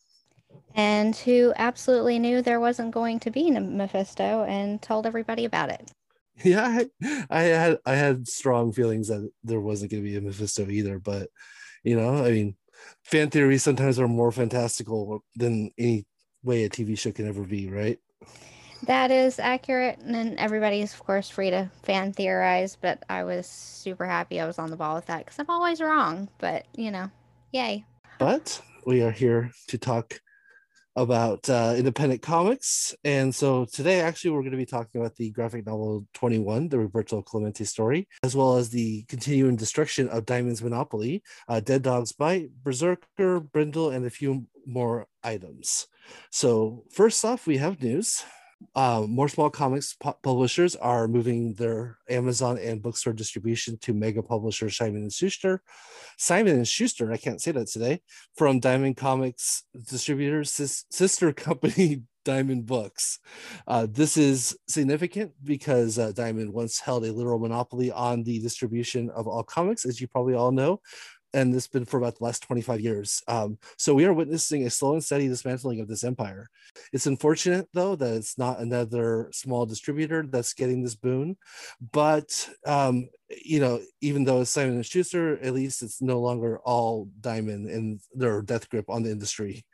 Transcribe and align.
And 0.75 1.17
who 1.17 1.53
absolutely 1.57 2.19
knew 2.19 2.43
there 2.43 2.61
wasn't 2.61 2.91
going 2.91 3.21
to 3.21 3.31
be 3.31 3.49
a 3.49 3.61
Mephisto 3.61 4.45
and 4.45 4.83
told 4.83 5.07
everybody 5.07 5.45
about 5.45 5.71
it. 5.71 5.91
Yeah, 6.45 6.85
I, 7.03 7.27
I 7.31 7.43
had 7.43 7.79
I 7.87 7.95
had 7.95 8.29
strong 8.29 8.73
feelings 8.73 9.09
that 9.09 9.31
there 9.45 9.61
wasn't 9.61 9.91
going 9.91 10.03
to 10.03 10.11
be 10.11 10.17
a 10.17 10.21
Mephisto 10.21 10.69
either, 10.69 10.99
but 10.99 11.29
you 11.85 11.97
know, 11.97 12.25
I 12.25 12.31
mean, 12.31 12.57
fan 13.05 13.31
theories 13.31 13.63
sometimes 13.63 13.99
are 13.99 14.09
more 14.09 14.33
fantastical 14.33 15.25
than 15.37 15.71
any 15.79 16.07
way 16.43 16.65
a 16.65 16.71
TV 16.71 16.99
show 16.99 17.13
can 17.13 17.29
ever 17.29 17.45
be, 17.45 17.69
right? 17.69 17.99
That 18.85 19.11
is 19.11 19.39
accurate, 19.39 19.99
and 19.99 20.15
then 20.15 20.37
everybody's 20.39 20.95
of 20.95 21.05
course 21.05 21.29
free 21.29 21.51
to 21.51 21.71
fan 21.83 22.13
theorize. 22.13 22.77
But 22.81 23.03
I 23.09 23.25
was 23.25 23.47
super 23.47 24.07
happy 24.07 24.41
I 24.41 24.47
was 24.47 24.59
on 24.59 24.71
the 24.71 24.77
ball 24.77 24.95
with 24.95 25.07
that 25.07 25.25
because 25.25 25.39
I'm 25.39 25.51
always 25.51 25.81
wrong. 25.81 26.29
But 26.39 26.67
you 26.75 26.91
know, 26.91 27.11
yay! 27.53 27.85
But 28.19 28.61
we 28.87 29.03
are 29.03 29.11
here 29.11 29.51
to 29.69 29.79
talk 29.79 30.21
about 30.97 31.49
uh, 31.49 31.75
independent 31.77 32.23
comics. 32.23 32.95
And 33.05 33.35
so 33.35 33.65
today, 33.65 34.01
actually, 34.01 34.33
we're 34.33 34.41
going 34.41 34.53
to 34.53 34.59
be 34.59 34.67
talking 34.67 35.01
about 35.01 35.17
the 35.17 35.31
graphic 35.31 35.67
novel 35.67 36.07
21, 36.15 36.69
the 36.69 36.79
Roberto 36.79 37.23
Clemente 37.23 37.65
story, 37.65 38.09
as 38.23 38.35
well 38.35 38.57
as 38.57 38.71
the 38.71 39.05
continuing 39.09 39.57
destruction 39.57 40.09
of 40.09 40.27
Diamond's 40.27 40.63
Monopoly, 40.63 41.23
uh, 41.49 41.61
Dead 41.61 41.83
Dog's 41.83 42.13
Bite, 42.13 42.51
Berserker, 42.63 43.41
Brindle, 43.41 43.91
and 43.91 44.05
a 44.05 44.11
few 44.11 44.47
more 44.67 45.07
items. 45.23 45.87
So, 46.31 46.85
first 46.91 47.25
off, 47.25 47.47
we 47.47 47.59
have 47.59 47.83
news. 47.83 48.25
Uh, 48.75 49.05
more 49.09 49.29
small 49.29 49.51
comics 49.51 49.95
pu- 49.95 50.15
publishers 50.23 50.77
are 50.77 51.09
moving 51.09 51.55
their 51.55 51.99
Amazon 52.09 52.59
and 52.59 52.83
bookstore 52.83 53.13
distribution 53.13 53.77
to 53.79 53.93
mega 53.95 54.23
publisher 54.23 54.71
Simon 54.71 55.03
and 55.03 55.13
Schuster. 55.13 55.63
Simon 56.19 56.57
and 56.57 56.69
Schuster, 56.69 57.11
I 57.13 57.17
can't 57.17 57.41
say 57.41 57.53
that 57.53 57.69
today, 57.69 58.03
from 58.37 58.61
Diamond 58.61 58.97
Comics 58.97 59.65
distributors, 59.89 60.51
sis- 60.51 60.85
sister 60.91 61.33
company 61.49 62.03
Diamond 62.25 62.67
Books. 62.67 63.19
Uh, 63.67 63.87
this 63.91 64.17
is 64.17 64.57
significant 64.69 65.33
because 65.43 65.99
uh, 65.99 66.13
Diamond 66.13 66.53
once 66.53 66.79
held 66.79 67.05
a 67.05 67.13
literal 67.13 67.39
monopoly 67.39 67.91
on 67.91 68.23
the 68.23 68.39
distribution 68.41 69.11
of 69.11 69.27
all 69.27 69.43
comics, 69.43 69.87
as 69.87 70.01
you 70.01 70.07
probably 70.07 70.35
all 70.35 70.53
know 70.53 70.81
and 71.33 71.53
this 71.53 71.65
has 71.65 71.69
been 71.69 71.85
for 71.85 71.99
about 71.99 72.19
the 72.19 72.25
last 72.25 72.43
25 72.43 72.81
years. 72.81 73.23
Um, 73.29 73.59
so 73.77 73.95
we 73.95 74.05
are 74.05 74.13
witnessing 74.13 74.67
a 74.67 74.71
slow 74.71 74.95
and 74.95 75.05
steady 75.05 75.29
dismantling 75.29 75.81
of 75.81 75.89
this 75.89 76.05
empire. 76.05 76.49
It's 76.93 77.07
unfortunate, 77.07 77.69
though, 77.73 77.97
that 77.97 78.15
it's 78.15 78.39
not 78.39 78.61
another 78.61 79.31
small 79.33 79.67
distributor 79.67 80.25
that's 80.29 80.55
getting 80.55 80.83
this 80.83 80.95
boon. 80.95 81.37
But 81.93 82.49
um, 82.67 83.09
you 83.45 83.61
know, 83.61 83.81
even 84.01 84.25
though 84.25 84.41
it's 84.41 84.51
Simon 84.51 84.75
and 84.75 84.87
Schuster, 84.87 85.39
at 85.41 85.55
least 85.55 85.83
it's 85.83 86.03
no 86.03 86.21
longer 86.21 86.59
all 86.61 87.09
diamond, 87.21 87.71
and 87.71 88.01
their 88.15 88.43
death 88.43 88.69
grip 88.69 88.87
on 88.89 89.03
the 89.03 89.11
industry 89.11 89.65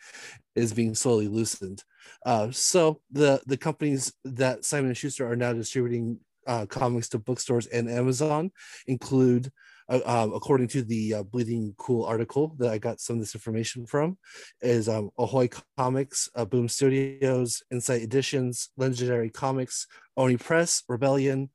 is 0.55 0.73
being 0.73 0.95
slowly 0.95 1.29
loosened. 1.29 1.83
Uh, 2.25 2.51
so 2.51 3.01
the 3.11 3.41
the 3.47 3.56
companies 3.56 4.12
that 4.25 4.65
Simon 4.65 4.88
and 4.88 4.97
Schuster 4.97 5.31
are 5.31 5.37
now 5.37 5.53
distributing 5.53 6.21
uh, 6.47 6.67
comics 6.67 7.09
to 7.11 7.19
bookstores 7.19 7.67
and 7.67 7.91
Amazon 7.91 8.50
include 8.87 9.50
uh, 9.89 10.01
um, 10.05 10.33
according 10.35 10.69
to 10.69 10.83
the 10.83 11.15
uh, 11.15 11.23
Bleeding 11.23 11.75
Cool 11.79 12.05
article 12.05 12.55
that 12.59 12.71
I 12.71 12.79
got 12.79 13.01
some 13.01 13.17
of 13.17 13.21
this 13.21 13.35
information 13.35 13.87
from, 13.87 14.19
is 14.61 14.89
um, 14.89 15.11
Ahoy 15.19 15.49
Comics, 15.77 16.29
uh, 16.35 16.45
Boom 16.45 16.69
Studios, 16.69 17.63
Insight 17.71 18.03
Editions, 18.03 18.71
Legendary 18.77 19.31
Comics, 19.31 19.87
Oni 20.17 20.37
Press, 20.37 20.83
Rebellion, 20.89 21.51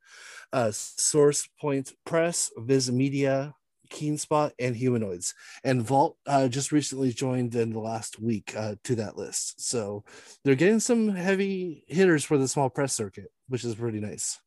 uh, 0.52 0.70
Source 0.72 1.48
Point 1.60 1.92
Press, 2.04 2.50
Viz 2.56 2.90
Media, 2.90 3.54
Keenspot, 3.90 4.52
and 4.58 4.74
Humanoids. 4.74 5.34
And 5.64 5.82
Vault 5.82 6.16
uh, 6.26 6.48
just 6.48 6.72
recently 6.72 7.12
joined 7.12 7.54
in 7.54 7.70
the 7.70 7.80
last 7.80 8.20
week 8.20 8.54
uh, 8.56 8.76
to 8.84 8.94
that 8.96 9.16
list. 9.16 9.60
So 9.60 10.04
they're 10.44 10.54
getting 10.54 10.80
some 10.80 11.08
heavy 11.10 11.84
hitters 11.88 12.24
for 12.24 12.38
the 12.38 12.48
small 12.48 12.70
press 12.70 12.94
circuit, 12.94 13.30
which 13.48 13.64
is 13.64 13.74
pretty 13.74 14.00
nice. 14.00 14.38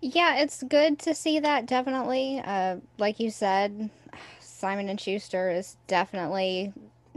Yeah, 0.00 0.36
it's 0.36 0.62
good 0.62 0.98
to 1.00 1.14
see 1.14 1.40
that 1.40 1.66
definitely. 1.66 2.40
Uh, 2.44 2.76
like 2.98 3.20
you 3.20 3.30
said, 3.30 3.90
Simon 4.40 4.88
and 4.88 5.00
Schuster 5.00 5.50
is 5.50 5.76
definitely 5.86 6.72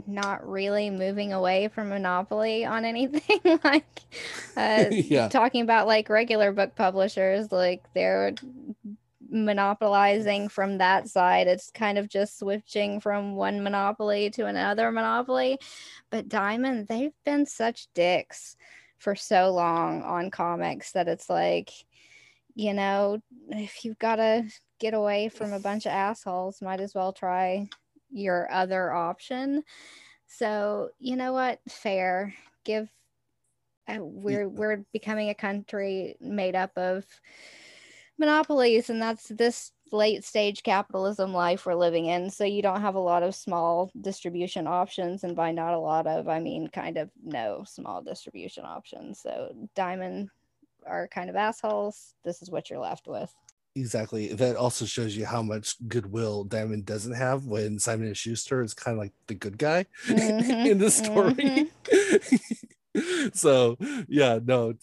not 0.06 0.48
really 0.48 0.90
moving 0.90 1.32
away 1.32 1.68
from 1.68 1.88
monopoly 1.88 2.64
on 2.64 2.84
anything 2.90 3.40
like 3.64 4.02
uh, 4.56 4.84
yeah. 4.90 5.28
talking 5.28 5.62
about 5.62 5.86
like 5.86 6.08
regular 6.08 6.52
book 6.52 6.74
publishers 6.74 7.52
like 7.52 7.82
they're 7.94 8.34
monopolizing 9.30 10.48
from 10.48 10.78
that 10.78 11.08
side 11.08 11.46
it's 11.46 11.70
kind 11.70 11.98
of 11.98 12.08
just 12.08 12.38
switching 12.38 12.98
from 12.98 13.36
one 13.36 13.62
monopoly 13.62 14.28
to 14.28 14.46
another 14.46 14.90
monopoly 14.90 15.56
but 16.10 16.28
diamond 16.28 16.88
they've 16.88 17.14
been 17.24 17.46
such 17.46 17.86
dicks 17.94 18.56
for 18.98 19.14
so 19.14 19.50
long 19.52 20.02
on 20.02 20.30
comics 20.30 20.92
that 20.92 21.06
it's 21.06 21.30
like 21.30 21.70
you 22.54 22.74
know, 22.74 23.20
if 23.48 23.84
you've 23.84 23.98
got 23.98 24.16
to 24.16 24.44
get 24.78 24.94
away 24.94 25.28
from 25.28 25.52
a 25.52 25.60
bunch 25.60 25.86
of 25.86 25.92
assholes, 25.92 26.62
might 26.62 26.80
as 26.80 26.94
well 26.94 27.12
try 27.12 27.68
your 28.10 28.50
other 28.50 28.92
option. 28.92 29.62
So, 30.26 30.90
you 30.98 31.16
know 31.16 31.32
what? 31.32 31.60
Fair. 31.68 32.34
Give 32.64 32.88
uh, 33.88 33.98
we're 34.00 34.48
we're 34.48 34.84
becoming 34.92 35.30
a 35.30 35.34
country 35.34 36.16
made 36.20 36.54
up 36.54 36.76
of 36.76 37.04
monopolies 38.18 38.90
and 38.90 39.00
that's 39.00 39.28
this 39.28 39.72
late 39.92 40.24
stage 40.24 40.62
capitalism 40.62 41.32
life 41.32 41.66
we're 41.66 41.74
living 41.74 42.06
in 42.06 42.30
so 42.30 42.44
you 42.44 42.62
don't 42.62 42.82
have 42.82 42.94
a 42.94 43.00
lot 43.00 43.22
of 43.22 43.34
small 43.34 43.90
distribution 44.00 44.66
options 44.66 45.24
and 45.24 45.34
by 45.34 45.50
not 45.50 45.74
a 45.74 45.78
lot 45.78 46.06
of 46.06 46.28
i 46.28 46.38
mean 46.38 46.68
kind 46.68 46.98
of 46.98 47.10
no 47.24 47.64
small 47.66 48.02
distribution 48.02 48.64
options 48.64 49.20
so 49.20 49.50
diamond 49.74 50.28
are 50.90 51.08
kind 51.08 51.30
of 51.30 51.36
assholes, 51.36 52.14
this 52.24 52.42
is 52.42 52.50
what 52.50 52.68
you're 52.68 52.78
left 52.80 53.06
with. 53.06 53.32
Exactly. 53.76 54.32
That 54.32 54.56
also 54.56 54.84
shows 54.84 55.16
you 55.16 55.24
how 55.24 55.42
much 55.42 55.76
goodwill 55.86 56.44
Diamond 56.44 56.86
doesn't 56.86 57.14
have 57.14 57.46
when 57.46 57.78
Simon 57.78 58.08
and 58.08 58.16
Schuster 58.16 58.62
is 58.62 58.74
kind 58.74 58.96
of 58.96 58.98
like 58.98 59.12
the 59.28 59.34
good 59.34 59.58
guy 59.58 59.86
mm-hmm. 60.06 60.50
in 60.66 60.78
the 60.78 60.90
story. 60.90 61.70
Mm-hmm. 61.84 63.28
so 63.32 63.76
yeah, 64.08 64.40
no, 64.44 64.74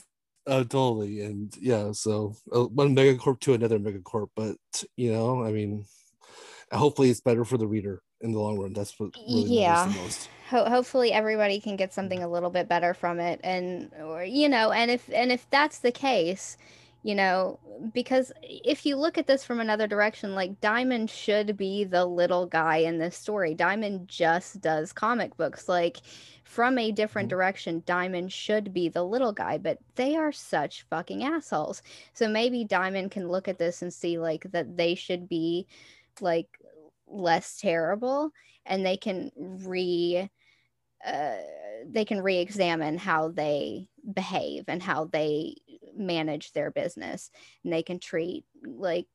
uh, 0.48 0.64
totally. 0.64 1.22
And 1.22 1.54
yeah, 1.60 1.92
so 1.92 2.36
uh, 2.56 2.66
one 2.66 2.96
megacorp 2.96 3.42
to 3.42 3.54
another 3.54 3.78
megacorp, 3.78 4.30
but 4.36 4.56
you 4.96 5.12
know, 5.12 5.44
I 5.44 5.52
mean, 5.52 5.86
hopefully 6.72 7.10
it's 7.10 7.22
better 7.22 7.44
for 7.44 7.58
the 7.58 7.68
reader 7.68 8.02
in 8.22 8.32
the 8.32 8.40
long 8.40 8.60
run. 8.60 8.74
That's 8.74 9.00
what 9.00 9.16
really 9.16 9.60
yeah. 9.60 9.92
Ho- 10.50 10.70
hopefully 10.70 11.12
everybody 11.12 11.60
can 11.60 11.76
get 11.76 11.94
something 11.94 12.24
a 12.24 12.30
little 12.30 12.50
bit 12.50 12.70
better 12.70 12.94
from 12.94 13.20
it, 13.20 13.40
and 13.44 13.92
or 14.02 14.24
you 14.24 14.50
know, 14.50 14.72
and 14.72 14.92
if 14.92 15.10
and 15.14 15.32
if 15.32 15.50
that's 15.50 15.80
the 15.80 15.92
case, 15.92 16.58
you 17.04 17.16
know, 17.16 17.60
because 17.94 18.32
if 18.42 18.86
you 18.86 18.96
look 18.96 19.18
at 19.18 19.28
this 19.28 19.44
from 19.44 19.60
another 19.60 19.88
direction, 19.88 20.36
like 20.36 20.60
Diamond 20.62 21.10
should 21.10 21.58
be 21.58 21.84
the 21.84 22.06
little 22.06 22.46
guy 22.46 22.78
in 22.78 22.98
this 22.98 23.16
story. 23.16 23.54
Diamond 23.54 24.08
just 24.08 24.62
does 24.62 24.94
comic 24.94 25.36
books, 25.38 25.70
like 25.70 25.98
from 26.44 26.78
a 26.78 26.92
different 26.92 27.28
mm-hmm. 27.28 27.38
direction. 27.38 27.84
Diamond 27.86 28.32
should 28.32 28.74
be 28.74 28.90
the 28.90 29.04
little 29.04 29.34
guy, 29.34 29.58
but 29.58 29.78
they 29.96 30.16
are 30.16 30.32
such 30.32 30.86
fucking 30.90 31.24
assholes. 31.24 31.82
So 32.14 32.28
maybe 32.28 32.64
Diamond 32.64 33.12
can 33.12 33.30
look 33.30 33.48
at 33.48 33.60
this 33.60 33.82
and 33.82 33.94
see 33.94 34.18
like 34.18 34.52
that 34.52 34.78
they 34.78 34.96
should 34.96 35.30
be 35.30 35.68
like 36.22 36.57
less 37.08 37.58
terrible 37.58 38.32
and 38.66 38.86
they 38.86 38.98
can 38.98 39.32
re 39.38 40.30
uh, 41.06 41.36
they 41.88 42.06
can 42.06 42.22
re-examine 42.22 42.98
how 42.98 43.30
they 43.30 43.88
behave 44.14 44.66
and 44.68 44.82
how 44.82 45.06
they 45.06 45.56
manage 45.96 46.52
their 46.52 46.72
business. 46.72 47.30
And 47.64 47.72
they 47.72 47.84
can 47.84 48.00
treat 48.00 48.46
like 48.64 49.06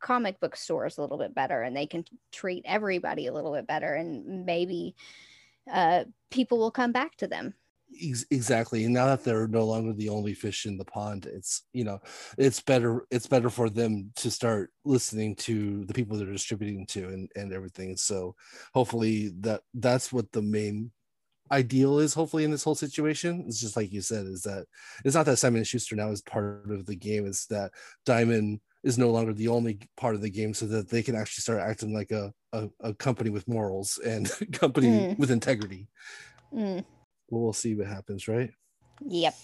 comic 0.00 0.40
book 0.40 0.56
stores 0.56 0.98
a 0.98 1.00
little 1.00 1.18
bit 1.18 1.34
better 1.34 1.62
and 1.62 1.76
they 1.76 1.86
can 1.86 2.04
treat 2.32 2.64
everybody 2.66 3.26
a 3.26 3.32
little 3.32 3.52
bit 3.52 3.66
better 3.66 3.94
and 3.94 4.44
maybe 4.44 4.94
uh, 5.72 6.04
people 6.30 6.58
will 6.58 6.72
come 6.72 6.92
back 6.92 7.16
to 7.16 7.28
them 7.28 7.54
exactly 8.30 8.84
and 8.84 8.94
now 8.94 9.06
that 9.06 9.24
they're 9.24 9.48
no 9.48 9.64
longer 9.64 9.92
the 9.92 10.08
only 10.08 10.34
fish 10.34 10.66
in 10.66 10.76
the 10.76 10.84
pond 10.84 11.26
it's 11.26 11.64
you 11.72 11.84
know 11.84 12.00
it's 12.38 12.60
better 12.60 13.04
it's 13.10 13.26
better 13.26 13.50
for 13.50 13.68
them 13.68 14.10
to 14.16 14.30
start 14.30 14.70
listening 14.84 15.34
to 15.34 15.84
the 15.84 15.94
people 15.94 16.16
they're 16.16 16.26
distributing 16.26 16.86
to 16.86 17.08
and, 17.08 17.28
and 17.36 17.52
everything 17.52 17.96
so 17.96 18.34
hopefully 18.74 19.32
that 19.40 19.60
that's 19.74 20.12
what 20.12 20.30
the 20.32 20.42
main 20.42 20.90
ideal 21.50 21.98
is 21.98 22.14
hopefully 22.14 22.44
in 22.44 22.50
this 22.50 22.64
whole 22.64 22.74
situation. 22.74 23.44
It's 23.46 23.60
just 23.60 23.76
like 23.76 23.92
you 23.92 24.00
said 24.00 24.26
is 24.26 24.42
that 24.42 24.64
it's 25.04 25.14
not 25.14 25.26
that 25.26 25.36
simon 25.36 25.62
schuster 25.64 25.94
now 25.94 26.08
is 26.08 26.22
part 26.22 26.70
of 26.70 26.86
the 26.86 26.96
game 26.96 27.26
it's 27.26 27.46
that 27.46 27.72
diamond 28.06 28.60
is 28.82 28.98
no 28.98 29.10
longer 29.10 29.32
the 29.32 29.48
only 29.48 29.78
part 29.96 30.14
of 30.14 30.22
the 30.22 30.30
game 30.30 30.54
so 30.54 30.66
that 30.66 30.88
they 30.88 31.02
can 31.02 31.14
actually 31.14 31.42
start 31.42 31.60
acting 31.60 31.94
like 31.94 32.10
a, 32.10 32.32
a, 32.52 32.68
a 32.80 32.94
company 32.94 33.30
with 33.30 33.46
morals 33.46 33.98
and 33.98 34.32
company 34.52 34.88
mm. 34.88 35.18
with 35.18 35.30
integrity. 35.30 35.88
Mm 36.52 36.84
we'll 37.30 37.52
see 37.52 37.74
what 37.74 37.86
happens, 37.86 38.28
right? 38.28 38.50
Yep. 39.06 39.34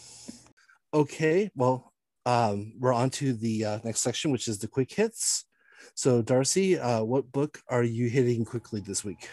Okay, 0.95 1.51
well, 1.55 1.93
um, 2.27 2.73
we're 2.79 2.93
on 2.93 3.11
to 3.11 3.33
the 3.33 3.65
uh, 3.65 3.79
next 3.85 4.01
section, 4.01 4.31
which 4.31 4.49
is 4.49 4.59
the 4.59 4.69
quick 4.69 4.93
hits. 4.93 5.45
So, 5.95 6.23
Darcy, 6.23 6.79
uh, 6.79 7.03
what 7.03 7.33
book 7.33 7.61
are 7.69 7.83
you 7.83 8.09
hitting 8.09 8.45
quickly 8.45 8.81
this 8.81 9.05
week? 9.05 9.29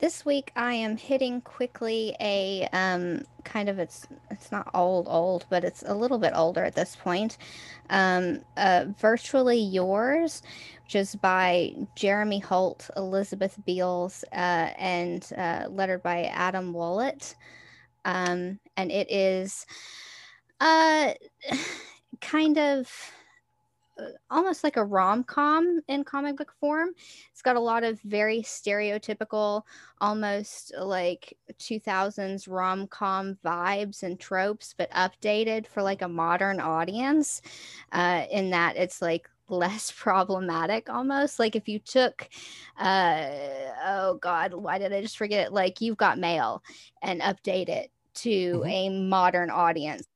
This 0.00 0.24
week 0.24 0.50
I 0.56 0.72
am 0.72 0.96
hitting 0.96 1.42
quickly 1.42 2.16
a 2.20 2.66
um, 2.72 3.22
kind 3.44 3.68
of 3.68 3.78
it's 3.78 4.06
it's 4.30 4.50
not 4.50 4.70
old 4.72 5.06
old, 5.10 5.44
but 5.50 5.62
it's 5.62 5.82
a 5.86 5.92
little 5.92 6.18
bit 6.18 6.32
older 6.34 6.64
at 6.64 6.74
this 6.74 6.96
point. 6.96 7.36
Um, 7.90 8.40
uh, 8.56 8.86
Virtually 8.98 9.58
Yours, 9.60 10.40
which 10.84 10.94
is 10.94 11.14
by 11.16 11.74
Jeremy 11.96 12.38
Holt, 12.38 12.88
Elizabeth 12.96 13.58
Beals, 13.66 14.24
uh, 14.32 14.70
and 14.78 15.30
uh, 15.36 15.66
lettered 15.68 16.02
by 16.02 16.24
Adam 16.24 16.72
Wollet. 16.72 17.34
Um, 18.04 18.58
and 18.76 18.90
it 18.90 19.10
is 19.10 19.66
uh, 20.60 21.12
kind 22.20 22.58
of 22.58 22.90
almost 24.30 24.64
like 24.64 24.76
a 24.76 24.84
rom-com 24.84 25.80
in 25.88 26.04
comic 26.04 26.36
book 26.36 26.52
form. 26.60 26.90
It's 27.32 27.42
got 27.42 27.56
a 27.56 27.60
lot 27.60 27.84
of 27.84 28.00
very 28.00 28.42
stereotypical, 28.42 29.62
almost 30.00 30.72
like 30.78 31.36
2000s 31.58 32.46
rom-com 32.48 33.38
vibes 33.44 34.02
and 34.02 34.18
tropes, 34.18 34.74
but 34.76 34.90
updated 34.92 35.66
for 35.66 35.82
like 35.82 36.02
a 36.02 36.08
modern 36.08 36.60
audience. 36.60 37.42
Uh, 37.92 38.24
in 38.30 38.50
that 38.50 38.76
it's 38.76 39.02
like 39.02 39.28
less 39.50 39.92
problematic 39.96 40.88
almost 40.88 41.38
like 41.38 41.56
if 41.56 41.68
you 41.68 41.78
took 41.78 42.28
uh 42.78 43.26
oh 43.84 44.18
god 44.20 44.54
why 44.54 44.78
did 44.78 44.92
i 44.92 45.00
just 45.00 45.18
forget 45.18 45.46
it 45.46 45.52
like 45.52 45.80
you've 45.80 45.96
got 45.96 46.18
mail 46.18 46.62
and 47.02 47.20
update 47.20 47.68
it 47.68 47.90
to 48.14 48.30
mm-hmm. 48.30 48.68
a 48.68 48.88
modern 49.08 49.50
audience 49.50 50.06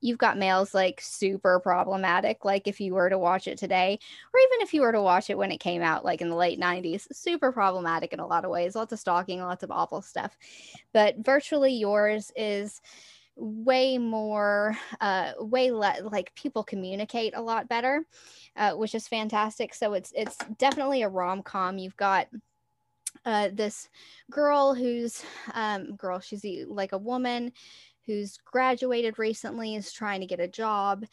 you've 0.00 0.18
got 0.18 0.38
males 0.38 0.74
like 0.74 1.00
super 1.00 1.60
problematic. 1.60 2.44
Like 2.44 2.66
if 2.66 2.80
you 2.80 2.94
were 2.94 3.10
to 3.10 3.18
watch 3.18 3.48
it 3.48 3.58
today, 3.58 3.98
or 4.32 4.40
even 4.40 4.62
if 4.62 4.72
you 4.72 4.82
were 4.82 4.92
to 4.92 5.02
watch 5.02 5.30
it 5.30 5.38
when 5.38 5.50
it 5.50 5.58
came 5.58 5.82
out, 5.82 6.04
like 6.04 6.20
in 6.20 6.28
the 6.28 6.36
late 6.36 6.60
90s, 6.60 7.06
super 7.12 7.52
problematic 7.52 8.12
in 8.12 8.20
a 8.20 8.26
lot 8.26 8.44
of 8.44 8.50
ways, 8.50 8.74
lots 8.74 8.92
of 8.92 8.98
stalking, 8.98 9.40
lots 9.40 9.62
of 9.62 9.70
awful 9.70 10.02
stuff. 10.02 10.36
But 10.92 11.16
virtually 11.18 11.72
yours 11.72 12.30
is 12.36 12.80
way 13.38 13.98
more 13.98 14.76
uh 15.00 15.32
way 15.38 15.70
le- 15.70 16.02
like 16.02 16.34
people 16.34 16.64
communicate 16.64 17.34
a 17.36 17.40
lot 17.40 17.68
better 17.68 18.04
uh, 18.56 18.72
which 18.72 18.94
is 18.94 19.06
fantastic 19.06 19.72
so 19.72 19.92
it's 19.92 20.12
it's 20.16 20.36
definitely 20.58 21.02
a 21.02 21.08
rom-com 21.08 21.78
you've 21.78 21.96
got 21.96 22.26
uh, 23.24 23.48
this 23.52 23.88
girl 24.30 24.74
who's 24.74 25.22
um 25.54 25.94
girl 25.96 26.18
she's 26.18 26.44
like 26.66 26.92
a 26.92 26.98
woman 26.98 27.52
who's 28.06 28.38
graduated 28.44 29.18
recently 29.18 29.74
is 29.74 29.92
trying 29.92 30.20
to 30.20 30.26
get 30.26 30.40
a 30.40 30.48
job 30.48 31.04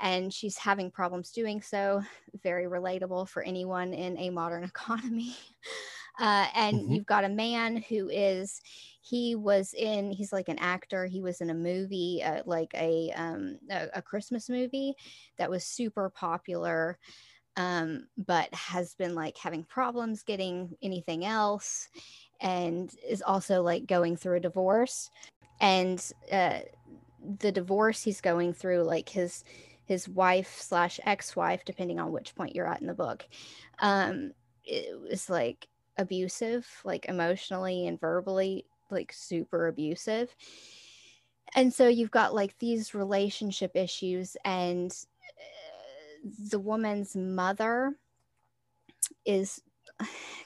and 0.00 0.32
she's 0.32 0.56
having 0.58 0.90
problems 0.90 1.30
doing 1.30 1.60
so. 1.60 2.02
Very 2.42 2.66
relatable 2.66 3.28
for 3.28 3.42
anyone 3.42 3.92
in 3.92 4.16
a 4.18 4.30
modern 4.30 4.64
economy. 4.74 5.34
Uh, 6.18 6.46
and 6.54 6.76
mm-hmm. 6.76 6.92
you've 6.92 7.06
got 7.06 7.24
a 7.24 7.28
man 7.28 7.76
who 7.88 8.08
is, 8.08 8.60
he 9.00 9.34
was 9.34 9.74
in, 9.74 10.10
he's 10.10 10.32
like 10.32 10.48
an 10.48 10.58
actor. 10.58 11.06
He 11.06 11.20
was 11.20 11.40
in 11.40 11.50
a 11.50 11.54
movie, 11.54 12.22
uh, 12.24 12.42
like 12.46 12.70
a, 12.74 13.12
um, 13.16 13.58
a, 13.70 13.88
a 13.94 14.02
Christmas 14.02 14.48
movie 14.48 14.94
that 15.38 15.50
was 15.50 15.64
super 15.64 16.10
popular. 16.10 16.98
Um, 17.58 18.08
but 18.18 18.52
has 18.52 18.94
been 18.94 19.14
like 19.14 19.38
having 19.38 19.64
problems 19.64 20.22
getting 20.22 20.76
anything 20.82 21.24
else 21.24 21.88
and 22.42 22.94
is 23.08 23.22
also 23.22 23.62
like 23.62 23.86
going 23.86 24.14
through 24.14 24.36
a 24.36 24.40
divorce 24.40 25.08
and 25.60 26.12
uh, 26.30 26.58
the 27.38 27.52
divorce 27.52 28.02
he's 28.02 28.20
going 28.20 28.52
through, 28.52 28.82
like 28.82 29.08
his 29.08 29.44
his 29.84 30.08
wife 30.08 30.58
slash 30.60 30.98
ex-wife, 31.04 31.64
depending 31.64 32.00
on 32.00 32.10
which 32.12 32.34
point 32.34 32.54
you're 32.54 32.66
at 32.66 32.80
in 32.80 32.88
the 32.88 32.94
book, 32.94 33.24
um, 33.78 34.32
it 34.64 35.00
was 35.00 35.30
like 35.30 35.68
abusive, 35.98 36.66
like 36.84 37.06
emotionally 37.06 37.86
and 37.86 38.00
verbally, 38.00 38.66
like 38.90 39.12
super 39.12 39.68
abusive. 39.68 40.34
And 41.54 41.72
so 41.72 41.88
you've 41.88 42.10
got 42.10 42.34
like 42.34 42.58
these 42.58 42.94
relationship 42.94 43.72
issues, 43.74 44.36
and 44.44 44.90
uh, 44.90 46.28
the 46.50 46.58
woman's 46.58 47.14
mother 47.16 47.96
is 49.24 49.62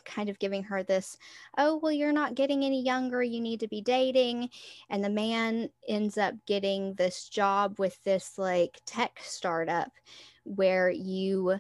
kind 0.04 0.28
of 0.28 0.38
giving 0.38 0.62
her 0.62 0.82
this, 0.82 1.16
oh, 1.58 1.76
well, 1.82 1.92
you're 1.92 2.12
not 2.12 2.34
getting 2.34 2.64
any 2.64 2.82
younger. 2.82 3.22
You 3.22 3.40
need 3.40 3.60
to 3.60 3.68
be 3.68 3.80
dating. 3.80 4.50
And 4.88 5.02
the 5.02 5.10
man 5.10 5.70
ends 5.88 6.18
up 6.18 6.34
getting 6.46 6.94
this 6.94 7.28
job 7.28 7.78
with 7.78 8.02
this 8.04 8.38
like 8.38 8.80
tech 8.86 9.18
startup 9.22 9.90
where 10.44 10.90
you 10.90 11.58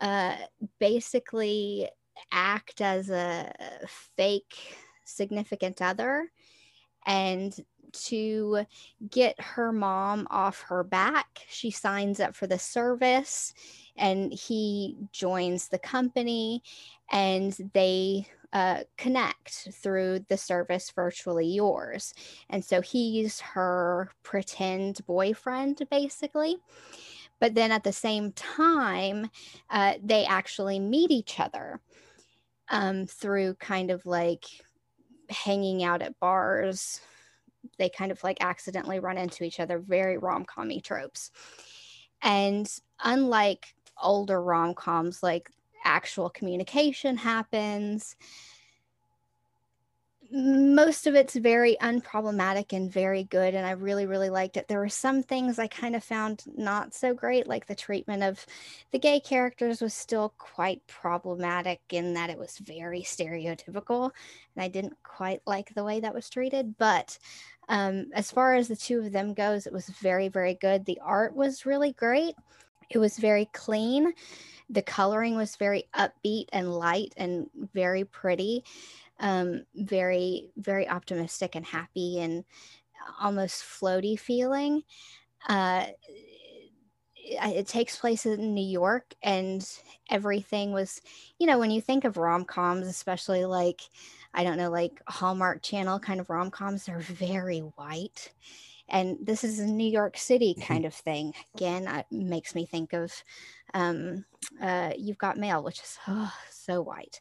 uh, 0.00 0.36
basically 0.78 1.88
act 2.32 2.80
as 2.80 3.10
a 3.10 3.52
fake 4.16 4.76
significant 5.04 5.82
other 5.82 6.30
and 7.06 7.54
to 7.92 8.64
get 9.10 9.40
her 9.40 9.72
mom 9.72 10.26
off 10.30 10.60
her 10.62 10.84
back. 10.84 11.40
She 11.48 11.70
signs 11.70 12.20
up 12.20 12.36
for 12.36 12.46
the 12.46 12.58
service 12.58 13.52
and 13.96 14.32
he 14.32 14.96
joins 15.12 15.68
the 15.68 15.78
company 15.78 16.62
and 17.10 17.56
they 17.74 18.26
uh, 18.52 18.82
connect 18.96 19.68
through 19.72 20.24
the 20.28 20.36
service 20.36 20.90
virtually 20.90 21.46
yours. 21.46 22.14
And 22.48 22.64
so 22.64 22.80
he's 22.80 23.40
her 23.40 24.10
pretend 24.22 25.04
boyfriend, 25.06 25.82
basically. 25.90 26.56
But 27.38 27.54
then 27.54 27.72
at 27.72 27.84
the 27.84 27.92
same 27.92 28.32
time, 28.32 29.30
uh, 29.70 29.94
they 30.02 30.24
actually 30.26 30.78
meet 30.78 31.10
each 31.10 31.40
other 31.40 31.80
um, 32.70 33.06
through 33.06 33.54
kind 33.54 33.90
of 33.90 34.04
like 34.06 34.44
hanging 35.28 35.84
out 35.84 36.02
at 36.02 36.18
bars 36.18 37.00
they 37.78 37.88
kind 37.88 38.12
of 38.12 38.22
like 38.22 38.38
accidentally 38.40 39.00
run 39.00 39.18
into 39.18 39.44
each 39.44 39.60
other, 39.60 39.78
very 39.78 40.18
rom 40.18 40.44
commy 40.44 40.82
tropes. 40.82 41.30
And 42.22 42.70
unlike 43.02 43.74
older 44.02 44.42
rom 44.42 44.74
coms, 44.74 45.22
like 45.22 45.50
actual 45.84 46.30
communication 46.30 47.16
happens, 47.16 48.16
most 50.32 51.06
of 51.06 51.14
it's 51.14 51.34
very 51.34 51.76
unproblematic 51.80 52.72
and 52.72 52.92
very 52.92 53.24
good 53.24 53.54
and 53.54 53.66
i 53.66 53.72
really 53.72 54.06
really 54.06 54.30
liked 54.30 54.56
it. 54.56 54.68
There 54.68 54.78
were 54.78 54.88
some 54.88 55.22
things 55.22 55.58
i 55.58 55.66
kind 55.66 55.96
of 55.96 56.04
found 56.04 56.44
not 56.56 56.94
so 56.94 57.12
great 57.14 57.48
like 57.48 57.66
the 57.66 57.74
treatment 57.74 58.22
of 58.22 58.44
the 58.92 58.98
gay 58.98 59.20
characters 59.20 59.80
was 59.80 59.94
still 59.94 60.34
quite 60.38 60.86
problematic 60.86 61.80
in 61.90 62.14
that 62.14 62.30
it 62.30 62.38
was 62.38 62.58
very 62.58 63.02
stereotypical 63.02 64.10
and 64.54 64.64
i 64.64 64.68
didn't 64.68 64.96
quite 65.02 65.40
like 65.46 65.74
the 65.74 65.84
way 65.84 66.00
that 66.00 66.14
was 66.14 66.30
treated 66.30 66.76
but 66.78 67.18
um, 67.68 68.06
as 68.14 68.32
far 68.32 68.56
as 68.56 68.66
the 68.66 68.76
two 68.76 68.98
of 68.98 69.12
them 69.12 69.32
goes 69.32 69.66
it 69.66 69.72
was 69.72 69.88
very 69.88 70.28
very 70.28 70.54
good. 70.54 70.84
The 70.84 71.00
art 71.02 71.34
was 71.34 71.66
really 71.66 71.92
great. 71.92 72.34
It 72.90 72.98
was 72.98 73.16
very 73.18 73.48
clean. 73.52 74.12
The 74.68 74.82
coloring 74.82 75.36
was 75.36 75.56
very 75.56 75.84
upbeat 75.94 76.46
and 76.52 76.72
light 76.72 77.12
and 77.16 77.48
very 77.72 78.04
pretty 78.04 78.64
um, 79.20 79.64
very 79.74 80.50
very 80.56 80.88
optimistic 80.88 81.54
and 81.54 81.64
happy 81.66 82.20
and 82.20 82.44
almost 83.20 83.62
floaty 83.62 84.18
feeling 84.18 84.82
uh, 85.48 85.86
it, 87.30 87.66
takes 87.66 87.96
place 87.96 88.26
in 88.26 88.54
New 88.54 88.64
York, 88.66 89.14
and 89.22 89.66
everything 90.10 90.72
was, 90.72 91.00
you 91.38 91.46
know, 91.46 91.58
when 91.58 91.70
you 91.70 91.80
think 91.80 92.04
of 92.04 92.16
rom 92.16 92.44
coms, 92.44 92.86
especially 92.86 93.44
like, 93.44 93.80
I 94.34 94.44
don't 94.44 94.56
know, 94.56 94.70
like 94.70 95.00
Hallmark 95.08 95.62
Channel 95.62 96.00
kind 96.00 96.20
of 96.20 96.30
rom 96.30 96.50
coms, 96.50 96.84
they're 96.84 96.98
very 97.00 97.60
white. 97.60 98.32
And 98.90 99.16
this 99.20 99.44
is 99.44 99.58
a 99.58 99.66
New 99.66 99.88
York 99.88 100.16
City 100.18 100.54
mm-hmm. 100.54 100.72
kind 100.72 100.84
of 100.84 100.94
thing. 100.94 101.32
Again, 101.54 101.86
it 101.86 102.06
makes 102.10 102.54
me 102.54 102.66
think 102.66 102.92
of 102.92 103.12
um, 103.74 104.24
uh, 104.60 104.92
You've 104.96 105.18
Got 105.18 105.38
Mail, 105.38 105.62
which 105.62 105.80
is 105.80 105.98
oh, 106.08 106.32
so 106.50 106.82
white. 106.82 107.20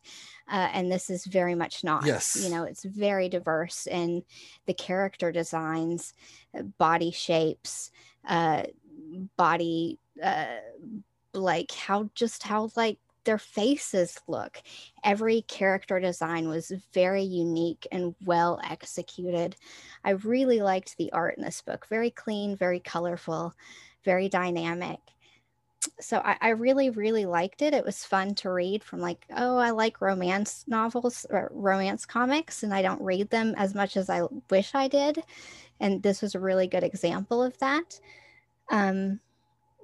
Uh, 0.51 0.69
and 0.73 0.91
this 0.91 1.09
is 1.09 1.25
very 1.25 1.55
much 1.55 1.83
not. 1.83 2.05
Yes. 2.05 2.38
You 2.41 2.49
know, 2.49 2.63
it's 2.63 2.83
very 2.83 3.29
diverse 3.29 3.88
in 3.88 4.23
the 4.65 4.73
character 4.73 5.31
designs, 5.31 6.13
uh, 6.57 6.63
body 6.63 7.11
shapes, 7.11 7.91
uh, 8.27 8.63
body, 9.38 9.99
uh, 10.23 10.45
like 11.33 11.71
how 11.71 12.09
just 12.15 12.43
how 12.43 12.69
like 12.75 12.97
their 13.29 13.38
faces 13.38 14.19
look. 14.27 14.62
Every 15.03 15.43
character 15.43 16.00
design 16.00 16.50
was 16.50 16.71
very 16.93 17.24
unique 17.24 17.88
and 17.91 18.15
well 18.25 18.59
executed. 18.67 19.55
I 20.03 20.12
really 20.12 20.62
liked 20.62 20.98
the 20.98 21.12
art 21.13 21.38
in 21.38 21.43
this 21.43 21.62
book. 21.62 21.88
Very 21.88 22.12
clean, 22.12 22.55
very 22.55 22.79
colorful, 22.79 23.53
very 24.03 24.29
dynamic 24.29 25.00
so 26.01 26.17
I, 26.17 26.38
I, 26.41 26.50
really 26.50 26.89
really 26.89 27.25
liked 27.25 27.62
it 27.62 27.74
it 27.74 27.86
was 27.86 28.03
fun 28.03 28.36
to 28.36 28.51
read 28.51 28.83
from 28.83 29.00
like 29.00 29.25
oh 29.38 29.55
i 29.55 29.69
like 29.69 30.01
romance 30.01 30.65
novels 30.67 31.25
or 31.29 31.50
romance 31.53 32.05
comics 32.05 32.63
and 32.63 32.74
i 32.74 32.81
don't 32.81 33.01
read 33.01 33.29
them 33.29 33.53
as 33.55 33.74
much 33.74 33.95
as 33.95 34.09
i 34.09 34.24
wish 34.50 34.75
i 34.75 34.89
did 34.89 35.24
and 35.79 36.03
this 36.03 36.21
was 36.21 36.36
a 36.36 36.39
really 36.39 36.67
good 36.67 36.83
example 36.83 37.41
of 37.41 37.57
that. 37.59 38.00
Um, 38.69 39.19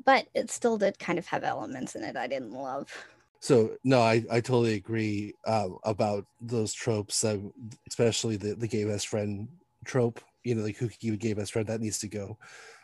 but 0.03 0.27
it 0.33 0.51
still 0.51 0.77
did 0.77 0.99
kind 0.99 1.17
of 1.17 1.25
have 1.27 1.43
elements 1.43 1.95
in 1.95 2.03
it 2.03 2.15
I 2.15 2.27
didn't 2.27 2.51
love. 2.51 2.91
So 3.39 3.77
no, 3.83 4.01
I, 4.01 4.23
I 4.31 4.41
totally 4.41 4.73
agree 4.75 5.33
uh, 5.45 5.69
about 5.83 6.25
those 6.41 6.73
tropes, 6.73 7.23
uh, 7.23 7.37
especially 7.87 8.37
the, 8.37 8.55
the 8.55 8.67
gay 8.67 8.85
best 8.85 9.07
friend 9.07 9.47
trope. 9.85 10.19
You 10.43 10.55
know, 10.55 10.63
like 10.63 10.77
who 10.77 10.89
gay 11.17 11.33
best 11.33 11.53
friend 11.53 11.67
that 11.67 11.81
needs 11.81 11.99
to 11.99 12.07
go. 12.07 12.37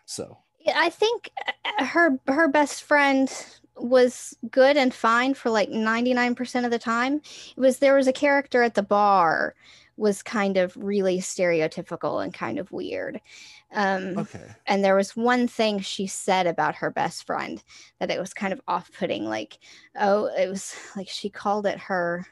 So 0.05 0.37
I 0.67 0.89
think 0.89 1.31
uh, 1.47 1.85
her 1.85 2.19
her 2.27 2.47
best 2.47 2.83
friend 2.83 3.31
was 3.77 4.35
good 4.49 4.77
and 4.77 4.93
fine 4.93 5.33
for 5.33 5.49
like 5.49 5.69
99% 5.69 6.65
of 6.65 6.71
the 6.71 6.79
time. 6.79 7.15
It 7.15 7.59
was 7.59 7.79
there 7.79 7.95
was 7.95 8.07
a 8.07 8.13
character 8.13 8.63
at 8.63 8.75
the 8.75 8.83
bar 8.83 9.55
was 9.97 10.23
kind 10.23 10.57
of 10.57 10.75
really 10.77 11.19
stereotypical 11.19 12.23
and 12.23 12.33
kind 12.33 12.57
of 12.57 12.71
weird. 12.71 13.21
Um, 13.73 14.17
okay. 14.17 14.55
And 14.65 14.83
there 14.83 14.95
was 14.95 15.15
one 15.15 15.47
thing 15.47 15.79
she 15.79 16.07
said 16.07 16.47
about 16.47 16.75
her 16.75 16.89
best 16.89 17.25
friend 17.25 17.63
that 17.99 18.09
it 18.09 18.19
was 18.19 18.33
kind 18.33 18.51
of 18.51 18.61
off-putting. 18.67 19.25
Like, 19.25 19.59
oh, 19.99 20.25
it 20.25 20.49
was 20.49 20.75
like 20.95 21.07
she 21.07 21.29
called 21.29 21.65
it 21.65 21.77
her, 21.77 22.25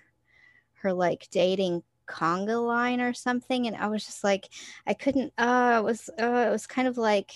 her 0.82 0.94
like 0.94 1.28
dating 1.32 1.84
conga 2.08 2.66
line 2.66 3.02
or 3.02 3.14
something, 3.14 3.68
and 3.68 3.76
I 3.76 3.88
was 3.88 4.04
just 4.04 4.24
like, 4.24 4.50
I 4.88 4.94
couldn't. 4.94 5.32
Uh, 5.38 5.78
it 5.80 5.84
was, 5.84 6.10
uh, 6.20 6.46
it 6.48 6.52
was 6.52 6.66
kind 6.66 6.88
of 6.88 6.98
like. 6.98 7.32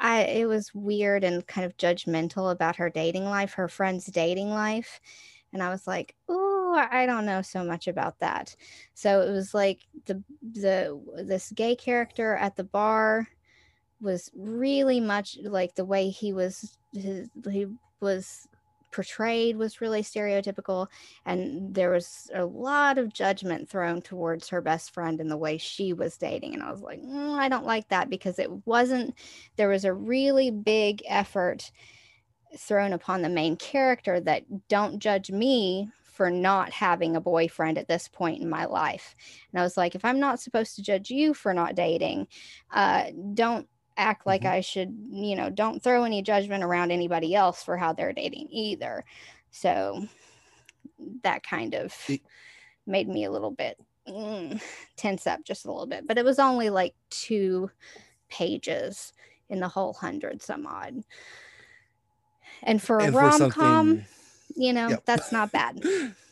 I 0.00 0.22
it 0.22 0.46
was 0.46 0.74
weird 0.74 1.24
and 1.24 1.46
kind 1.46 1.64
of 1.64 1.76
judgmental 1.76 2.52
about 2.52 2.76
her 2.76 2.90
dating 2.90 3.24
life, 3.24 3.54
her 3.54 3.68
friend's 3.68 4.06
dating 4.06 4.50
life. 4.50 5.00
And 5.52 5.62
I 5.62 5.70
was 5.70 5.86
like, 5.86 6.14
oh, 6.28 6.86
I 6.90 7.06
don't 7.06 7.26
know 7.26 7.42
so 7.42 7.64
much 7.64 7.86
about 7.86 8.18
that. 8.20 8.56
So 8.94 9.22
it 9.22 9.30
was 9.30 9.54
like 9.54 9.80
the 10.06 10.22
the 10.42 11.00
this 11.24 11.52
gay 11.52 11.76
character 11.76 12.34
at 12.34 12.56
the 12.56 12.64
bar 12.64 13.28
was 14.00 14.30
really 14.34 15.00
much 15.00 15.38
like 15.42 15.74
the 15.74 15.84
way 15.84 16.10
he 16.10 16.32
was 16.32 16.76
his, 16.92 17.28
he 17.50 17.66
was 18.00 18.46
portrayed 18.94 19.56
was 19.56 19.80
really 19.80 20.02
stereotypical 20.02 20.86
and 21.26 21.74
there 21.74 21.90
was 21.90 22.30
a 22.32 22.44
lot 22.44 22.96
of 22.96 23.12
judgment 23.12 23.68
thrown 23.68 24.00
towards 24.00 24.48
her 24.48 24.60
best 24.60 24.94
friend 24.94 25.20
and 25.20 25.28
the 25.28 25.36
way 25.36 25.58
she 25.58 25.92
was 25.92 26.16
dating 26.16 26.54
and 26.54 26.62
i 26.62 26.70
was 26.70 26.80
like 26.80 27.02
mm, 27.02 27.34
i 27.36 27.48
don't 27.48 27.66
like 27.66 27.88
that 27.88 28.08
because 28.08 28.38
it 28.38 28.48
wasn't 28.66 29.12
there 29.56 29.68
was 29.68 29.84
a 29.84 29.92
really 29.92 30.50
big 30.50 31.02
effort 31.08 31.72
thrown 32.56 32.92
upon 32.92 33.20
the 33.20 33.28
main 33.28 33.56
character 33.56 34.20
that 34.20 34.44
don't 34.68 35.00
judge 35.00 35.28
me 35.28 35.88
for 36.04 36.30
not 36.30 36.72
having 36.72 37.16
a 37.16 37.20
boyfriend 37.20 37.76
at 37.76 37.88
this 37.88 38.06
point 38.06 38.40
in 38.40 38.48
my 38.48 38.66
life. 38.66 39.16
And 39.50 39.58
I 39.58 39.64
was 39.64 39.76
like, 39.76 39.96
if 39.96 40.04
I'm 40.04 40.20
not 40.20 40.38
supposed 40.38 40.76
to 40.76 40.82
judge 40.82 41.10
you 41.10 41.34
for 41.34 41.52
not 41.52 41.74
dating, 41.74 42.28
uh, 42.72 43.06
don't 43.34 43.66
act 43.96 44.26
like 44.26 44.42
mm-hmm. 44.42 44.52
I 44.54 44.60
should, 44.60 44.96
you 45.10 45.36
know, 45.36 45.50
don't 45.50 45.82
throw 45.82 46.04
any 46.04 46.22
judgment 46.22 46.64
around 46.64 46.90
anybody 46.90 47.34
else 47.34 47.62
for 47.62 47.76
how 47.76 47.92
they're 47.92 48.12
dating 48.12 48.48
either. 48.50 49.04
So 49.50 50.06
that 51.22 51.42
kind 51.42 51.74
of 51.74 51.96
made 52.86 53.08
me 53.08 53.24
a 53.24 53.30
little 53.30 53.50
bit 53.50 53.78
mm, 54.08 54.60
tense 54.96 55.26
up 55.26 55.44
just 55.44 55.64
a 55.64 55.72
little 55.72 55.86
bit. 55.86 56.06
But 56.06 56.18
it 56.18 56.24
was 56.24 56.38
only 56.38 56.70
like 56.70 56.94
two 57.10 57.70
pages 58.28 59.12
in 59.48 59.60
the 59.60 59.68
whole 59.68 59.92
hundred 59.92 60.42
some 60.42 60.66
odd. 60.66 61.02
And 62.62 62.80
for 62.80 62.98
a 62.98 63.10
rom 63.10 63.50
com, 63.50 64.04
you 64.56 64.72
know, 64.72 64.88
yep. 64.88 65.04
that's 65.04 65.32
not 65.32 65.52
bad. 65.52 65.82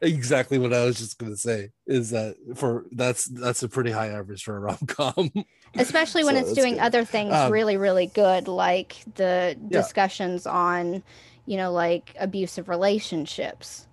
exactly 0.00 0.58
what 0.58 0.72
I 0.72 0.84
was 0.84 0.98
just 0.98 1.18
gonna 1.18 1.36
say 1.36 1.70
is 1.86 2.10
that 2.10 2.36
for 2.54 2.86
that's 2.92 3.24
that's 3.26 3.62
a 3.62 3.68
pretty 3.68 3.90
high 3.90 4.08
average 4.08 4.44
for 4.44 4.56
a 4.56 4.60
rom 4.60 4.78
com. 4.86 5.30
Especially 5.74 6.24
when 6.24 6.34
so 6.36 6.42
it's 6.42 6.52
doing 6.52 6.74
good. 6.74 6.82
other 6.82 7.04
things 7.04 7.32
um, 7.32 7.52
really, 7.52 7.76
really 7.76 8.06
good, 8.06 8.48
like 8.48 8.96
the 9.14 9.56
yeah. 9.58 9.68
discussions 9.68 10.46
on, 10.46 11.02
you 11.46 11.56
know, 11.56 11.72
like 11.72 12.14
abusive 12.18 12.68
relationships. 12.68 13.86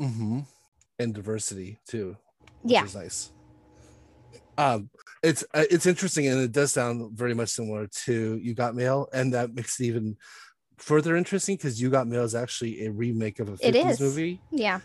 Mm-hmm. 0.00 0.40
And 0.98 1.14
diversity 1.14 1.78
too. 1.86 2.16
yeah. 2.64 2.84
is 2.84 2.94
nice. 2.94 3.32
Um 4.58 4.90
it's 5.22 5.44
uh, 5.54 5.64
it's 5.70 5.86
interesting 5.86 6.26
and 6.26 6.40
it 6.40 6.52
does 6.52 6.72
sound 6.72 7.16
very 7.16 7.34
much 7.34 7.50
similar 7.50 7.86
to 8.04 8.38
You 8.42 8.54
Got 8.54 8.74
Mail, 8.74 9.08
and 9.12 9.34
that 9.34 9.54
makes 9.54 9.80
it 9.80 9.84
even 9.84 10.16
further 10.78 11.16
interesting 11.16 11.56
because 11.56 11.80
You 11.80 11.90
Got 11.90 12.08
Mail 12.08 12.24
is 12.24 12.34
actually 12.34 12.84
a 12.84 12.90
remake 12.90 13.38
of 13.38 13.48
a 13.48 13.52
50s 13.52 14.00
movie. 14.00 14.40
Yeah. 14.50 14.80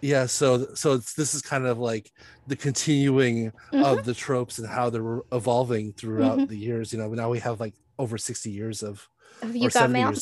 Yeah, 0.00 0.26
so 0.26 0.74
so 0.74 0.92
it's 0.92 1.14
this 1.14 1.34
is 1.34 1.42
kind 1.42 1.66
of 1.66 1.78
like 1.78 2.12
the 2.46 2.56
continuing 2.56 3.50
mm-hmm. 3.50 3.84
of 3.84 4.04
the 4.04 4.14
tropes 4.14 4.58
and 4.58 4.68
how 4.68 4.90
they're 4.90 5.22
evolving 5.32 5.92
throughout 5.92 6.38
mm-hmm. 6.38 6.46
the 6.46 6.56
years. 6.56 6.92
You 6.92 6.98
know, 6.98 7.08
now 7.08 7.30
we 7.30 7.40
have 7.40 7.60
like 7.60 7.74
over 7.98 8.16
60 8.16 8.50
years 8.50 8.82
of, 8.82 9.08
of 9.42 9.56
You 9.56 9.70
Got 9.70 9.90
Mail 9.90 10.12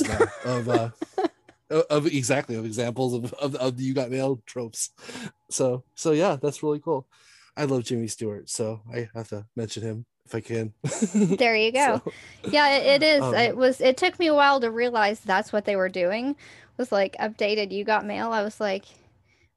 of 0.45 0.69
uh 0.69 0.91
of 1.91 2.07
exactly 2.07 2.57
of 2.57 2.65
examples 2.65 3.13
of, 3.13 3.33
of, 3.35 3.55
of 3.57 3.77
the 3.77 3.83
You 3.83 3.93
Got 3.93 4.11
Mail 4.11 4.43
tropes. 4.47 4.91
So 5.51 5.85
so 5.95 6.13
yeah, 6.13 6.37
that's 6.41 6.63
really 6.63 6.81
cool. 6.81 7.07
I 7.57 7.65
love 7.65 7.85
Jimmy 7.85 8.07
Stewart, 8.07 8.51
so 8.51 8.83
I 8.93 9.09
have 9.15 9.29
to 9.29 9.47
mention 9.57 9.83
him 9.83 10.07
if 10.27 10.35
I 10.35 10.41
can. 10.41 10.75
there 11.37 11.57
you 11.57 11.73
go. 11.73 12.03
So, 12.05 12.13
yeah, 12.51 12.77
it, 12.77 13.03
it 13.03 13.07
is. 13.07 13.23
Um, 13.23 13.35
it 13.35 13.57
was. 13.57 13.81
It 13.81 13.97
took 13.97 14.19
me 14.19 14.27
a 14.27 14.35
while 14.35 14.61
to 14.61 14.71
realize 14.71 15.21
that's 15.21 15.53
what 15.53 15.65
they 15.65 15.77
were 15.77 15.89
doing. 15.89 16.37
Was 16.77 16.93
like 16.93 17.17
updated. 17.17 17.73
You 17.73 17.85
got 17.85 18.05
mail. 18.05 18.33
I 18.33 18.43
was 18.43 18.61
like, 18.61 18.85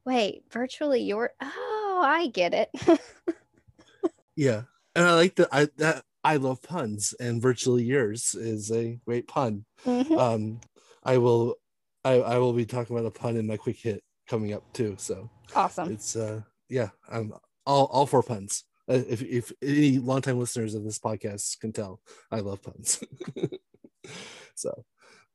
wait, 0.10 0.44
virtually 0.52 1.04
your. 1.04 1.32
Oh, 1.40 2.02
I 2.04 2.28
get 2.28 2.54
it. 2.54 2.70
yeah, 4.36 4.64
and 4.96 5.06
I 5.06 5.14
like 5.14 5.36
that. 5.36 5.50
I 5.52 5.68
that 5.78 6.04
I 6.24 6.38
love 6.38 6.62
puns, 6.62 7.14
and 7.20 7.42
virtually 7.42 7.84
yours 7.84 8.34
is 8.36 8.72
a 8.72 9.00
great 9.06 9.28
pun. 9.28 9.66
Mm-hmm. 9.86 10.18
Um, 10.18 10.62
I 11.04 11.18
will, 11.20 11.56
I 12.04 12.14
I 12.14 12.38
will 12.40 12.54
be 12.54 12.66
talking 12.66 12.96
about 12.96 13.08
a 13.08 13.12
pun 13.12 13.38
in 13.38 13.48
my 13.48 13.58
quick 13.58 13.78
hit 13.78 14.04
coming 14.28 14.54
up 14.54 14.64
too. 14.74 14.96
So 14.98 15.30
awesome. 15.56 15.94
It's 15.94 16.16
uh, 16.16 16.42
yeah, 16.68 16.90
I'm 17.10 17.34
all 17.66 17.86
all 17.86 18.08
for 18.08 18.24
puns. 18.24 18.64
Uh, 18.90 19.04
if, 19.08 19.22
if 19.22 19.52
any 19.62 20.00
longtime 20.00 20.40
listeners 20.40 20.74
of 20.74 20.84
this 20.84 20.98
podcast 20.98 21.60
can 21.60 21.72
tell, 21.72 22.02
I 22.32 22.40
love 22.40 22.64
puns. 22.64 23.04
so, 24.56 24.84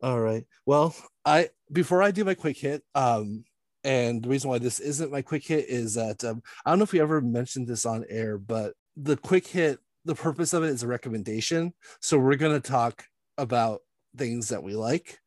all 0.02 0.19
right. 0.19 0.45
Well, 0.66 0.93
I 1.25 1.50
before 1.71 2.02
I 2.02 2.11
do 2.11 2.25
my 2.25 2.35
quick 2.35 2.59
hit, 2.59 2.83
um, 2.97 3.45
and 3.85 4.23
the 4.23 4.29
reason 4.29 4.50
why 4.50 4.59
this 4.59 4.81
isn't 4.81 5.12
my 5.12 5.23
quick 5.23 5.47
hit 5.47 5.69
is 5.69 5.95
that 5.95 6.25
um, 6.25 6.43
I 6.64 6.71
don't 6.71 6.79
know 6.79 6.85
if 6.85 6.93
we 6.93 7.00
ever 7.00 7.21
mentioned 7.21 7.69
this 7.69 7.87
on 7.87 8.05
air, 8.09 8.38
but 8.38 8.73
the 8.97 9.17
quick 9.17 9.47
hit, 9.47 9.79
the 10.05 10.14
purpose 10.14 10.53
of 10.53 10.64
it 10.64 10.71
is 10.71 10.83
a 10.83 10.88
recommendation. 10.88 11.75
So 12.00 12.19
we're 12.19 12.37
gonna 12.37 12.61
talk 12.61 13.05
about 13.37 13.81
things 14.17 14.49
that 14.49 14.62
we 14.62 14.75
like, 14.75 15.19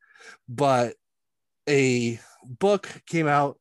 but 0.48 0.94
a 1.68 2.18
book 2.44 2.88
came 3.06 3.28
out 3.28 3.58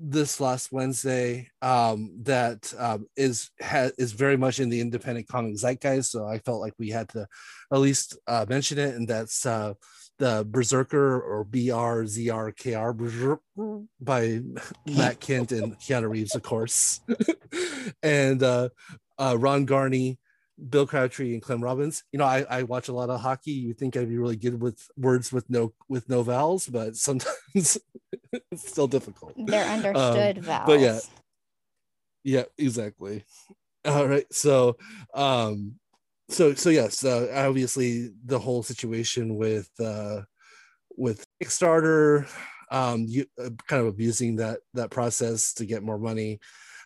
this 0.00 0.40
last 0.40 0.72
Wednesday 0.72 1.48
um, 1.62 2.18
that 2.22 2.72
um, 2.78 3.06
is 3.16 3.50
ha- 3.60 3.90
is 3.98 4.12
very 4.12 4.36
much 4.36 4.60
in 4.60 4.68
the 4.68 4.80
independent 4.80 5.28
comic 5.28 5.54
zeitgeist. 5.56 6.10
So 6.10 6.26
I 6.26 6.38
felt 6.38 6.60
like 6.60 6.74
we 6.78 6.90
had 6.90 7.08
to 7.10 7.26
at 7.72 7.78
least 7.78 8.16
uh, 8.26 8.46
mention 8.48 8.78
it, 8.78 8.94
and 8.94 9.08
that's 9.08 9.44
uh, 9.44 9.74
the 10.18 10.46
Berserker 10.48 11.20
or 11.20 11.44
B 11.44 11.70
R 11.70 12.06
Z 12.06 12.28
R 12.30 12.52
K 12.52 12.74
R 12.74 12.92
by 12.92 14.40
Matt 14.86 15.20
Kindt 15.20 15.52
and 15.52 15.78
Keanu 15.78 16.10
Reeves, 16.10 16.34
of 16.34 16.42
course, 16.42 17.00
and 18.02 18.42
uh, 18.42 18.68
uh, 19.18 19.36
Ron 19.38 19.64
Garney 19.66 20.18
Bill 20.68 20.86
Crabtree 20.86 21.34
and 21.34 21.42
Clem 21.42 21.62
Robins. 21.62 22.02
You 22.12 22.18
know, 22.18 22.24
I, 22.24 22.44
I 22.50 22.62
watch 22.64 22.88
a 22.88 22.92
lot 22.92 23.10
of 23.10 23.20
hockey. 23.20 23.52
You 23.52 23.74
think 23.74 23.96
I'd 23.96 24.08
be 24.08 24.18
really 24.18 24.36
good 24.36 24.60
with 24.60 24.88
words 24.96 25.32
with 25.32 25.48
no 25.48 25.72
with 25.88 26.08
no 26.08 26.22
vowels, 26.22 26.66
but 26.66 26.96
sometimes 26.96 27.78
it's 28.32 28.68
still 28.68 28.88
difficult. 28.88 29.34
They're 29.36 29.64
understood 29.64 30.38
um, 30.38 30.44
vowels. 30.44 30.66
But 30.66 30.80
yeah, 30.80 30.98
yeah, 32.24 32.44
exactly. 32.58 33.24
All 33.84 34.08
right, 34.08 34.26
so 34.32 34.76
um, 35.14 35.76
so 36.28 36.54
so 36.54 36.70
yes, 36.70 37.04
uh, 37.04 37.28
obviously 37.34 38.10
the 38.24 38.38
whole 38.38 38.62
situation 38.62 39.36
with 39.36 39.70
uh, 39.80 40.22
with 40.96 41.24
Kickstarter, 41.42 42.28
um, 42.70 43.04
you 43.06 43.26
uh, 43.42 43.50
kind 43.66 43.82
of 43.82 43.88
abusing 43.88 44.36
that 44.36 44.60
that 44.74 44.90
process 44.90 45.54
to 45.54 45.66
get 45.66 45.82
more 45.82 45.98
money 45.98 46.40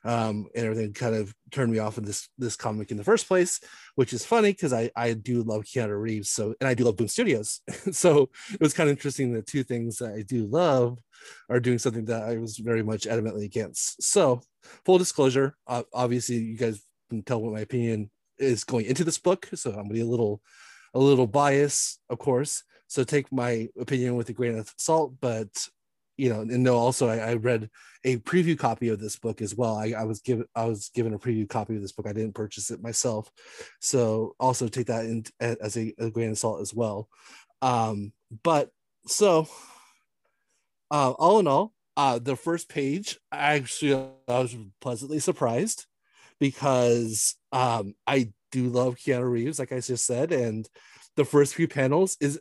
um, 0.04 0.46
and 0.54 0.64
everything 0.64 0.92
kind 0.92 1.14
of 1.14 1.34
turned 1.50 1.70
me 1.70 1.78
off 1.78 1.98
of 1.98 2.06
this 2.06 2.28
this 2.38 2.56
comic 2.56 2.90
in 2.90 2.96
the 2.96 3.04
first 3.04 3.28
place, 3.28 3.60
which 3.94 4.12
is 4.12 4.24
funny 4.24 4.52
because 4.52 4.72
I 4.72 4.90
I 4.96 5.12
do 5.12 5.42
love 5.42 5.62
Keanu 5.64 6.00
Reeves, 6.00 6.30
so 6.30 6.54
and 6.60 6.68
I 6.68 6.74
do 6.74 6.84
love 6.84 6.96
Boom 6.96 7.08
Studios, 7.08 7.60
so 7.92 8.30
it 8.52 8.60
was 8.60 8.74
kind 8.74 8.88
of 8.88 8.96
interesting 8.96 9.32
that 9.32 9.46
two 9.46 9.62
things 9.62 9.98
that 9.98 10.12
I 10.12 10.22
do 10.22 10.46
love 10.46 10.98
are 11.48 11.60
doing 11.60 11.78
something 11.78 12.04
that 12.06 12.22
I 12.22 12.38
was 12.38 12.56
very 12.58 12.82
much 12.82 13.02
adamantly 13.02 13.44
against. 13.44 14.02
So 14.02 14.40
full 14.84 14.98
disclosure, 14.98 15.56
uh, 15.66 15.84
obviously 15.92 16.36
you 16.36 16.56
guys 16.56 16.82
can 17.10 17.22
tell 17.22 17.40
what 17.40 17.52
my 17.52 17.60
opinion 17.60 18.10
is 18.38 18.64
going 18.64 18.86
into 18.86 19.04
this 19.04 19.18
book, 19.18 19.48
so 19.54 19.70
I'm 19.70 19.76
gonna 19.76 19.94
be 19.94 20.00
a 20.00 20.06
little 20.06 20.40
a 20.94 20.98
little 20.98 21.26
biased, 21.26 22.00
of 22.10 22.18
course. 22.18 22.64
So 22.88 23.04
take 23.04 23.32
my 23.32 23.68
opinion 23.80 24.16
with 24.16 24.28
a 24.28 24.34
grain 24.34 24.58
of 24.58 24.72
salt, 24.76 25.14
but 25.20 25.48
you 26.18 26.28
know, 26.28 26.42
and 26.42 26.62
no, 26.62 26.76
also 26.76 27.08
I, 27.08 27.16
I, 27.16 27.34
read 27.34 27.70
a 28.04 28.18
preview 28.18 28.58
copy 28.58 28.88
of 28.88 29.00
this 29.00 29.16
book 29.16 29.40
as 29.40 29.56
well. 29.56 29.76
I, 29.76 29.94
I 29.98 30.04
was 30.04 30.20
given 30.20 30.44
I 30.54 30.66
was 30.66 30.90
given 30.94 31.14
a 31.14 31.18
preview 31.18 31.48
copy 31.48 31.74
of 31.74 31.80
this 31.80 31.92
book. 31.92 32.06
I 32.06 32.12
didn't 32.12 32.34
purchase 32.34 32.70
it 32.70 32.82
myself, 32.82 33.30
so 33.80 34.36
also 34.38 34.68
take 34.68 34.88
that 34.88 35.06
in 35.06 35.24
as 35.40 35.76
a, 35.76 35.94
a 35.98 36.10
grain 36.10 36.30
of 36.30 36.38
salt 36.38 36.60
as 36.60 36.74
well. 36.74 37.08
Um, 37.62 38.12
but 38.42 38.70
so, 39.06 39.48
uh, 40.90 41.12
all 41.12 41.38
in 41.40 41.46
all, 41.46 41.72
uh, 41.96 42.18
the 42.18 42.36
first 42.36 42.68
page, 42.68 43.18
I 43.30 43.54
actually 43.54 43.94
I 44.28 44.38
was 44.38 44.54
pleasantly 44.80 45.18
surprised 45.18 45.86
because 46.38 47.36
um, 47.52 47.94
I 48.06 48.32
do 48.50 48.68
love 48.68 48.96
Keanu 48.96 49.30
Reeves, 49.30 49.58
like 49.58 49.72
I 49.72 49.80
just 49.80 50.06
said, 50.06 50.32
and 50.32 50.68
the 51.16 51.24
first 51.24 51.54
few 51.54 51.68
panels 51.68 52.16
is 52.20 52.40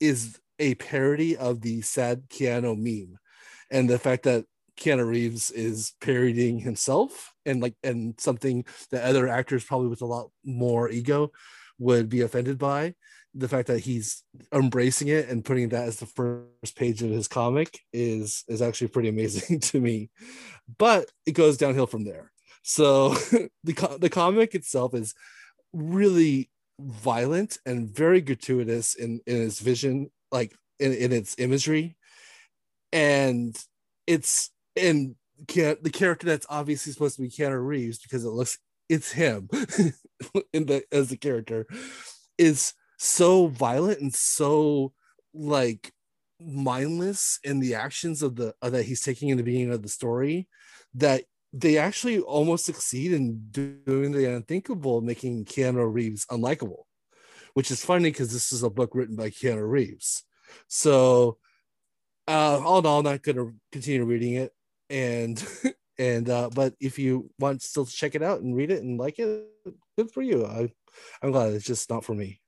is 0.00 0.38
a 0.58 0.74
parody 0.76 1.36
of 1.36 1.60
the 1.60 1.80
sad 1.82 2.28
Keanu 2.28 2.76
meme, 2.76 3.18
and 3.70 3.88
the 3.88 3.98
fact 3.98 4.24
that 4.24 4.44
Keanu 4.78 5.06
Reeves 5.06 5.50
is 5.50 5.94
parodying 6.00 6.58
himself 6.58 7.32
and 7.46 7.60
like 7.60 7.74
and 7.82 8.14
something 8.18 8.64
that 8.90 9.04
other 9.04 9.28
actors 9.28 9.64
probably 9.64 9.88
with 9.88 10.02
a 10.02 10.06
lot 10.06 10.30
more 10.44 10.88
ego 10.88 11.30
would 11.78 12.08
be 12.08 12.22
offended 12.22 12.58
by 12.58 12.94
the 13.34 13.48
fact 13.48 13.68
that 13.68 13.80
he's 13.80 14.24
embracing 14.52 15.08
it 15.08 15.28
and 15.28 15.44
putting 15.44 15.68
that 15.68 15.86
as 15.86 15.98
the 15.98 16.06
first 16.06 16.74
page 16.76 17.02
of 17.02 17.10
his 17.10 17.28
comic 17.28 17.80
is 17.92 18.44
is 18.48 18.62
actually 18.62 18.88
pretty 18.88 19.08
amazing 19.08 19.60
to 19.60 19.80
me. 19.80 20.10
But 20.78 21.10
it 21.26 21.32
goes 21.32 21.56
downhill 21.56 21.86
from 21.86 22.04
there 22.04 22.32
so 22.68 23.14
the 23.64 23.96
the 23.98 24.10
comic 24.10 24.54
itself 24.54 24.94
is 24.94 25.14
really 25.72 26.50
violent 26.78 27.58
and 27.64 27.88
very 27.88 28.20
gratuitous 28.20 28.94
in 28.94 29.20
in 29.26 29.42
its 29.42 29.60
vision 29.60 30.10
like 30.30 30.54
in, 30.78 30.92
in 30.92 31.12
its 31.12 31.34
imagery. 31.38 31.96
And 32.92 33.56
it's 34.06 34.50
in 34.76 35.16
the 35.46 35.90
character 35.92 36.26
that's 36.26 36.46
obviously 36.50 36.92
supposed 36.92 37.16
to 37.16 37.22
be 37.22 37.30
Keanu 37.30 37.64
Reeves 37.64 37.98
because 37.98 38.24
it 38.24 38.30
looks 38.30 38.58
it's 38.90 39.12
him 39.12 39.48
in 40.52 40.66
the 40.66 40.84
as 40.92 41.08
the 41.08 41.16
character 41.16 41.66
is 42.36 42.74
so 42.98 43.46
violent 43.46 44.00
and 44.00 44.14
so 44.14 44.92
like 45.32 45.90
mindless 46.38 47.38
in 47.44 47.60
the 47.60 47.74
actions 47.74 48.22
of 48.22 48.36
the 48.36 48.54
uh, 48.60 48.68
that 48.68 48.84
he's 48.84 49.02
taking 49.02 49.30
in 49.30 49.38
the 49.38 49.42
beginning 49.42 49.72
of 49.72 49.82
the 49.82 49.88
story 49.88 50.48
that 50.94 51.24
they 51.52 51.78
actually 51.78 52.20
almost 52.20 52.64
succeed 52.64 53.12
in 53.12 53.48
doing 53.50 54.12
the 54.12 54.34
unthinkable, 54.34 55.00
making 55.00 55.44
Keanu 55.46 55.92
Reeves 55.92 56.26
unlikable, 56.26 56.82
which 57.54 57.70
is 57.70 57.84
funny 57.84 58.10
because 58.10 58.32
this 58.32 58.52
is 58.52 58.62
a 58.62 58.70
book 58.70 58.94
written 58.94 59.16
by 59.16 59.30
Keanu 59.30 59.68
Reeves. 59.68 60.24
So, 60.66 61.38
uh, 62.26 62.60
all 62.62 62.80
in 62.80 62.86
all, 62.86 62.98
I'm 62.98 63.04
not 63.04 63.22
going 63.22 63.36
to 63.36 63.54
continue 63.72 64.04
reading 64.04 64.34
it, 64.34 64.52
and 64.90 65.42
and 65.98 66.28
uh, 66.28 66.50
but 66.54 66.74
if 66.80 66.98
you 66.98 67.30
want 67.38 67.62
still 67.62 67.86
to 67.86 67.92
check 67.92 68.14
it 68.14 68.22
out 68.22 68.40
and 68.40 68.54
read 68.54 68.70
it 68.70 68.82
and 68.82 68.98
like 68.98 69.18
it, 69.18 69.46
good 69.96 70.10
for 70.10 70.22
you. 70.22 70.44
I, 70.44 70.70
I'm 71.22 71.32
glad 71.32 71.52
it's 71.52 71.64
just 71.64 71.88
not 71.88 72.04
for 72.04 72.14
me. 72.14 72.40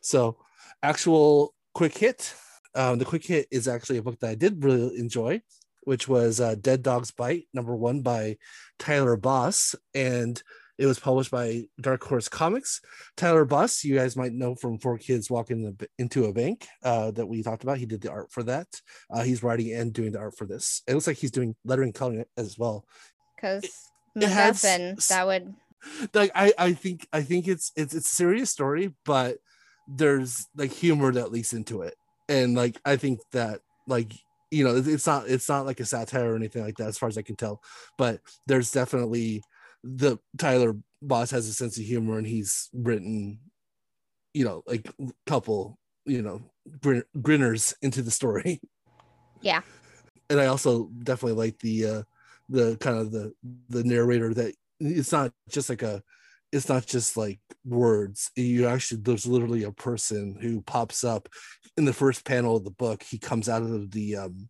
So, 0.00 0.38
actual 0.82 1.54
quick 1.72 1.96
hit. 1.96 2.34
Um, 2.76 2.98
the 2.98 3.04
quick 3.04 3.24
hit 3.24 3.46
is 3.52 3.68
actually 3.68 3.98
a 3.98 4.02
book 4.02 4.18
that 4.18 4.30
I 4.30 4.34
did 4.34 4.64
really 4.64 4.98
enjoy, 4.98 5.40
which 5.84 6.08
was 6.08 6.40
uh, 6.40 6.54
Dead 6.60 6.82
Dog's 6.82 7.10
Bite, 7.10 7.46
number 7.52 7.74
one 7.74 8.00
by 8.00 8.36
Tyler 8.78 9.16
Boss. 9.16 9.74
And 9.94 10.42
it 10.76 10.86
was 10.86 10.98
published 10.98 11.30
by 11.30 11.64
Dark 11.80 12.02
Horse 12.02 12.28
Comics. 12.28 12.80
Tyler 13.16 13.44
Boss, 13.44 13.84
you 13.84 13.94
guys 13.96 14.16
might 14.16 14.32
know 14.32 14.54
from 14.54 14.78
Four 14.78 14.98
Kids 14.98 15.30
Walking 15.30 15.76
into 15.98 16.24
a 16.24 16.32
Bank 16.32 16.66
uh, 16.82 17.10
that 17.12 17.26
we 17.26 17.42
talked 17.42 17.62
about. 17.62 17.78
He 17.78 17.86
did 17.86 18.00
the 18.00 18.10
art 18.10 18.32
for 18.32 18.42
that. 18.44 18.66
Uh, 19.10 19.22
he's 19.22 19.42
writing 19.42 19.72
and 19.72 19.92
doing 19.92 20.12
the 20.12 20.18
art 20.18 20.36
for 20.36 20.46
this. 20.46 20.82
It 20.88 20.94
looks 20.94 21.06
like 21.06 21.18
he's 21.18 21.30
doing 21.30 21.54
lettering 21.64 21.92
coloring 21.92 22.24
as 22.36 22.58
well. 22.58 22.84
Because 23.36 23.64
MacGuffin, 24.16 25.06
that 25.08 25.26
would 25.26 25.54
like 26.14 26.30
I, 26.34 26.52
I 26.58 26.72
think 26.72 27.06
I 27.12 27.22
think 27.22 27.46
it's 27.46 27.70
it's 27.76 27.94
it's 27.94 28.10
a 28.10 28.14
serious 28.14 28.50
story, 28.50 28.94
but 29.04 29.36
there's 29.86 30.46
like 30.56 30.72
humor 30.72 31.12
that 31.12 31.30
leaks 31.30 31.52
into 31.52 31.82
it 31.82 31.94
and 32.28 32.54
like 32.54 32.80
i 32.84 32.96
think 32.96 33.20
that 33.32 33.60
like 33.86 34.12
you 34.54 34.64
know 34.64 34.76
it's 34.76 35.06
not 35.06 35.28
it's 35.28 35.48
not 35.48 35.66
like 35.66 35.80
a 35.80 35.84
satire 35.84 36.32
or 36.32 36.36
anything 36.36 36.62
like 36.62 36.76
that 36.76 36.88
as 36.88 36.98
far 36.98 37.08
as 37.08 37.18
i 37.18 37.22
can 37.22 37.36
tell 37.36 37.60
but 37.98 38.20
there's 38.46 38.70
definitely 38.70 39.42
the 39.82 40.16
tyler 40.38 40.76
boss 41.02 41.30
has 41.30 41.48
a 41.48 41.52
sense 41.52 41.76
of 41.76 41.84
humor 41.84 42.18
and 42.18 42.26
he's 42.26 42.70
written 42.72 43.38
you 44.32 44.44
know 44.44 44.62
like 44.66 44.90
couple 45.26 45.78
you 46.04 46.22
know 46.22 46.42
grin- 46.80 47.04
grinners 47.20 47.74
into 47.82 48.02
the 48.02 48.10
story. 48.10 48.60
Yeah. 49.40 49.60
And 50.30 50.40
i 50.40 50.46
also 50.46 50.88
definitely 51.02 51.36
like 51.36 51.58
the 51.58 51.86
uh 51.86 52.02
the 52.48 52.78
kind 52.78 52.96
of 52.96 53.12
the 53.12 53.34
the 53.68 53.84
narrator 53.84 54.32
that 54.32 54.54
it's 54.80 55.12
not 55.12 55.32
just 55.50 55.68
like 55.68 55.82
a 55.82 56.02
it's 56.54 56.68
not 56.68 56.86
just 56.86 57.16
like 57.16 57.40
words. 57.64 58.30
You 58.36 58.66
actually 58.66 59.00
there's 59.02 59.26
literally 59.26 59.64
a 59.64 59.72
person 59.72 60.38
who 60.40 60.62
pops 60.62 61.02
up 61.04 61.28
in 61.76 61.84
the 61.84 61.92
first 61.92 62.24
panel 62.24 62.56
of 62.56 62.64
the 62.64 62.70
book. 62.70 63.02
He 63.02 63.18
comes 63.18 63.48
out 63.48 63.62
of 63.62 63.90
the 63.90 64.16
um 64.16 64.48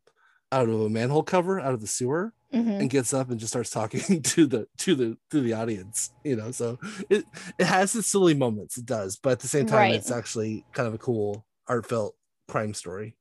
out 0.53 0.69
of 0.69 0.81
a 0.81 0.89
manhole 0.89 1.23
cover 1.23 1.59
out 1.59 1.75
of 1.75 1.81
the 1.81 1.87
sewer 1.87 2.33
mm-hmm. 2.53 2.71
and 2.71 2.91
gets 2.91 3.13
up 3.13 3.29
and 3.31 3.41
just 3.41 3.53
starts 3.53 3.71
talking 3.71 4.23
to 4.23 4.47
the 4.47 4.69
to 4.79 4.95
the 4.95 5.17
to 5.31 5.41
the 5.41 5.53
audience 5.53 6.11
you 6.23 6.37
know? 6.37 6.53
So 6.53 6.79
it 7.11 7.25
it 7.59 7.65
has 7.65 7.97
its 7.97 8.07
silly 8.07 8.35
moments 8.35 8.77
it 8.79 8.87
does 8.87 9.17
but 9.17 9.33
at 9.33 9.41
the 9.41 9.49
same 9.49 9.67
time 9.67 9.79
right. 9.79 9.95
it's 9.95 10.13
actually 10.13 10.65
kind 10.73 10.87
of 10.87 10.95
a 10.95 10.99
cool 10.99 11.45
heartfelt 11.67 12.15
crime 12.49 12.75
story. 12.75 13.17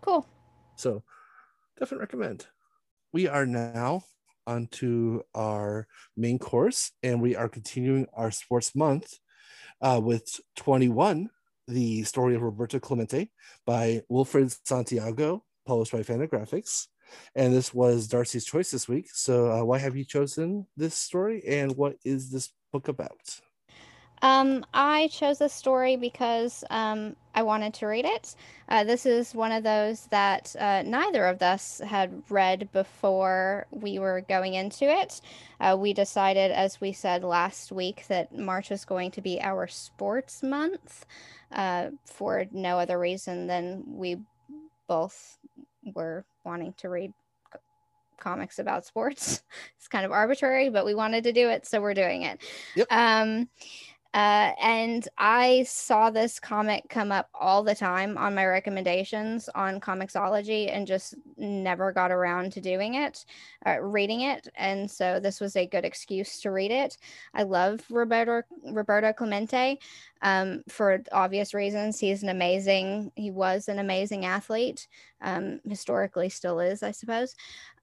Cool. 0.00 0.26
So 0.76 1.02
definitely 1.78 2.02
recommend. 2.02 2.46
We 3.12 3.26
are 3.26 3.44
now 3.44 4.04
onto 4.48 5.20
our 5.34 5.86
main 6.16 6.38
course, 6.38 6.92
and 7.02 7.20
we 7.20 7.36
are 7.36 7.48
continuing 7.48 8.06
our 8.14 8.30
sports 8.30 8.74
month 8.74 9.14
uh, 9.82 10.00
with 10.02 10.40
21, 10.56 11.28
the 11.68 12.02
story 12.04 12.34
of 12.34 12.42
Roberto 12.42 12.80
Clemente 12.80 13.30
by 13.66 14.02
Wilfred 14.08 14.50
Santiago, 14.64 15.44
published 15.66 15.92
by 15.92 16.02
Fantagraphics. 16.02 16.86
And 17.34 17.54
this 17.54 17.72
was 17.74 18.08
Darcy's 18.08 18.44
choice 18.44 18.70
this 18.70 18.88
week. 18.88 19.08
So, 19.12 19.50
uh, 19.50 19.64
why 19.64 19.78
have 19.78 19.96
you 19.96 20.04
chosen 20.04 20.66
this 20.76 20.94
story, 20.94 21.42
and 21.46 21.76
what 21.76 21.96
is 22.04 22.30
this 22.30 22.50
book 22.72 22.88
about? 22.88 23.40
Um, 24.22 24.64
I 24.74 25.08
chose 25.08 25.38
this 25.38 25.52
story 25.52 25.96
because 25.96 26.64
um, 26.70 27.16
I 27.34 27.42
wanted 27.42 27.74
to 27.74 27.86
read 27.86 28.04
it. 28.04 28.34
Uh, 28.68 28.84
this 28.84 29.06
is 29.06 29.34
one 29.34 29.52
of 29.52 29.62
those 29.62 30.06
that 30.06 30.54
uh, 30.58 30.82
neither 30.82 31.26
of 31.26 31.40
us 31.42 31.80
had 31.84 32.22
read 32.28 32.68
before 32.72 33.66
we 33.70 33.98
were 33.98 34.22
going 34.28 34.54
into 34.54 34.84
it. 34.84 35.20
Uh, 35.60 35.76
we 35.78 35.92
decided, 35.92 36.50
as 36.50 36.80
we 36.80 36.92
said 36.92 37.22
last 37.22 37.72
week, 37.72 38.06
that 38.08 38.36
March 38.36 38.70
was 38.70 38.84
going 38.84 39.10
to 39.12 39.20
be 39.20 39.40
our 39.40 39.66
sports 39.66 40.42
month 40.42 41.06
uh, 41.52 41.90
for 42.04 42.46
no 42.52 42.78
other 42.78 42.98
reason 42.98 43.46
than 43.46 43.84
we 43.86 44.16
both 44.86 45.38
were 45.94 46.24
wanting 46.44 46.74
to 46.78 46.88
read 46.88 47.12
comics 48.18 48.58
about 48.58 48.84
sports. 48.84 49.42
it's 49.78 49.88
kind 49.88 50.04
of 50.04 50.12
arbitrary, 50.12 50.68
but 50.68 50.84
we 50.84 50.94
wanted 50.94 51.24
to 51.24 51.32
do 51.32 51.48
it, 51.48 51.66
so 51.66 51.80
we're 51.80 51.94
doing 51.94 52.22
it. 52.22 52.40
Yep. 52.74 52.86
Um, 52.90 53.48
uh, 54.14 54.52
and 54.60 55.06
I 55.18 55.64
saw 55.64 56.08
this 56.08 56.40
comic 56.40 56.84
come 56.88 57.12
up 57.12 57.28
all 57.34 57.62
the 57.62 57.74
time 57.74 58.16
on 58.16 58.34
my 58.34 58.46
recommendations 58.46 59.50
on 59.54 59.80
Comixology 59.80 60.74
and 60.74 60.86
just 60.86 61.14
never 61.36 61.92
got 61.92 62.10
around 62.10 62.52
to 62.52 62.60
doing 62.62 62.94
it, 62.94 63.26
uh, 63.66 63.78
reading 63.80 64.22
it. 64.22 64.48
And 64.56 64.90
so 64.90 65.20
this 65.20 65.40
was 65.40 65.56
a 65.56 65.66
good 65.66 65.84
excuse 65.84 66.40
to 66.40 66.50
read 66.50 66.70
it. 66.70 66.96
I 67.34 67.42
love 67.42 67.80
Roberto, 67.90 68.42
Roberto 68.72 69.12
Clemente 69.12 69.78
um, 70.22 70.62
for 70.68 71.02
obvious 71.12 71.52
reasons. 71.52 72.00
He's 72.00 72.22
an 72.22 72.30
amazing, 72.30 73.12
he 73.14 73.30
was 73.30 73.68
an 73.68 73.78
amazing 73.78 74.24
athlete, 74.24 74.88
um, 75.20 75.60
historically 75.68 76.30
still 76.30 76.60
is, 76.60 76.82
I 76.82 76.92
suppose. 76.92 77.34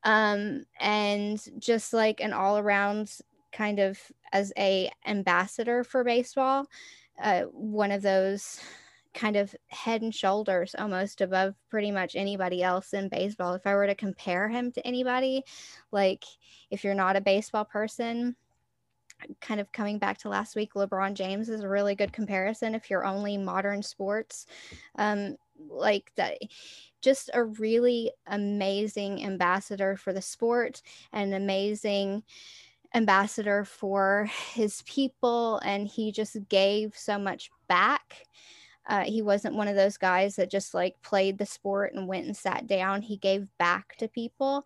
Um, 0.04 0.66
and 0.80 1.40
just 1.60 1.94
like 1.94 2.20
an 2.20 2.34
all 2.34 2.58
around 2.58 3.20
kind 3.56 3.80
of 3.80 4.00
as 4.34 4.52
a 4.58 4.92
ambassador 5.06 5.84
for 5.84 6.04
baseball, 6.04 6.66
uh, 7.22 7.44
one 7.44 7.92
of 7.92 8.02
those 8.02 8.60
kind 9.14 9.38
of 9.38 9.56
head 9.68 10.02
and 10.02 10.14
shoulders 10.14 10.76
almost 10.78 11.22
above 11.22 11.56
pretty 11.70 11.90
much 11.90 12.16
anybody 12.16 12.62
else 12.62 12.94
in 12.94 13.08
baseball. 13.08 13.54
If 13.54 13.66
I 13.66 13.74
were 13.74 13.88
to 13.88 13.96
compare 13.96 14.50
him 14.50 14.72
to 14.74 14.86
anybody, 14.86 15.44
like 15.92 16.26
if 16.70 16.84
you're 16.84 16.94
not 16.94 17.16
a 17.16 17.22
baseball 17.22 17.64
person, 17.64 18.36
kind 19.40 19.62
of 19.62 19.72
coming 19.72 20.00
back 20.00 20.18
to 20.20 20.30
last 20.30 20.58
week, 20.58 20.74
LeBron 20.74 21.14
James 21.14 21.48
is 21.48 21.62
a 21.62 21.70
really 21.70 21.96
good 21.96 22.12
comparison 22.12 22.76
if 22.76 22.90
you're 22.90 23.06
only 23.06 23.38
modern 23.38 23.82
sports. 23.82 24.46
Um, 24.98 25.38
like 25.70 26.12
that 26.18 26.38
just 27.02 27.30
a 27.34 27.44
really 27.44 28.12
amazing 28.28 29.24
ambassador 29.24 29.96
for 29.96 30.12
the 30.12 30.22
sport 30.22 30.82
and 31.14 31.34
amazing 31.34 32.24
ambassador 32.94 33.64
for 33.66 34.30
his 34.54 34.82
people 34.84 35.60
and 35.66 35.88
he 35.88 36.12
just 36.12 36.38
gave 36.50 36.96
so 36.98 37.18
much 37.18 37.52
back 37.68 38.26
Uh, 38.88 39.04
he 39.04 39.22
wasn't 39.22 39.56
one 39.56 39.68
of 39.68 39.76
those 39.76 39.98
guys 39.98 40.36
that 40.38 40.52
just 40.52 40.74
like 40.74 40.96
played 41.04 41.38
the 41.38 41.46
sport 41.46 41.94
and 41.94 42.08
went 42.08 42.26
and 42.26 42.38
sat 42.38 42.68
down. 42.68 43.02
He 43.02 43.18
gave 43.18 43.48
back 43.60 43.96
to 43.98 44.08
people. 44.08 44.66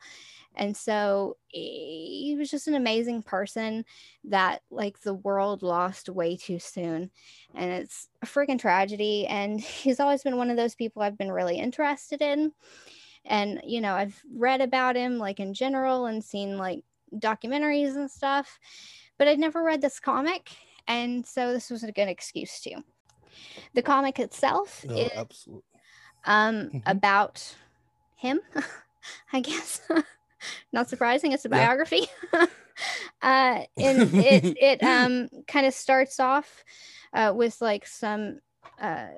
And 0.55 0.75
so 0.77 1.38
he 1.47 2.36
was 2.39 2.51
just 2.51 2.67
an 2.67 2.75
amazing 2.75 3.23
person 3.23 3.86
that 4.25 4.62
like 4.71 5.01
the 5.01 5.13
world 5.15 5.63
lost 5.63 6.10
way 6.10 6.38
too 6.38 6.60
soon. 6.60 7.12
And 7.55 7.71
it's 7.71 8.10
a 8.21 8.25
freaking 8.27 8.60
tragedy. 8.60 9.27
And 9.27 9.60
he's 9.84 9.99
always 9.99 10.23
been 10.23 10.38
one 10.38 10.49
of 10.51 10.58
those 10.58 10.75
people 10.75 11.01
I've 11.01 11.17
been 11.17 11.32
really 11.32 11.58
interested 11.60 12.21
in. 12.21 12.53
And, 13.25 13.62
you 13.65 13.82
know, 13.82 13.93
I've 13.93 14.21
read 14.34 14.62
about 14.62 14.95
him 14.95 15.17
like 15.17 15.39
in 15.39 15.53
general 15.53 16.05
and 16.05 16.23
seen 16.23 16.58
like 16.58 16.84
documentaries 17.15 17.95
and 17.95 18.10
stuff, 18.10 18.60
but 19.17 19.28
I'd 19.28 19.39
never 19.39 19.63
read 19.63 19.82
this 19.82 20.00
comic. 20.00 20.50
And 20.88 21.26
so 21.26 21.54
this 21.54 21.69
was 21.69 21.84
a 21.84 21.91
good 21.91 22.08
excuse 22.08 22.60
to. 22.62 22.82
The 23.74 23.82
comic 23.82 24.19
itself 24.19 24.86
No, 24.86 24.98
is 24.98 25.10
absolutely. 25.15 25.63
um, 26.26 26.72
Mhm. 26.74 26.82
about 26.86 27.56
him, 28.15 28.39
I 29.34 29.41
guess. 29.41 29.82
Not 30.74 30.89
surprising, 30.89 31.32
it's 31.32 31.45
a 31.45 31.50
Yeah. 31.50 31.58
biography. 31.58 32.08
uh, 32.34 32.45
and 33.22 33.67
it 33.82 34.43
it 34.56 34.84
um 34.84 35.30
kind 35.48 35.65
of 35.65 35.74
starts 35.74 36.19
off 36.19 36.63
uh, 37.13 37.34
with 37.36 37.60
like 37.62 37.86
some 37.86 38.39
uh, 38.82 39.10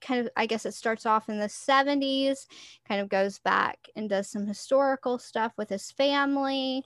kind 0.00 0.20
of 0.20 0.28
I 0.36 0.46
guess 0.46 0.66
it 0.66 0.74
starts 0.74 1.06
off 1.06 1.28
in 1.28 1.38
the 1.38 1.48
70s, 1.48 2.46
kind 2.86 3.00
of 3.00 3.08
goes 3.08 3.38
back 3.38 3.88
and 3.96 4.08
does 4.08 4.28
some 4.30 4.46
historical 4.46 5.18
stuff 5.18 5.52
with 5.56 5.70
his 5.70 5.90
family, 5.90 6.84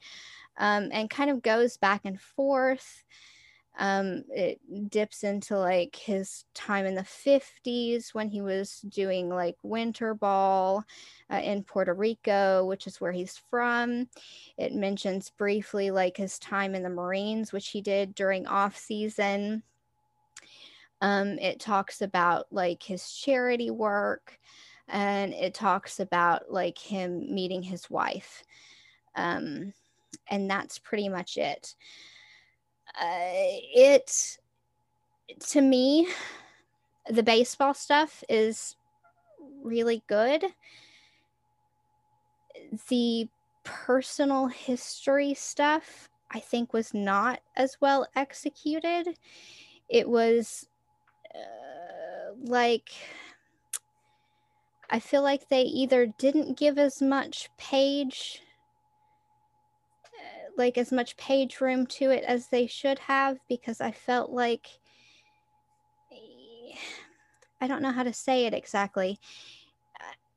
um, 0.60 0.90
and 0.92 1.10
kind 1.10 1.30
of 1.30 1.42
goes 1.42 1.76
back 1.78 2.02
and 2.04 2.20
forth. 2.20 3.02
Um 3.78 4.24
it 4.28 4.60
dips 4.90 5.22
into 5.22 5.56
like 5.56 5.94
his 5.94 6.44
time 6.54 6.86
in 6.86 6.96
the 6.96 7.04
50s 7.04 8.12
when 8.12 8.28
he 8.28 8.42
was 8.42 8.80
doing 8.80 9.28
like 9.28 9.56
winter 9.62 10.12
ball 10.12 10.84
uh, 11.32 11.36
in 11.36 11.62
Puerto 11.62 11.94
Rico 11.94 12.64
which 12.66 12.88
is 12.88 13.00
where 13.00 13.12
he's 13.12 13.40
from. 13.48 14.08
It 14.58 14.74
mentions 14.74 15.30
briefly 15.30 15.92
like 15.92 16.16
his 16.16 16.38
time 16.40 16.74
in 16.74 16.82
the 16.82 16.90
Marines 16.90 17.52
which 17.52 17.68
he 17.68 17.80
did 17.80 18.14
during 18.14 18.46
off 18.46 18.76
season. 18.76 19.62
Um 21.00 21.38
it 21.38 21.60
talks 21.60 22.02
about 22.02 22.46
like 22.50 22.82
his 22.82 23.12
charity 23.12 23.70
work 23.70 24.38
and 24.88 25.32
it 25.32 25.54
talks 25.54 26.00
about 26.00 26.50
like 26.52 26.76
him 26.76 27.32
meeting 27.32 27.62
his 27.62 27.88
wife. 27.88 28.42
Um 29.14 29.72
and 30.30 30.50
that's 30.50 30.78
pretty 30.78 31.08
much 31.08 31.36
it. 31.36 31.74
Uh, 33.00 33.60
it 33.74 34.38
to 35.38 35.60
me 35.60 36.08
the 37.08 37.22
baseball 37.22 37.74
stuff 37.74 38.22
is 38.28 38.76
really 39.62 40.02
good. 40.08 40.44
The 42.88 43.28
personal 43.62 44.46
history 44.46 45.34
stuff 45.34 46.08
i 46.30 46.40
think 46.40 46.72
was 46.72 46.94
not 46.94 47.40
as 47.56 47.76
well 47.80 48.06
executed. 48.16 49.08
It 49.88 50.08
was 50.08 50.66
uh, 51.34 52.34
like 52.42 52.90
i 54.88 54.98
feel 54.98 55.22
like 55.22 55.48
they 55.48 55.62
either 55.62 56.06
didn't 56.18 56.58
give 56.58 56.78
as 56.78 57.02
much 57.02 57.50
page 57.58 58.40
like 60.60 60.78
as 60.78 60.92
much 60.92 61.16
page 61.16 61.60
room 61.60 61.86
to 61.86 62.10
it 62.10 62.22
as 62.24 62.46
they 62.48 62.66
should 62.66 62.98
have 63.00 63.38
because 63.48 63.80
I 63.80 63.90
felt 63.90 64.30
like 64.30 64.68
I 67.60 67.66
don't 67.66 67.82
know 67.82 67.90
how 67.90 68.04
to 68.04 68.12
say 68.12 68.46
it 68.46 68.54
exactly. 68.54 69.18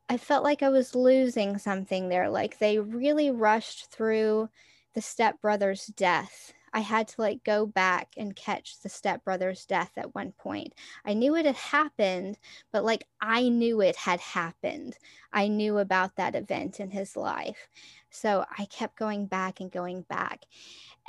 I 0.09 0.17
felt 0.17 0.43
like 0.43 0.63
I 0.63 0.69
was 0.69 0.95
losing 0.95 1.57
something 1.57 2.09
there. 2.09 2.29
Like 2.29 2.57
they 2.57 2.79
really 2.79 3.31
rushed 3.31 3.91
through 3.91 4.49
the 4.93 5.01
stepbrother's 5.01 5.87
death. 5.87 6.53
I 6.73 6.79
had 6.79 7.07
to 7.09 7.21
like 7.21 7.43
go 7.43 7.65
back 7.65 8.13
and 8.17 8.35
catch 8.35 8.81
the 8.81 8.89
stepbrother's 8.89 9.65
death 9.65 9.91
at 9.95 10.15
one 10.15 10.31
point. 10.33 10.73
I 11.05 11.13
knew 11.13 11.35
it 11.35 11.45
had 11.45 11.55
happened, 11.55 12.37
but 12.71 12.83
like 12.83 13.05
I 13.21 13.49
knew 13.49 13.81
it 13.81 13.95
had 13.95 14.19
happened. 14.19 14.97
I 15.31 15.47
knew 15.47 15.77
about 15.77 16.15
that 16.15 16.35
event 16.35 16.79
in 16.79 16.89
his 16.89 17.15
life. 17.15 17.67
So 18.13 18.45
I 18.57 18.65
kept 18.65 18.95
going 18.95 19.25
back 19.25 19.59
and 19.59 19.71
going 19.71 20.03
back. 20.03 20.43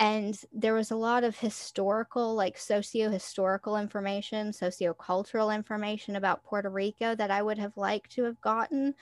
And 0.00 0.36
there 0.52 0.74
was 0.74 0.90
a 0.90 0.96
lot 0.96 1.22
of 1.22 1.38
historical, 1.38 2.34
like 2.34 2.58
socio 2.58 3.10
historical 3.10 3.76
information, 3.76 4.52
socio-cultural 4.52 5.50
information 5.50 6.16
about 6.16 6.42
Puerto 6.42 6.70
Rico 6.70 7.14
that 7.14 7.30
I 7.30 7.42
would 7.42 7.58
have 7.58 7.76
liked 7.76 8.10
to 8.12 8.24
have 8.24 8.40
gotten. 8.40 8.94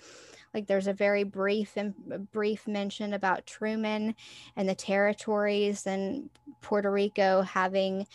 Like 0.53 0.67
there's 0.67 0.89
a 0.89 0.93
very 0.93 1.25
brief 1.25 1.77
and 1.77 1.95
brief 2.33 2.69
mention 2.69 3.15
about 3.15 3.47
Truman 3.47 4.15
and 4.57 4.69
the 4.69 4.75
territories 4.75 5.87
and 5.87 6.29
Puerto 6.61 6.91
Rico 6.91 7.41
having 7.43 8.07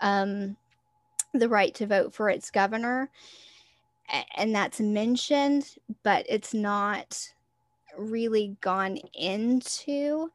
um, 0.00 0.56
the 1.32 1.48
right 1.48 1.74
to 1.76 1.86
vote 1.86 2.12
for 2.12 2.28
its 2.28 2.50
governor. 2.50 3.10
And 4.36 4.54
that's 4.54 4.80
mentioned, 4.80 5.76
but 6.02 6.26
it's 6.28 6.54
not 6.54 7.34
really 7.98 8.56
gone 8.60 8.98
into 9.14 10.30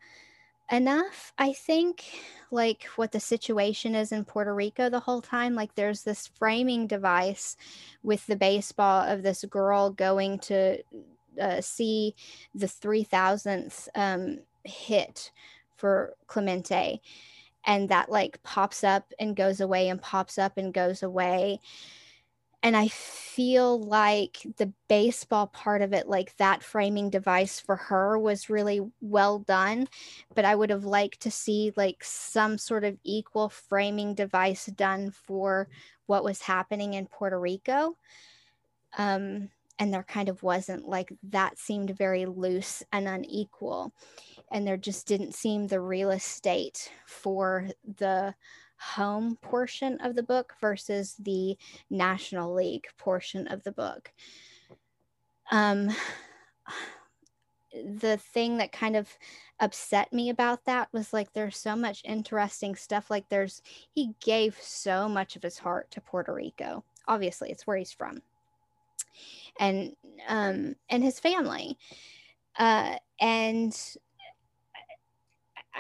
enough. 0.72 1.34
I 1.38 1.54
think 1.54 2.06
like 2.50 2.86
what 2.96 3.12
the 3.12 3.20
situation 3.20 3.96
is 3.96 4.12
in 4.12 4.26
puerto 4.26 4.54
rico 4.54 4.90
the 4.90 5.00
whole 5.00 5.22
time 5.22 5.56
like 5.56 5.74
there's 5.76 6.04
this 6.04 6.28
framing 6.28 6.86
device 6.86 7.56
with 8.04 8.26
the 8.28 8.36
baseball 8.36 9.02
of 9.04 9.24
this 9.24 9.46
girl 9.46 9.90
going 9.90 10.38
to 10.40 10.78
uh, 11.40 11.62
see 11.62 12.16
the 12.54 12.68
3000th 12.68 13.88
um, 13.96 14.40
hit 14.64 15.32
for 15.78 16.14
clemente. 16.28 17.02
And 17.66 17.90
that 17.90 18.10
like 18.10 18.42
pops 18.44 18.84
up 18.84 19.12
and 19.20 19.36
goes 19.36 19.62
away 19.62 19.90
and 19.90 20.02
pops 20.02 20.38
up 20.38 20.58
and 20.58 20.74
goes 20.74 21.04
away 21.04 21.60
and 22.64 22.78
I 22.78 22.90
feel 22.90 23.82
like 23.82 24.38
the 24.58 24.72
baseball 24.88 25.48
part 25.48 25.82
of 25.82 25.94
it, 25.94 26.08
like 26.08 26.36
that 26.38 26.62
framing 26.62 27.10
device 27.10 27.60
for 27.60 27.76
her, 27.76 28.20
was 28.20 28.50
really 28.50 28.82
well 29.02 29.40
done. 29.40 29.88
But 30.36 30.46
I 30.46 30.56
would 30.56 30.70
have 30.70 30.86
liked 30.86 31.22
to 31.22 31.32
see 31.32 31.74
like 31.76 32.04
some 32.04 32.58
sort 32.58 32.84
of 32.84 33.00
equal 33.04 33.50
framing 33.50 34.14
device 34.14 34.68
done 34.68 35.12
for 35.12 35.70
what 36.06 36.24
was 36.24 36.42
happening 36.42 36.94
in 36.94 37.08
Puerto 37.08 37.40
Rico. 37.40 37.98
Um, 38.98 39.50
and 39.80 39.92
there 39.92 40.04
kind 40.04 40.30
of 40.30 40.44
wasn't 40.44 40.88
like 40.88 41.12
that 41.24 41.58
seemed 41.58 41.98
very 41.98 42.28
loose 42.28 42.84
and 42.94 43.08
unequal. 43.08 43.92
And 44.52 44.68
there 44.68 44.78
just 44.78 45.08
didn't 45.08 45.34
seem 45.34 45.66
the 45.66 45.80
real 45.82 46.12
estate 46.12 46.92
for 47.08 47.70
the 47.98 48.36
home 48.82 49.38
portion 49.42 50.00
of 50.02 50.16
the 50.16 50.24
book 50.24 50.56
versus 50.60 51.16
the 51.20 51.56
National 51.90 52.54
League 52.54 52.88
portion 52.98 53.48
of 53.48 53.64
the 53.64 53.72
book. 53.72 54.12
Um, 55.52 55.90
the 57.74 58.18
thing 58.18 58.58
that 58.58 58.72
kind 58.72 58.96
of 58.96 59.08
upset 59.60 60.12
me 60.12 60.30
about 60.30 60.66
that 60.66 60.90
was 60.92 61.14
like 61.14 61.32
there's 61.32 61.56
so 61.58 61.76
much 61.76 62.02
interesting 62.04 62.76
stuff. 62.76 63.10
Like 63.10 63.30
there's 63.30 63.62
he 63.92 64.14
gave 64.20 64.58
so 64.60 65.08
much 65.08 65.36
of 65.36 65.44
his 65.44 65.60
heart 65.60 65.92
to 65.92 66.02
Puerto 66.02 66.34
Rico. 66.34 66.84
Obviously, 67.08 67.52
it's 67.52 67.68
where 67.68 67.78
he's 67.78 67.94
from, 67.94 68.22
and 69.60 69.96
um, 70.28 70.76
and 70.90 71.04
his 71.04 71.20
family, 71.20 71.78
uh, 72.58 72.96
and 73.20 73.78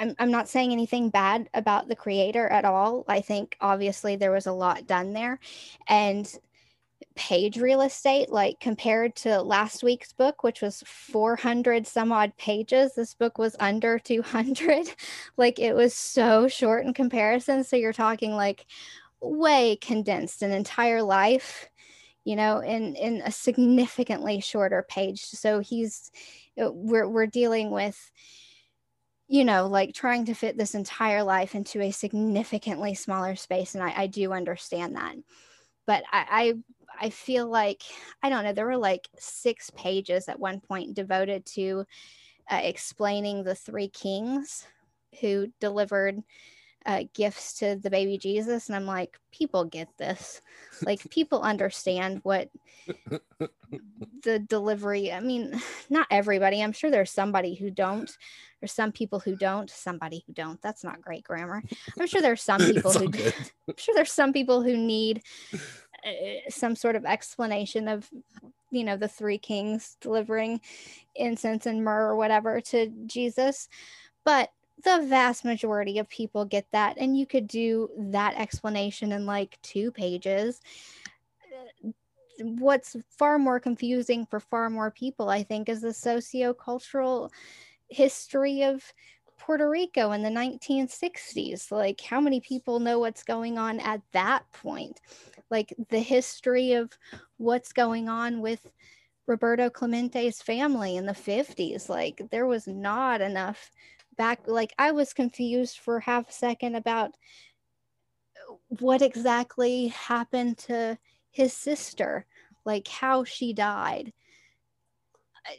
I'm, 0.01 0.15
I'm 0.19 0.31
not 0.31 0.49
saying 0.49 0.71
anything 0.71 1.09
bad 1.09 1.49
about 1.53 1.87
the 1.87 1.95
creator 1.95 2.47
at 2.47 2.65
all. 2.65 3.05
I 3.07 3.21
think 3.21 3.55
obviously 3.61 4.15
there 4.15 4.31
was 4.31 4.47
a 4.47 4.51
lot 4.51 4.87
done 4.87 5.13
there. 5.13 5.39
And 5.87 6.31
page 7.15 7.57
real 7.57 7.81
estate, 7.81 8.31
like 8.31 8.59
compared 8.59 9.15
to 9.17 9.41
last 9.41 9.83
week's 9.83 10.13
book, 10.13 10.43
which 10.43 10.61
was 10.61 10.83
400 10.87 11.85
some 11.85 12.11
odd 12.11 12.35
pages, 12.37 12.95
this 12.95 13.13
book 13.13 13.37
was 13.37 13.55
under 13.59 13.99
200. 13.99 14.87
like 15.37 15.59
it 15.59 15.75
was 15.75 15.93
so 15.93 16.47
short 16.47 16.85
in 16.85 16.93
comparison. 16.93 17.63
So 17.63 17.75
you're 17.75 17.93
talking 17.93 18.31
like 18.31 18.65
way 19.21 19.77
condensed 19.81 20.41
an 20.41 20.51
entire 20.51 21.03
life 21.03 21.69
you 22.23 22.35
know 22.35 22.59
in 22.59 22.95
in 22.95 23.21
a 23.23 23.31
significantly 23.31 24.39
shorter 24.39 24.85
page 24.89 25.21
so 25.21 25.59
he's 25.59 26.11
uh, 26.61 26.71
we're 26.71 27.07
we're 27.07 27.27
dealing 27.27 27.71
with 27.71 28.11
you 29.31 29.45
know, 29.45 29.65
like 29.65 29.93
trying 29.93 30.25
to 30.25 30.33
fit 30.33 30.57
this 30.57 30.75
entire 30.75 31.23
life 31.23 31.55
into 31.55 31.79
a 31.79 31.89
significantly 31.91 32.93
smaller 32.93 33.33
space. 33.37 33.75
And 33.75 33.81
I, 33.81 33.93
I 33.95 34.07
do 34.07 34.33
understand 34.33 34.97
that. 34.97 35.15
But 35.87 36.03
I, 36.11 36.25
I, 36.99 37.05
I 37.05 37.09
feel 37.11 37.47
like, 37.47 37.81
I 38.21 38.27
don't 38.27 38.43
know, 38.43 38.51
there 38.51 38.65
were 38.65 38.75
like 38.75 39.07
six 39.17 39.69
pages 39.69 40.27
at 40.27 40.37
one 40.37 40.59
point 40.59 40.95
devoted 40.95 41.45
to 41.45 41.85
uh, 42.51 42.59
explaining 42.61 43.45
the 43.45 43.55
three 43.55 43.87
kings 43.87 44.67
who 45.21 45.47
delivered 45.61 46.19
uh, 46.85 47.03
gifts 47.13 47.53
to 47.59 47.75
the 47.75 47.89
baby 47.89 48.17
Jesus. 48.17 48.67
And 48.67 48.75
I'm 48.75 48.85
like, 48.85 49.19
people 49.31 49.65
get 49.65 49.87
this. 49.97 50.41
Like, 50.85 51.09
people 51.09 51.41
understand 51.41 52.19
what 52.23 52.49
the 54.23 54.39
delivery, 54.39 55.11
I 55.11 55.19
mean, 55.19 55.59
not 55.89 56.07
everybody. 56.09 56.61
I'm 56.61 56.71
sure 56.71 56.91
there's 56.91 57.11
somebody 57.11 57.55
who 57.55 57.69
don't. 57.69 58.09
There's 58.59 58.73
some 58.73 58.91
people 58.91 59.19
who 59.19 59.35
don't, 59.35 59.69
somebody 59.69 60.23
who 60.25 60.33
don't. 60.33 60.61
That's 60.61 60.83
not 60.83 61.01
great 61.01 61.23
grammar. 61.23 61.63
I'm 61.99 62.07
sure 62.07 62.21
there's 62.21 62.43
some 62.43 62.59
people 62.71 62.91
who, 62.91 63.05
I'm 63.05 63.75
sure 63.77 63.95
there's 63.95 64.11
some 64.11 64.33
people 64.33 64.61
who 64.61 64.77
need 64.77 65.23
uh, 66.05 66.49
some 66.49 66.75
sort 66.75 66.95
of 66.95 67.05
explanation 67.05 67.87
of 67.87 68.09
you 68.71 68.83
know 68.83 68.97
the 68.97 69.07
three 69.07 69.37
kings 69.37 69.97
delivering 70.01 70.61
incense 71.15 71.65
and 71.65 71.83
myrrh 71.83 72.07
or 72.07 72.15
whatever 72.15 72.61
to 72.61 72.87
jesus 73.05 73.67
but 74.23 74.49
the 74.83 75.05
vast 75.07 75.45
majority 75.45 75.99
of 75.99 76.09
people 76.09 76.45
get 76.45 76.65
that 76.71 76.97
and 76.97 77.17
you 77.17 77.25
could 77.25 77.47
do 77.47 77.89
that 77.97 78.35
explanation 78.37 79.11
in 79.11 79.25
like 79.25 79.57
two 79.61 79.91
pages 79.91 80.61
uh, 81.85 81.89
what's 82.43 82.95
far 83.09 83.37
more 83.37 83.59
confusing 83.59 84.25
for 84.25 84.39
far 84.39 84.69
more 84.69 84.91
people 84.91 85.29
i 85.29 85.43
think 85.43 85.69
is 85.69 85.81
the 85.81 85.93
socio-cultural 85.93 87.31
history 87.89 88.63
of 88.63 88.81
Puerto 89.41 89.67
Rico 89.69 90.11
in 90.11 90.21
the 90.21 90.29
1960s. 90.29 91.71
Like, 91.71 91.99
how 91.99 92.21
many 92.21 92.39
people 92.39 92.79
know 92.79 92.99
what's 92.99 93.23
going 93.23 93.57
on 93.57 93.79
at 93.79 94.01
that 94.13 94.43
point? 94.51 95.01
Like, 95.49 95.73
the 95.89 95.99
history 95.99 96.73
of 96.73 96.91
what's 97.37 97.73
going 97.73 98.07
on 98.07 98.41
with 98.41 98.71
Roberto 99.25 99.69
Clemente's 99.69 100.41
family 100.43 100.95
in 100.95 101.07
the 101.07 101.13
50s. 101.13 101.89
Like, 101.89 102.21
there 102.29 102.45
was 102.45 102.67
not 102.67 103.19
enough 103.19 103.71
back. 104.17 104.41
Like, 104.47 104.73
I 104.77 104.91
was 104.91 105.13
confused 105.13 105.79
for 105.79 105.99
half 105.99 106.29
a 106.29 106.33
second 106.33 106.75
about 106.75 107.11
what 108.79 109.01
exactly 109.01 109.87
happened 109.87 110.57
to 110.57 110.97
his 111.31 111.53
sister, 111.53 112.25
like, 112.65 112.87
how 112.87 113.23
she 113.23 113.53
died. 113.53 114.13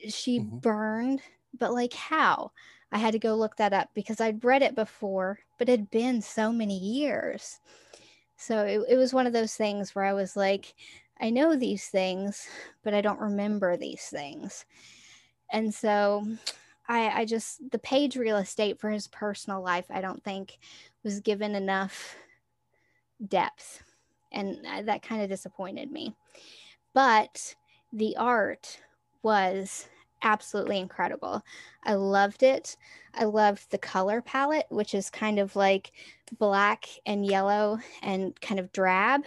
She 0.09 0.41
mm-hmm. 0.41 0.59
burned, 0.59 1.21
but 1.59 1.73
like, 1.73 1.93
how? 1.93 2.53
I 2.93 2.99
had 2.99 3.13
to 3.13 3.19
go 3.19 3.35
look 3.35 3.57
that 3.57 3.73
up 3.73 3.89
because 3.95 4.21
I'd 4.21 4.45
read 4.45 4.63
it 4.63 4.75
before, 4.75 5.39
but 5.59 5.69
it 5.69 5.73
had 5.73 5.91
been 5.91 6.21
so 6.21 6.53
many 6.53 6.79
years. 6.79 7.59
So 8.37 8.65
it, 8.65 8.83
it 8.91 8.97
was 8.97 9.15
one 9.15 9.27
of 9.27 9.33
those 9.33 9.55
things 9.55 9.95
where 9.95 10.05
I 10.05 10.13
was 10.13 10.37
like, 10.37 10.75
I 11.21 11.31
know 11.31 11.57
these 11.57 11.87
things, 11.87 12.47
but 12.83 12.93
I 12.93 13.01
don't 13.01 13.21
remember 13.21 13.77
these 13.77 14.03
things. 14.03 14.67
And 15.51 15.73
so 15.73 16.27
I, 16.89 17.21
I 17.21 17.25
just, 17.25 17.71
the 17.71 17.79
page 17.79 18.17
real 18.17 18.37
estate 18.37 18.79
for 18.81 18.91
his 18.91 19.07
personal 19.07 19.63
life, 19.63 19.87
I 19.91 20.01
don't 20.01 20.23
think 20.23 20.59
was 21.05 21.21
given 21.21 21.55
enough 21.55 22.17
depth. 23.27 23.83
And 24.33 24.65
that 24.87 25.03
kind 25.03 25.23
of 25.23 25.29
disappointed 25.29 25.91
me. 25.93 26.15
But 26.95 27.55
the 27.93 28.17
art 28.17 28.81
was 29.23 29.89
absolutely 30.23 30.79
incredible. 30.79 31.43
I 31.85 31.95
loved 31.95 32.43
it. 32.43 32.77
I 33.15 33.25
loved 33.25 33.71
the 33.71 33.79
color 33.79 34.23
palette, 34.23 34.67
which 34.71 34.95
is 34.95 35.11
kind 35.11 35.39
of 35.39 35.57
like 35.57 35.93
black 36.39 36.87
and 37.05 37.27
yellow 37.27 37.79
and 38.03 38.41
kind 38.41 38.59
of 38.59 38.73
drab, 38.73 39.23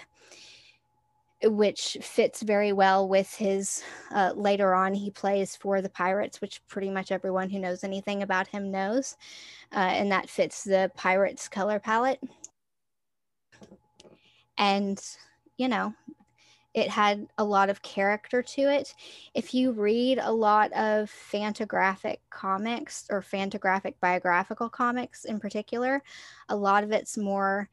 which 1.44 1.98
fits 2.02 2.42
very 2.42 2.72
well 2.72 3.08
with 3.08 3.34
his. 3.36 3.84
Uh, 4.12 4.32
later 4.36 4.74
on, 4.74 4.94
he 4.94 5.12
plays 5.12 5.56
for 5.56 5.82
the 5.82 5.90
Pirates, 5.90 6.42
which 6.42 6.62
pretty 6.68 6.90
much 6.90 7.12
everyone 7.12 7.50
who 7.50 7.60
knows 7.60 7.84
anything 7.84 8.24
about 8.24 8.48
him 8.48 8.72
knows. 8.72 9.18
Uh, 9.74 9.80
and 9.80 10.12
that 10.12 10.30
fits 10.30 10.64
the 10.64 10.92
Pirates 10.96 11.48
color 11.48 11.80
palette. 11.80 12.22
And, 14.58 15.02
you 15.58 15.68
know, 15.68 15.94
it 16.74 16.90
had 16.90 17.28
a 17.38 17.44
lot 17.44 17.70
of 17.70 17.82
character 17.82 18.42
to 18.42 18.62
it. 18.64 18.94
If 19.34 19.54
you 19.54 19.72
read 19.72 20.20
a 20.22 20.32
lot 20.32 20.74
of 20.74 21.10
Fantagraphic 21.10 22.18
comics 22.30 23.06
or 23.10 23.22
Fantagraphic 23.22 23.96
biographical 24.02 24.70
comics 24.70 25.24
in 25.24 25.40
particular, 25.40 26.04
a 26.50 26.56
lot 26.56 26.84
of 26.84 26.92
it's 26.92 27.18
more, 27.18 27.70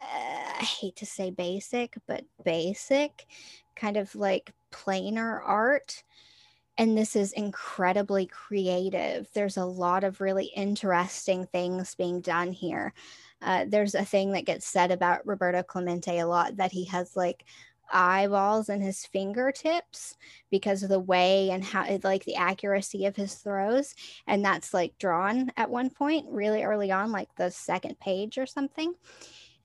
uh, 0.00 0.52
I 0.60 0.64
hate 0.64 0.96
to 0.96 1.06
say 1.06 1.30
basic, 1.30 1.96
but 2.06 2.24
basic, 2.44 3.26
kind 3.76 3.96
of 3.96 4.14
like 4.14 4.52
plainer 4.70 5.40
art. 5.40 6.02
And 6.78 6.96
this 6.96 7.14
is 7.14 7.32
incredibly 7.32 8.26
creative. 8.26 9.28
There's 9.34 9.58
a 9.58 9.64
lot 9.64 10.02
of 10.02 10.20
really 10.20 10.46
interesting 10.56 11.46
things 11.46 11.94
being 11.94 12.20
done 12.20 12.52
here. 12.52 12.94
Uh, 13.42 13.66
there's 13.68 13.94
a 13.94 14.04
thing 14.04 14.32
that 14.32 14.46
gets 14.46 14.66
said 14.66 14.90
about 14.90 15.26
Roberto 15.26 15.62
Clemente 15.62 16.18
a 16.18 16.26
lot 16.26 16.56
that 16.56 16.72
he 16.72 16.84
has 16.86 17.16
like 17.16 17.44
eyeballs 17.92 18.68
in 18.68 18.80
his 18.80 19.04
fingertips 19.06 20.16
because 20.50 20.82
of 20.82 20.88
the 20.88 21.00
way 21.00 21.50
and 21.50 21.64
how 21.64 21.84
like 22.04 22.24
the 22.24 22.36
accuracy 22.36 23.06
of 23.06 23.16
his 23.16 23.34
throws 23.34 23.94
and 24.26 24.44
that's 24.44 24.72
like 24.72 24.96
drawn 24.98 25.50
at 25.56 25.70
one 25.70 25.90
point 25.90 26.24
really 26.30 26.62
early 26.62 26.92
on 26.92 27.10
like 27.10 27.34
the 27.36 27.50
second 27.50 27.98
page 27.98 28.38
or 28.38 28.46
something 28.46 28.94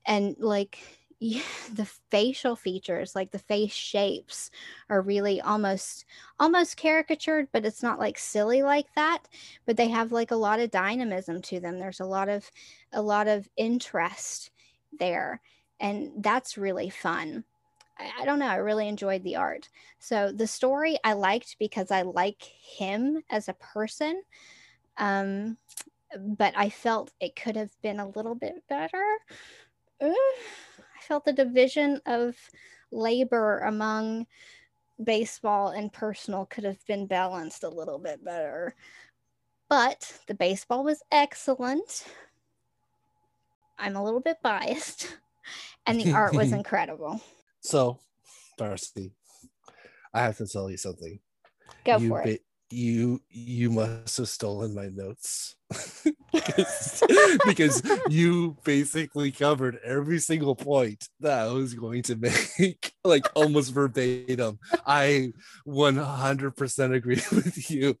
and 0.06 0.36
like 0.38 0.78
yeah, 1.18 1.40
the 1.72 1.86
facial 2.10 2.54
features 2.54 3.14
like 3.16 3.30
the 3.30 3.38
face 3.38 3.72
shapes 3.72 4.50
are 4.90 5.00
really 5.00 5.40
almost 5.40 6.04
almost 6.38 6.76
caricatured 6.76 7.48
but 7.52 7.64
it's 7.64 7.82
not 7.82 7.98
like 7.98 8.18
silly 8.18 8.62
like 8.62 8.86
that 8.96 9.20
but 9.64 9.78
they 9.78 9.88
have 9.88 10.12
like 10.12 10.30
a 10.30 10.36
lot 10.36 10.60
of 10.60 10.70
dynamism 10.70 11.40
to 11.40 11.58
them 11.58 11.78
there's 11.78 12.00
a 12.00 12.04
lot 12.04 12.28
of 12.28 12.50
a 12.92 13.00
lot 13.00 13.28
of 13.28 13.48
interest 13.56 14.50
there 14.98 15.40
and 15.80 16.12
that's 16.18 16.58
really 16.58 16.90
fun 16.90 17.42
I, 17.98 18.10
I 18.20 18.24
don't 18.24 18.38
know. 18.38 18.46
I 18.46 18.56
really 18.56 18.88
enjoyed 18.88 19.22
the 19.24 19.36
art. 19.36 19.68
So 19.98 20.32
the 20.32 20.46
story 20.46 20.98
I 21.04 21.14
liked 21.14 21.56
because 21.58 21.90
I 21.90 22.02
like 22.02 22.42
him 22.42 23.22
as 23.30 23.48
a 23.48 23.54
person. 23.54 24.22
Um, 24.98 25.56
but 26.16 26.54
I 26.56 26.70
felt 26.70 27.12
it 27.20 27.36
could 27.36 27.56
have 27.56 27.70
been 27.82 28.00
a 28.00 28.08
little 28.08 28.34
bit 28.34 28.62
better. 28.68 29.02
Uh, 30.00 30.08
I 30.08 31.02
felt 31.02 31.24
the 31.24 31.32
division 31.32 32.00
of 32.06 32.36
labor 32.90 33.60
among 33.60 34.26
baseball 35.02 35.68
and 35.68 35.92
personal 35.92 36.46
could 36.46 36.64
have 36.64 36.84
been 36.86 37.06
balanced 37.06 37.64
a 37.64 37.68
little 37.68 37.98
bit 37.98 38.24
better. 38.24 38.74
But 39.68 40.18
the 40.26 40.34
baseball 40.34 40.84
was 40.84 41.02
excellent. 41.10 42.04
I'm 43.78 43.96
a 43.96 44.04
little 44.04 44.20
bit 44.20 44.38
biased, 44.42 45.16
and 45.86 46.00
the 46.00 46.12
art 46.12 46.34
was 46.34 46.52
incredible. 46.52 47.20
So, 47.60 47.98
Darcy, 48.56 49.12
I 50.14 50.22
have 50.22 50.36
to 50.38 50.46
tell 50.46 50.70
you 50.70 50.76
something. 50.76 51.18
Go 51.84 51.98
you 51.98 52.08
for 52.08 52.22
it. 52.22 52.42
You 52.70 53.20
you 53.30 53.70
must 53.70 54.16
have 54.16 54.28
stolen 54.28 54.74
my 54.74 54.88
notes. 54.88 55.56
Because, 56.32 57.02
because 57.46 57.82
you 58.08 58.58
basically 58.62 59.32
covered 59.32 59.78
every 59.82 60.18
single 60.18 60.54
point 60.54 61.08
that 61.20 61.48
I 61.48 61.50
was 61.50 61.72
going 61.72 62.02
to 62.04 62.16
make, 62.58 62.92
like 63.04 63.26
almost 63.34 63.72
verbatim. 63.72 64.58
I 64.86 65.32
100% 65.66 66.94
agree 66.94 67.22
with 67.32 67.70
you 67.70 67.96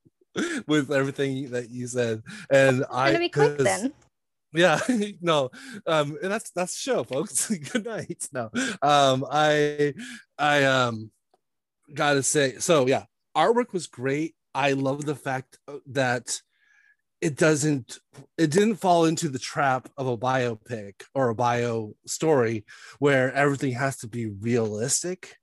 with 0.66 0.92
everything 0.92 1.50
that 1.52 1.70
you 1.70 1.86
said, 1.86 2.22
and 2.50 2.84
I. 2.90 3.12
Gonna 3.12 3.20
be 3.20 3.28
quick 3.30 3.58
then. 3.58 3.94
Yeah 4.52 4.78
no 5.20 5.50
um 5.86 6.16
and 6.22 6.32
that's 6.32 6.50
that's 6.50 6.72
the 6.74 6.78
show 6.78 7.04
folks. 7.04 7.50
Good 7.50 7.84
night. 7.84 8.28
No 8.32 8.50
um 8.80 9.26
i 9.30 9.92
i 10.38 10.64
um 10.64 11.10
gotta 11.92 12.22
say 12.22 12.58
so 12.58 12.86
yeah 12.86 13.04
artwork 13.36 13.72
was 13.72 13.86
great 13.86 14.34
i 14.56 14.72
love 14.72 15.04
the 15.04 15.14
fact 15.14 15.58
uh, 15.68 15.76
that 15.86 16.40
it 17.20 17.36
doesn't 17.36 17.98
it 18.36 18.50
didn't 18.50 18.76
fall 18.76 19.04
into 19.04 19.28
the 19.28 19.38
trap 19.38 19.88
of 19.96 20.06
a 20.06 20.16
biopic 20.16 20.94
or 21.14 21.28
a 21.28 21.34
bio 21.34 21.92
story 22.06 22.64
where 22.98 23.32
everything 23.32 23.72
has 23.72 23.96
to 23.98 24.08
be 24.08 24.26
realistic 24.26 25.36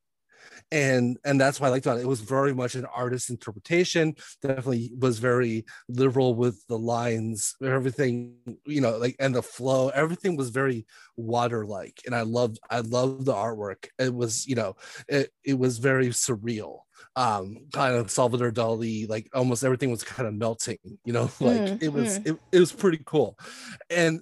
and 0.74 1.20
and 1.24 1.40
that's 1.40 1.60
why 1.60 1.68
I 1.68 1.70
liked 1.70 1.86
about 1.86 2.00
it. 2.00 2.02
It 2.02 2.08
was 2.08 2.20
very 2.20 2.54
much 2.54 2.74
an 2.74 2.86
artist 2.86 3.30
interpretation. 3.30 4.16
Definitely 4.42 4.92
was 4.98 5.20
very 5.20 5.66
liberal 5.88 6.34
with 6.34 6.66
the 6.68 6.80
lines, 6.80 7.56
everything 7.64 8.34
you 8.66 8.82
know, 8.82 8.98
like 8.98 9.16
and 9.20 9.36
the 9.36 9.44
flow. 9.44 9.90
Everything 9.90 10.36
was 10.36 10.50
very 10.50 10.88
water 11.16 11.64
like, 11.64 12.02
and 12.08 12.16
I 12.16 12.22
loved 12.22 12.60
I 12.72 12.80
loved 12.80 13.26
the 13.26 13.34
artwork. 13.34 13.88
It 14.00 14.14
was 14.14 14.48
you 14.48 14.56
know, 14.56 14.76
it 15.08 15.32
it 15.46 15.60
was 15.60 15.78
very 15.78 16.08
surreal. 16.08 16.80
Um, 17.16 17.68
kind 17.72 17.96
of 17.96 18.10
Salvador 18.10 18.52
Dali, 18.52 19.08
like 19.08 19.30
almost 19.36 19.64
everything 19.64 19.92
was 19.92 20.04
kind 20.04 20.28
of 20.28 20.34
melting. 20.34 20.80
You 21.06 21.14
know, 21.14 21.24
like 21.40 21.62
mm, 21.62 21.84
it 21.84 21.94
was 21.94 22.18
mm. 22.18 22.32
it, 22.32 22.40
it 22.52 22.60
was 22.60 22.72
pretty 22.72 23.02
cool, 23.06 23.38
and 23.92 24.22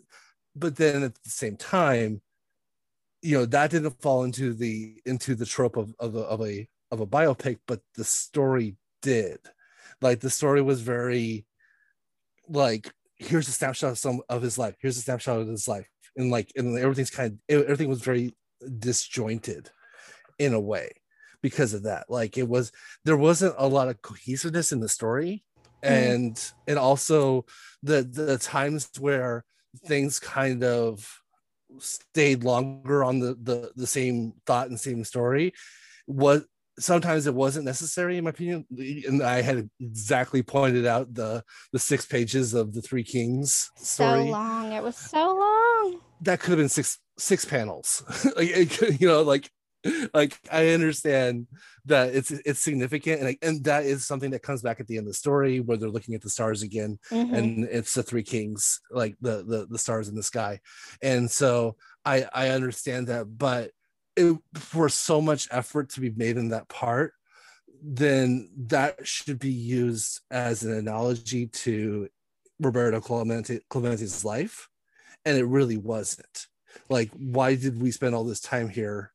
but 0.54 0.76
then 0.76 1.04
at 1.04 1.14
the 1.24 1.30
same 1.30 1.56
time 1.56 2.22
you 3.22 3.38
know 3.38 3.46
that 3.46 3.72
didn't 3.72 4.02
fall 4.02 4.24
into 4.24 4.54
the 4.54 5.02
into 5.06 5.36
the 5.36 5.46
trope 5.46 5.78
of 5.78 5.94
of 6.00 6.16
a, 6.16 6.20
of 6.20 6.42
a 6.42 6.68
of 6.92 7.00
a 7.00 7.08
biopic 7.08 7.60
but 7.68 7.82
the 7.96 8.04
story 8.04 8.76
did. 9.02 9.40
Like 10.02 10.20
the 10.20 10.30
story 10.30 10.62
was 10.62 10.82
very 10.82 11.46
like 12.48 12.92
here's 13.18 13.48
a 13.48 13.52
snapshot 13.52 13.92
of 13.92 13.98
some 13.98 14.22
of 14.30 14.42
his 14.42 14.58
life 14.58 14.76
here's 14.80 14.98
a 14.98 15.02
snapshot 15.02 15.40
of 15.40 15.48
his 15.48 15.68
life. 15.68 15.88
And 16.18 16.32
like 16.32 16.52
and 16.56 16.78
everything's 16.78 17.12
kind 17.12 17.40
of 17.50 17.64
everything 17.64 17.90
was 17.90 18.02
very 18.02 18.36
disjointed 18.80 19.70
in 20.40 20.54
a 20.54 20.60
way 20.60 20.92
because 21.42 21.74
of 21.74 21.84
that. 21.84 22.10
Like 22.10 22.38
it 22.38 22.48
was 22.48 22.72
there 23.06 23.18
wasn't 23.18 23.56
a 23.58 23.68
lot 23.68 23.88
of 23.88 24.02
cohesiveness 24.02 24.72
in 24.72 24.80
the 24.80 24.90
story. 24.90 25.44
Mm-hmm. 25.84 26.12
and 26.12 26.54
and 26.68 26.78
also 26.78 27.46
the 27.82 28.04
the 28.04 28.38
times 28.38 28.90
where 29.00 29.44
things 29.86 30.20
kind 30.20 30.64
of 30.64 31.21
stayed 31.80 32.44
longer 32.44 33.04
on 33.04 33.20
the 33.20 33.38
the, 33.42 33.72
the 33.76 33.88
same 33.88 34.34
thought 34.46 34.70
and 34.70 34.80
same 34.80 35.04
story. 35.04 35.54
Was 36.08 36.44
sometimes 36.80 37.28
it 37.28 37.34
wasn't 37.34 37.66
necessary 37.66 38.18
in 38.18 38.24
my 38.24 38.32
opinion. 38.32 38.66
And 39.08 39.22
i 39.22 39.42
had 39.42 39.70
exactly 39.80 40.42
pointed 40.42 40.86
out 40.86 41.14
the 41.14 41.44
the 41.72 41.80
six 41.80 42.06
pages 42.06 42.54
of 42.54 42.74
the 42.74 42.82
three 42.82 43.04
kings 43.04 43.72
story. 43.76 44.26
so 44.26 44.32
long. 44.32 44.72
It 44.72 44.84
was 44.84 44.96
so 44.96 45.36
long. 45.36 46.00
That 46.22 46.40
could 46.40 46.52
have 46.52 46.60
been 46.60 46.70
six 46.70 46.98
six 47.18 47.46
panels. 47.46 48.04
You 48.42 49.08
know 49.08 49.22
like 49.22 49.50
like 50.14 50.40
i 50.52 50.70
understand 50.70 51.48
that 51.86 52.14
it's 52.14 52.32
it's 52.32 52.60
significant 52.60 53.22
and 53.22 53.38
and 53.42 53.64
that 53.64 53.84
is 53.84 54.06
something 54.06 54.32
that 54.32 54.44
comes 54.44 54.62
back 54.62 54.80
at 54.80 54.88
the 54.88 54.98
end 54.98 55.08
of 55.08 55.12
the 55.12 55.18
story 55.18 55.60
where 55.60 55.78
they're 55.78 55.90
looking 55.90 56.14
at 56.16 56.22
the 56.22 56.30
stars 56.30 56.62
again 56.62 57.00
mm-hmm. 57.10 57.34
and 57.34 57.64
it's 57.66 57.94
the 57.94 58.04
three 58.04 58.24
kings 58.24 58.80
like 58.92 59.16
the, 59.22 59.44
the 59.44 59.68
the 59.70 59.78
stars 59.78 60.08
in 60.08 60.16
the 60.16 60.24
sky 60.24 60.60
and 61.02 61.30
so 61.30 61.76
i 62.06 62.26
i 62.34 62.50
understand 62.50 63.08
that 63.08 63.26
but 63.38 63.72
it, 64.16 64.38
for 64.56 64.90
so 64.90 65.22
much 65.22 65.48
effort 65.52 65.90
to 65.90 66.02
be 66.02 66.12
made 66.12 66.38
in 66.38 66.50
that 66.50 66.68
part 66.68 67.14
then 67.84 68.50
that 68.68 69.08
should 69.08 69.40
be 69.40 69.52
used 69.52 70.20
as 70.30 70.64
an 70.64 70.74
analogy 70.74 71.48
to 71.48 72.08
roberto 72.60 73.00
clemente 73.00 73.60
clemente's 73.70 74.24
life 74.24 74.70
and 75.26 75.38
it 75.38 75.46
really 75.46 75.78
wasn't 75.78 76.48
like 76.90 77.10
why 77.12 77.56
did 77.56 77.82
we 77.82 77.90
spend 77.90 78.14
all 78.14 78.24
this 78.24 78.40
time 78.40 78.70
here 78.70 79.11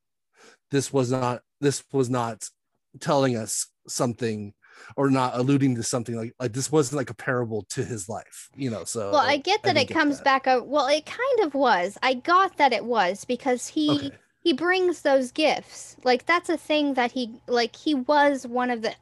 this 0.70 0.92
was 0.92 1.10
not 1.10 1.42
this 1.60 1.82
was 1.92 2.10
not 2.10 2.48
telling 3.00 3.36
us 3.36 3.66
something 3.88 4.52
or 4.96 5.10
not 5.10 5.34
alluding 5.34 5.74
to 5.74 5.82
something 5.82 6.16
like 6.16 6.34
like 6.38 6.52
this 6.52 6.70
wasn't 6.70 6.96
like 6.96 7.10
a 7.10 7.14
parable 7.14 7.62
to 7.68 7.84
his 7.84 8.08
life 8.08 8.48
you 8.54 8.70
know 8.70 8.84
so 8.84 9.10
well 9.10 9.20
i 9.20 9.36
get 9.36 9.62
that 9.62 9.76
I 9.76 9.80
it 9.80 9.88
comes 9.88 10.18
that. 10.18 10.24
back 10.24 10.46
up 10.46 10.66
well 10.66 10.86
it 10.86 11.06
kind 11.06 11.40
of 11.42 11.54
was 11.54 11.98
i 12.02 12.14
got 12.14 12.56
that 12.58 12.72
it 12.72 12.84
was 12.84 13.24
because 13.24 13.68
he 13.68 13.90
okay. 13.90 14.10
he 14.40 14.52
brings 14.52 15.02
those 15.02 15.32
gifts 15.32 15.96
like 16.04 16.26
that's 16.26 16.48
a 16.48 16.56
thing 16.56 16.94
that 16.94 17.12
he 17.12 17.40
like 17.46 17.74
he 17.74 17.94
was 17.94 18.46
one 18.46 18.70
of 18.70 18.82
the 18.82 18.94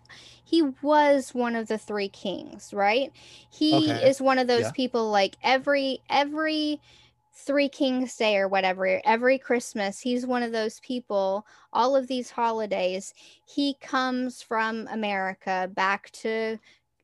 he 0.45 0.63
was 0.83 1.35
one 1.35 1.57
of 1.57 1.67
the 1.67 1.79
three 1.79 2.09
kings 2.09 2.73
right 2.73 3.13
he 3.51 3.91
okay. 3.91 4.09
is 4.09 4.21
one 4.21 4.39
of 4.39 4.47
those 4.47 4.63
yeah. 4.63 4.73
people 4.73 5.11
like 5.11 5.37
every 5.43 6.01
every 6.09 6.81
Three 7.35 7.69
Kings 7.69 8.17
Day 8.17 8.37
or 8.37 8.49
whatever, 8.49 9.01
every 9.05 9.39
Christmas, 9.39 10.01
he's 10.01 10.27
one 10.27 10.43
of 10.43 10.53
those 10.53 10.81
people, 10.81 11.47
all 11.73 11.97
of 11.97 12.07
these 12.07 12.31
holidays, 12.31 13.13
he 13.45 13.75
comes 13.81 14.41
from 14.41 14.87
America 14.89 15.69
back 15.75 16.11
to 16.13 16.59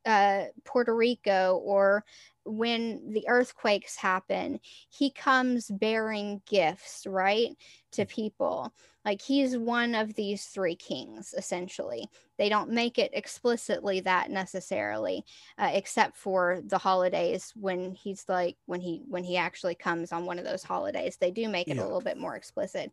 uh, 0.06 0.44
Puerto 0.64 0.94
Rico 0.94 1.60
or 1.64 2.04
when 2.44 3.12
the 3.12 3.28
earthquakes 3.28 3.96
happen, 3.96 4.60
he 4.88 5.10
comes 5.10 5.68
bearing 5.68 6.40
gifts, 6.46 7.06
right, 7.06 7.50
to 7.92 8.06
people. 8.06 8.72
Like 9.04 9.22
he's 9.22 9.56
one 9.56 9.94
of 9.94 10.14
these 10.14 10.44
three 10.46 10.74
kings, 10.74 11.34
essentially. 11.36 12.08
They 12.38 12.48
don't 12.48 12.70
make 12.70 12.98
it 12.98 13.10
explicitly 13.14 14.00
that 14.00 14.30
necessarily, 14.30 15.24
uh, 15.58 15.70
except 15.72 16.16
for 16.16 16.60
the 16.66 16.78
holidays 16.78 17.52
when 17.56 17.94
he's 17.94 18.24
like 18.28 18.56
when 18.66 18.80
he 18.80 19.02
when 19.08 19.24
he 19.24 19.36
actually 19.38 19.74
comes 19.74 20.12
on 20.12 20.26
one 20.26 20.38
of 20.38 20.44
those 20.44 20.62
holidays. 20.62 21.16
They 21.16 21.30
do 21.30 21.48
make 21.48 21.68
it 21.68 21.76
yeah. 21.76 21.82
a 21.82 21.84
little 21.84 22.02
bit 22.02 22.18
more 22.18 22.36
explicit 22.36 22.92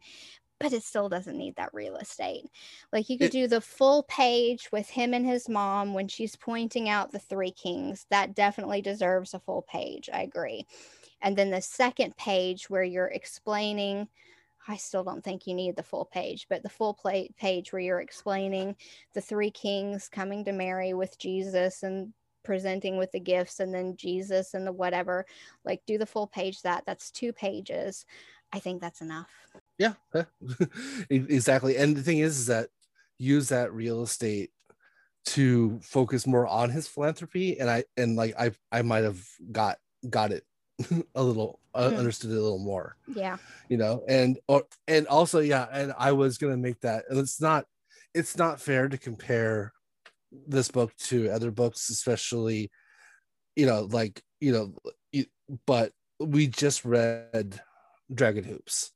but 0.59 0.73
it 0.73 0.83
still 0.83 1.09
doesn't 1.09 1.37
need 1.37 1.55
that 1.55 1.73
real 1.73 1.97
estate. 1.97 2.45
Like 2.91 3.09
you 3.09 3.17
could 3.17 3.27
it, 3.27 3.31
do 3.31 3.47
the 3.47 3.61
full 3.61 4.03
page 4.03 4.69
with 4.71 4.89
him 4.89 5.13
and 5.13 5.25
his 5.25 5.47
mom 5.47 5.93
when 5.93 6.07
she's 6.07 6.35
pointing 6.35 6.89
out 6.89 7.11
the 7.11 7.19
three 7.19 7.51
kings. 7.51 8.05
That 8.09 8.35
definitely 8.35 8.81
deserves 8.81 9.33
a 9.33 9.39
full 9.39 9.63
page. 9.63 10.09
I 10.11 10.23
agree. 10.23 10.65
And 11.21 11.35
then 11.35 11.51
the 11.51 11.61
second 11.61 12.15
page 12.17 12.69
where 12.69 12.83
you're 12.83 13.07
explaining 13.07 14.07
I 14.67 14.75
still 14.75 15.03
don't 15.03 15.23
think 15.23 15.47
you 15.47 15.53
need 15.53 15.75
the 15.75 15.83
full 15.83 16.05
page, 16.05 16.45
but 16.49 16.61
the 16.61 16.69
full 16.69 16.93
play- 16.93 17.29
page 17.37 17.71
where 17.71 17.81
you're 17.81 18.01
explaining 18.01 18.75
the 19.13 19.21
three 19.21 19.51
kings 19.51 20.09
coming 20.09 20.43
to 20.43 20.51
Mary 20.51 20.93
with 20.93 21.17
Jesus 21.17 21.83
and 21.83 22.13
presenting 22.43 22.97
with 22.97 23.11
the 23.11 23.19
gifts 23.19 23.59
and 23.59 23.73
then 23.73 23.95
Jesus 23.95 24.53
and 24.53 24.67
the 24.67 24.71
whatever, 24.71 25.25
like 25.63 25.81
do 25.85 25.97
the 25.97 26.05
full 26.05 26.27
page 26.27 26.61
that. 26.61 26.83
That's 26.85 27.11
two 27.11 27.31
pages. 27.31 28.05
I 28.53 28.59
think 28.59 28.81
that's 28.81 29.01
enough. 29.01 29.29
Yeah, 29.77 29.93
exactly. 31.09 31.77
And 31.77 31.95
the 31.95 32.01
thing 32.01 32.19
is, 32.19 32.39
is 32.39 32.45
that 32.47 32.69
use 33.19 33.49
that 33.49 33.73
real 33.73 34.01
estate 34.01 34.51
to 35.25 35.79
focus 35.83 36.25
more 36.25 36.47
on 36.47 36.69
his 36.69 36.87
philanthropy. 36.87 37.59
And 37.59 37.69
i 37.69 37.83
and 37.97 38.15
like 38.15 38.33
i 38.39 38.51
i 38.71 38.81
might 38.81 39.03
have 39.03 39.21
got 39.51 39.77
got 40.09 40.31
it 40.31 40.43
a 41.15 41.23
little 41.23 41.59
uh, 41.73 41.91
understood 41.97 42.31
it 42.31 42.37
a 42.37 42.41
little 42.41 42.59
more 42.59 42.95
yeah. 43.07 43.37
you 43.69 43.77
know? 43.77 44.03
And 44.07 44.39
or 44.47 44.63
and 44.87 45.07
also 45.07 45.39
yeah 45.39 45.67
and 45.71 45.93
i 45.97 46.11
was 46.11 46.37
gonna 46.37 46.57
make 46.57 46.79
that 46.81 47.05
it's 47.09 47.41
not 47.41 47.65
it's 48.13 48.37
not 48.37 48.61
fair 48.61 48.87
to 48.87 48.97
compare 48.97 49.73
this 50.47 50.69
book 50.69 50.95
to 50.97 51.29
other 51.29 51.51
books 51.51 51.89
especially 51.89 52.71
you 53.55 53.65
know 53.65 53.87
like 53.91 54.21
you 54.39 54.51
know 54.51 55.25
but 55.65 55.91
we 56.19 56.47
just 56.47 56.85
read 56.85 57.59
dragon 58.13 58.43
hoops 58.43 58.91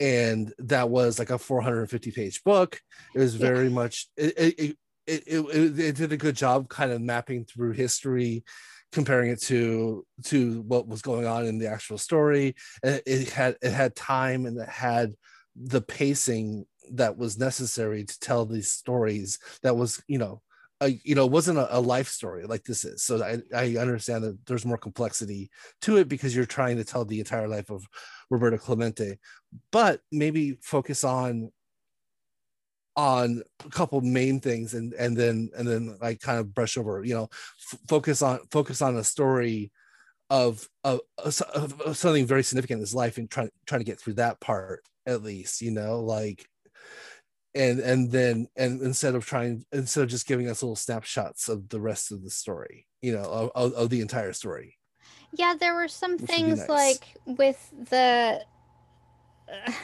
and 0.00 0.52
that 0.58 0.88
was 0.88 1.18
like 1.18 1.30
a 1.30 1.38
450 1.38 2.10
page 2.10 2.42
book 2.42 2.80
it 3.14 3.18
was 3.18 3.34
very 3.34 3.68
yeah. 3.68 3.74
much 3.74 4.08
it 4.16 4.34
it, 4.36 4.58
it 4.58 4.76
it, 5.06 5.78
it, 5.80 5.96
did 5.96 6.12
a 6.12 6.16
good 6.16 6.36
job 6.36 6.68
kind 6.68 6.92
of 6.92 7.00
mapping 7.00 7.44
through 7.44 7.72
history 7.72 8.44
comparing 8.92 9.30
it 9.30 9.40
to 9.42 10.04
to 10.24 10.62
what 10.62 10.88
was 10.88 11.02
going 11.02 11.26
on 11.26 11.46
in 11.46 11.58
the 11.58 11.68
actual 11.68 11.98
story 11.98 12.54
it, 12.82 13.02
it 13.06 13.30
had 13.30 13.56
it 13.62 13.72
had 13.72 13.94
time 13.94 14.46
and 14.46 14.58
it 14.58 14.68
had 14.68 15.14
the 15.56 15.80
pacing 15.80 16.64
that 16.92 17.16
was 17.16 17.38
necessary 17.38 18.04
to 18.04 18.18
tell 18.20 18.46
these 18.46 18.70
stories 18.70 19.38
that 19.62 19.76
was 19.76 20.02
you 20.06 20.18
know 20.18 20.40
a, 20.80 20.88
you 21.04 21.14
know 21.14 21.26
wasn't 21.26 21.58
a, 21.58 21.76
a, 21.76 21.80
life 21.80 22.08
story 22.08 22.46
like 22.46 22.64
this 22.64 22.84
is. 22.84 23.02
So 23.02 23.22
I, 23.22 23.40
I 23.54 23.76
understand 23.76 24.24
that 24.24 24.38
there's 24.46 24.64
more 24.64 24.78
complexity 24.78 25.50
to 25.82 25.98
it 25.98 26.08
because 26.08 26.34
you're 26.34 26.46
trying 26.46 26.76
to 26.78 26.84
tell 26.84 27.04
the 27.04 27.18
entire 27.18 27.48
life 27.48 27.70
of 27.70 27.86
roberto 28.30 28.56
clemente 28.56 29.18
but 29.72 30.00
maybe 30.12 30.56
focus 30.62 31.02
on 31.02 31.50
on 32.96 33.42
a 33.64 33.68
couple 33.70 34.00
main 34.00 34.40
things 34.40 34.74
and 34.74 34.92
and 34.94 35.16
then 35.16 35.50
and 35.56 35.66
then 35.66 35.96
like 36.00 36.20
kind 36.20 36.38
of 36.38 36.54
brush 36.54 36.76
over 36.76 37.04
you 37.04 37.14
know 37.14 37.28
f- 37.72 37.78
focus 37.88 38.20
on 38.22 38.40
focus 38.50 38.82
on 38.82 38.96
a 38.96 39.04
story 39.04 39.70
of, 40.28 40.68
of, 40.84 41.00
of 41.24 41.96
something 41.96 42.24
very 42.24 42.44
significant 42.44 42.78
in 42.78 42.82
his 42.82 42.94
life 42.94 43.18
and 43.18 43.28
trying 43.30 43.50
trying 43.66 43.80
to 43.80 43.84
get 43.84 43.98
through 43.98 44.14
that 44.14 44.38
part 44.40 44.84
at 45.06 45.22
least 45.22 45.60
you 45.60 45.70
know 45.70 46.00
like 46.00 46.46
and 47.54 47.80
and 47.80 48.10
then 48.10 48.48
and 48.56 48.80
instead 48.80 49.14
of 49.14 49.26
trying 49.26 49.64
instead 49.72 50.04
of 50.04 50.08
just 50.08 50.26
giving 50.26 50.48
us 50.48 50.62
little 50.62 50.76
snapshots 50.76 51.48
of 51.48 51.68
the 51.68 51.80
rest 51.80 52.12
of 52.12 52.22
the 52.22 52.30
story 52.30 52.86
you 53.02 53.12
know 53.12 53.50
of, 53.54 53.72
of 53.72 53.90
the 53.90 54.00
entire 54.00 54.32
story 54.32 54.78
yeah 55.32 55.54
there 55.58 55.74
were 55.74 55.88
some 55.88 56.16
things 56.16 56.60
nice. 56.60 56.68
like 56.68 57.16
with 57.26 57.72
the 57.90 58.40
uh, 59.50 59.72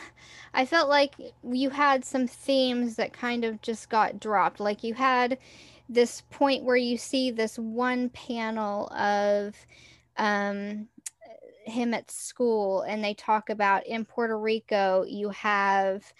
I 0.55 0.65
felt 0.65 0.89
like 0.89 1.15
you 1.45 1.69
had 1.69 2.03
some 2.03 2.27
themes 2.27 2.97
that 2.97 3.13
kind 3.13 3.45
of 3.45 3.61
just 3.61 3.91
got 3.91 4.19
dropped. 4.19 4.59
Like 4.59 4.83
you 4.83 4.95
had 4.95 5.37
this 5.87 6.23
point 6.31 6.65
where 6.65 6.77
you 6.77 6.97
see 6.97 7.31
this 7.31 7.59
one 7.59 8.09
panel 8.09 8.89
of 8.89 9.55
um, 10.17 10.89
him 11.67 11.93
at 11.93 12.11
school, 12.11 12.81
and 12.83 13.05
they 13.05 13.13
talk 13.13 13.51
about 13.51 13.87
in 13.87 14.07
Puerto 14.07 14.39
Rico, 14.39 15.05
you 15.07 15.29
have 15.29 16.11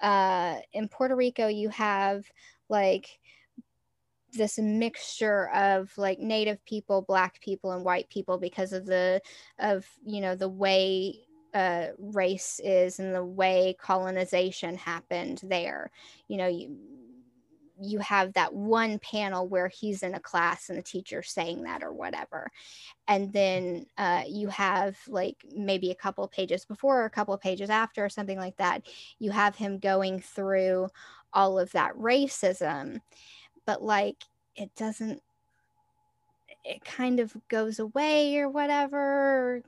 uh, 0.00 0.56
in 0.72 0.88
Puerto 0.88 1.16
Rico, 1.16 1.48
you 1.48 1.68
have 1.70 2.24
like 2.68 3.18
this 4.32 4.58
mixture 4.58 5.48
of 5.50 5.96
like 5.96 6.18
native 6.18 6.62
people 6.64 7.02
black 7.02 7.40
people 7.40 7.72
and 7.72 7.84
white 7.84 8.08
people 8.10 8.38
because 8.38 8.72
of 8.72 8.84
the 8.84 9.20
of 9.58 9.86
you 10.04 10.20
know 10.20 10.34
the 10.34 10.48
way 10.48 11.26
uh, 11.54 11.88
race 11.98 12.60
is 12.62 12.98
and 12.98 13.14
the 13.14 13.24
way 13.24 13.74
colonization 13.80 14.76
happened 14.76 15.40
there. 15.42 15.90
You 16.28 16.36
know, 16.36 16.46
you 16.46 16.76
you 17.80 17.98
have 17.98 18.32
that 18.32 18.54
one 18.54 18.98
panel 18.98 19.46
where 19.46 19.68
he's 19.68 20.02
in 20.02 20.14
a 20.14 20.20
class 20.20 20.68
and 20.68 20.78
the 20.78 20.82
teacher 20.82 21.22
saying 21.22 21.62
that 21.62 21.82
or 21.82 21.92
whatever 21.92 22.50
and 23.08 23.32
then 23.32 23.86
uh, 23.98 24.22
you 24.26 24.48
have 24.48 24.96
like 25.08 25.36
maybe 25.54 25.90
a 25.90 25.94
couple 25.94 26.26
pages 26.28 26.64
before 26.64 27.02
or 27.02 27.04
a 27.04 27.10
couple 27.10 27.36
pages 27.36 27.70
after 27.70 28.04
or 28.04 28.08
something 28.08 28.38
like 28.38 28.56
that 28.56 28.82
you 29.18 29.30
have 29.30 29.56
him 29.56 29.78
going 29.78 30.20
through 30.20 30.88
all 31.32 31.58
of 31.58 31.70
that 31.72 31.94
racism 31.96 33.00
but 33.66 33.82
like 33.82 34.24
it 34.54 34.74
doesn't 34.74 35.20
it 36.66 36.84
kind 36.84 37.20
of 37.20 37.36
goes 37.48 37.78
away 37.78 38.38
or 38.38 38.48
whatever. 38.48 39.62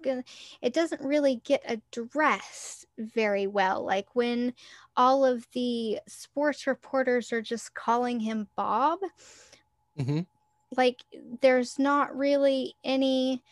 It 0.60 0.72
doesn't 0.72 1.00
really 1.00 1.40
get 1.44 1.62
addressed 1.64 2.86
very 2.98 3.46
well. 3.46 3.84
Like 3.84 4.08
when 4.14 4.52
all 4.98 5.24
of 5.24 5.46
the 5.52 6.00
sports 6.08 6.66
reporters 6.66 7.32
are 7.32 7.40
just 7.40 7.72
calling 7.72 8.18
him 8.18 8.48
Bob, 8.56 8.98
hmm 9.96 10.20
like 10.76 11.02
there's 11.40 11.78
not 11.78 12.14
really 12.16 12.74
any, 12.84 13.42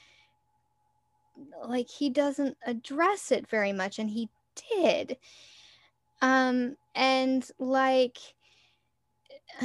like 1.67 1.89
he 1.89 2.11
doesn't 2.11 2.57
address 2.67 3.33
it 3.33 3.49
very 3.49 3.73
much, 3.73 3.99
and 3.99 4.11
he 4.11 4.29
did. 4.71 5.17
Um, 6.21 6.77
and 6.95 7.49
like, 7.59 8.19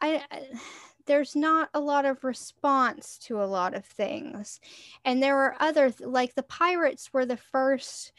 I, 0.00 0.22
I 0.30 0.42
there's 1.06 1.34
not 1.34 1.70
a 1.72 1.80
lot 1.80 2.04
of 2.04 2.22
response 2.22 3.16
to 3.16 3.42
a 3.42 3.46
lot 3.46 3.74
of 3.74 3.84
things. 3.84 4.60
And 5.06 5.22
there 5.22 5.38
are 5.38 5.56
other, 5.58 5.90
like 6.00 6.34
the 6.34 6.42
Pirates 6.42 7.14
were 7.14 7.24
the 7.24 7.38
first 7.38 8.12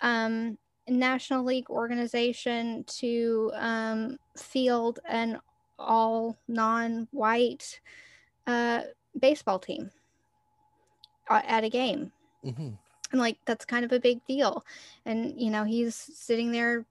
um, 0.00 0.58
National 0.88 1.44
League 1.44 1.70
organization 1.70 2.84
to 2.84 3.50
um, 3.54 4.18
field 4.36 5.00
an 5.08 5.40
all 5.78 6.38
non 6.48 7.08
white 7.10 7.80
uh, 8.46 8.82
baseball 9.18 9.58
team 9.58 9.90
uh, 11.30 11.42
at 11.44 11.64
a 11.64 11.68
game. 11.68 12.12
hmm 12.42 12.70
And 13.12 13.20
like 13.20 13.38
that's 13.46 13.64
kind 13.64 13.84
of 13.84 13.92
a 13.92 14.00
big 14.00 14.24
deal. 14.26 14.64
And 15.06 15.40
you 15.40 15.50
know, 15.50 15.64
he's 15.64 15.94
sitting 15.94 16.52
there 16.52 16.84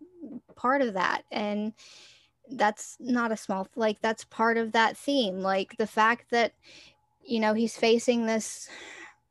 part 0.56 0.82
of 0.82 0.94
that. 0.94 1.24
And 1.32 1.74
that's 2.50 2.98
not 3.00 3.32
a 3.32 3.38
small 3.38 3.68
like 3.76 4.02
that's 4.02 4.26
part 4.26 4.58
of 4.58 4.74
that 4.74 4.98
theme 4.98 5.40
like 5.40 5.76
the 5.78 5.88
fact 5.88 6.30
that 6.30 6.54
you 7.24 7.40
know 7.40 7.54
he's 7.54 7.78
facing 7.78 8.26
this 8.26 8.70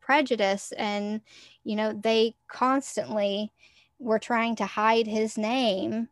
prejudice 0.00 0.72
and 0.78 1.20
you 1.62 1.76
know 1.76 1.92
they 1.92 2.34
constantly 2.48 3.52
were 4.02 4.18
trying 4.18 4.56
to 4.56 4.66
hide 4.66 5.06
his 5.06 5.38
name 5.38 6.08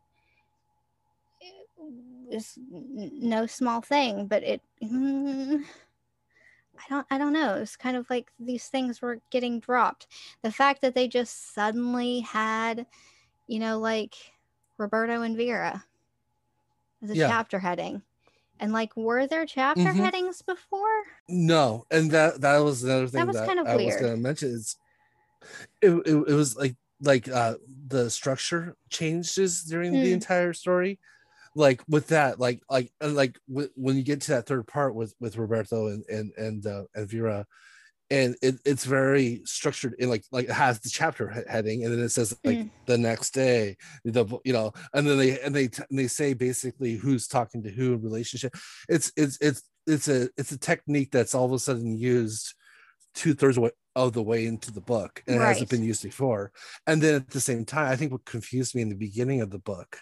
is 2.30 2.58
no 2.68 3.46
small 3.46 3.80
thing 3.80 4.26
but 4.26 4.42
it 4.42 4.62
mm, 4.82 5.64
i 6.78 6.82
don't 6.88 7.06
i 7.10 7.18
don't 7.18 7.32
know 7.32 7.54
it's 7.54 7.76
kind 7.76 7.96
of 7.96 8.08
like 8.08 8.30
these 8.38 8.68
things 8.68 9.02
were 9.02 9.20
getting 9.30 9.58
dropped 9.58 10.06
the 10.42 10.52
fact 10.52 10.80
that 10.80 10.94
they 10.94 11.08
just 11.08 11.52
suddenly 11.54 12.20
had 12.20 12.86
you 13.48 13.58
know 13.58 13.78
like 13.78 14.14
roberto 14.78 15.22
and 15.22 15.36
vera 15.36 15.84
as 17.02 17.10
a 17.10 17.14
Yeah. 17.14 17.28
chapter 17.28 17.58
heading. 17.58 18.02
And 18.58 18.72
like, 18.72 18.94
were 18.96 19.26
there 19.26 19.46
chapter 19.46 19.82
Mhm. 19.82 20.04
headings 20.04 20.42
before? 20.42 21.02
No, 21.28 21.86
and 21.90 22.10
that 22.10 22.40
that 22.42 22.58
was 22.58 22.82
another 22.84 23.08
thing 23.08 23.20
that, 23.20 23.26
was 23.26 23.40
kind 23.40 23.58
of 23.58 23.66
I 23.66 23.76
was 23.76 23.96
going 23.96 24.14
to 24.14 24.20
mention 24.20 24.50
is 24.50 24.76
it, 25.80 25.90
it, 25.90 26.14
it 26.28 26.34
was 26.34 26.56
like 26.56 26.76
like 27.02 27.28
uh 27.28 27.54
the 27.88 28.10
structure 28.10 28.76
changes 28.90 29.62
during 29.62 29.92
the 29.92 30.08
Hmm. 30.08 30.14
entire 30.14 30.52
story 30.52 30.98
like 31.56 31.82
with 31.88 32.08
that 32.08 32.38
like 32.38 32.62
like 32.70 32.92
uh, 33.02 33.08
like 33.08 33.38
w- 33.48 33.70
when 33.74 33.96
you 33.96 34.02
get 34.02 34.20
to 34.22 34.32
that 34.32 34.46
third 34.46 34.66
part 34.66 34.94
with 34.94 35.14
with 35.20 35.36
roberto 35.36 35.88
and 35.88 36.04
and 36.08 36.32
and 36.36 36.66
uh, 36.66 36.84
and 36.94 37.08
vera 37.08 37.46
and 38.10 38.36
it, 38.42 38.60
it's 38.64 38.84
very 38.84 39.40
structured 39.44 39.94
in 39.98 40.08
like 40.08 40.24
like 40.32 40.46
it 40.46 40.52
has 40.52 40.80
the 40.80 40.90
chapter 40.90 41.28
he- 41.30 41.42
heading 41.48 41.84
and 41.84 41.92
then 41.92 42.00
it 42.00 42.10
says 42.10 42.36
like 42.44 42.58
Mm. 42.58 42.70
the 42.86 42.98
next 42.98 43.32
day 43.34 43.76
the 44.04 44.24
you 44.44 44.52
know 44.52 44.72
and 44.94 45.06
then 45.06 45.18
they 45.18 45.40
and 45.40 45.54
they 45.54 45.68
t- 45.68 45.82
and 45.90 45.98
they 45.98 46.08
say 46.08 46.34
basically 46.34 46.96
who's 46.96 47.26
talking 47.28 47.62
to 47.62 47.70
who 47.70 47.94
in 47.94 48.02
relationship 48.02 48.54
it's 48.88 49.12
it's 49.16 49.38
it's 49.40 49.62
it's 49.86 50.08
a 50.08 50.28
it's 50.36 50.52
a 50.52 50.58
technique 50.58 51.10
that's 51.10 51.34
all 51.34 51.44
of 51.46 51.52
a 51.52 51.58
sudden 51.58 51.96
used 51.96 52.54
two-thirds 53.14 53.58
of 53.58 53.70
of 53.96 54.12
the 54.12 54.22
way 54.22 54.46
into 54.46 54.72
the 54.72 54.80
book 54.80 55.22
and 55.26 55.36
it 55.36 55.40
hasn't 55.40 55.70
been 55.70 55.82
used 55.82 56.02
before. 56.02 56.52
And 56.86 57.02
then 57.02 57.14
at 57.14 57.30
the 57.30 57.40
same 57.40 57.64
time 57.64 57.90
i 57.90 57.96
think 57.96 58.12
what 58.12 58.24
confused 58.24 58.74
me 58.74 58.82
in 58.82 58.88
the 58.88 58.94
beginning 58.94 59.40
of 59.40 59.50
the 59.50 59.58
book 59.58 59.98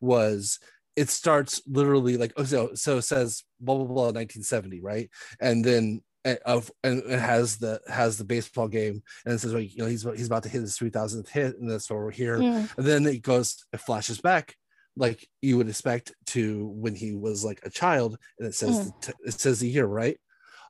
was 0.00 0.58
it 0.96 1.08
starts 1.08 1.62
literally 1.66 2.16
like 2.16 2.32
oh 2.36 2.44
so 2.44 2.74
so 2.74 2.98
it 2.98 3.02
says 3.02 3.44
blah 3.60 3.76
blah 3.76 3.84
blah 3.84 4.04
1970 4.06 4.80
right? 4.80 5.10
And 5.40 5.64
then 5.64 6.02
uh, 6.24 6.34
of 6.44 6.70
and 6.84 7.02
it 7.06 7.18
has 7.18 7.56
the 7.56 7.80
has 7.88 8.18
the 8.18 8.24
baseball 8.24 8.68
game 8.68 9.02
and 9.24 9.34
it 9.34 9.38
says 9.38 9.54
like 9.54 9.74
you 9.74 9.82
know 9.82 9.88
he's 9.88 10.02
he's 10.02 10.26
about 10.26 10.42
to 10.42 10.48
hit 10.48 10.60
his 10.60 10.78
3000th 10.78 11.28
hit 11.28 11.58
and 11.58 11.70
that's 11.70 11.90
over 11.90 12.10
here. 12.10 12.38
Mm, 12.38 12.76
and 12.76 12.86
then 12.86 13.06
it 13.06 13.22
goes 13.22 13.64
it 13.72 13.80
flashes 13.80 14.20
back 14.20 14.54
like 14.96 15.26
you 15.40 15.56
would 15.56 15.68
expect 15.68 16.12
to 16.26 16.66
when 16.74 16.94
he 16.94 17.14
was 17.14 17.44
like 17.44 17.60
a 17.62 17.70
child 17.70 18.18
and 18.38 18.48
it 18.48 18.54
says 18.54 18.92
the 18.92 19.14
it 19.24 19.40
says 19.40 19.60
the 19.60 19.68
year 19.68 19.86
right? 19.86 20.18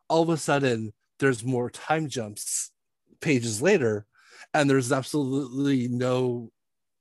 All 0.09 0.23
of 0.23 0.29
a 0.29 0.37
sudden 0.37 0.93
there's 1.21 1.45
more 1.45 1.71
time 1.71 2.09
jumps 2.09 2.71
pages 3.21 3.63
later 3.63 4.07
and 4.53 4.69
there's 4.69 4.91
absolutely 4.91 5.89
no 5.89 6.51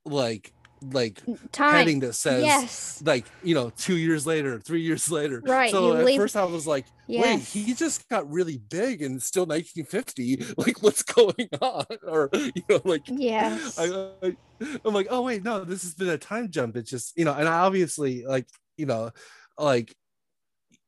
like 0.04 0.52
like 0.92 1.20
Time. 1.52 1.74
heading 1.74 2.00
that 2.00 2.14
says 2.14 2.42
yes. 2.42 3.02
like 3.04 3.26
you 3.42 3.54
know 3.54 3.70
two 3.70 3.96
years 3.96 4.26
later 4.26 4.58
three 4.58 4.80
years 4.80 5.10
later. 5.10 5.42
Right, 5.44 5.70
so 5.70 5.96
at 5.96 6.04
leave- 6.06 6.18
first 6.18 6.36
i 6.36 6.44
was 6.44 6.66
like 6.66 6.86
wait 7.06 7.40
he 7.40 7.74
just 7.74 8.08
got 8.08 8.30
really 8.30 8.56
big 8.56 9.02
and 9.02 9.22
still 9.22 9.44
1950 9.44 10.54
like 10.56 10.82
what's 10.82 11.02
going 11.02 11.48
on? 11.60 11.84
Or 12.06 12.30
you 12.32 12.62
know 12.68 12.80
like 12.84 13.02
yeah 13.06 13.58
I, 13.78 14.10
I, 14.22 14.36
i'm 14.84 14.94
like 14.94 15.08
oh 15.10 15.22
wait 15.22 15.44
no 15.44 15.64
this 15.64 15.82
has 15.82 15.94
been 15.94 16.08
a 16.08 16.18
time 16.18 16.50
jump. 16.50 16.76
It's 16.76 16.90
just 16.90 17.16
you 17.16 17.24
know 17.24 17.34
and 17.34 17.48
obviously 17.48 18.24
like 18.24 18.46
you 18.76 18.86
know 18.86 19.10
like 19.58 19.94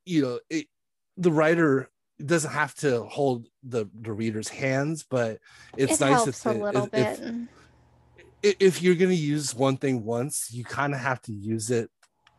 you 0.06 0.22
know 0.22 0.40
it, 0.48 0.66
the 1.16 1.30
writer 1.30 1.90
doesn't 2.24 2.52
have 2.52 2.74
to 2.74 3.04
hold 3.04 3.46
the 3.62 3.86
the 4.00 4.12
reader's 4.12 4.48
hands 4.48 5.04
but 5.08 5.38
it's 5.76 6.00
it 6.00 6.04
nice 6.04 6.26
if, 6.26 6.46
a 6.46 6.50
it- 6.50 6.62
little 6.62 6.84
if, 6.84 6.90
bit. 6.92 7.20
if 8.42 8.56
if 8.60 8.82
you're 8.82 8.94
going 8.96 9.10
to 9.10 9.16
use 9.16 9.54
one 9.54 9.76
thing 9.76 10.04
once 10.04 10.52
you 10.52 10.64
kind 10.64 10.94
of 10.94 11.00
have 11.00 11.20
to 11.22 11.32
use 11.32 11.70
it 11.70 11.90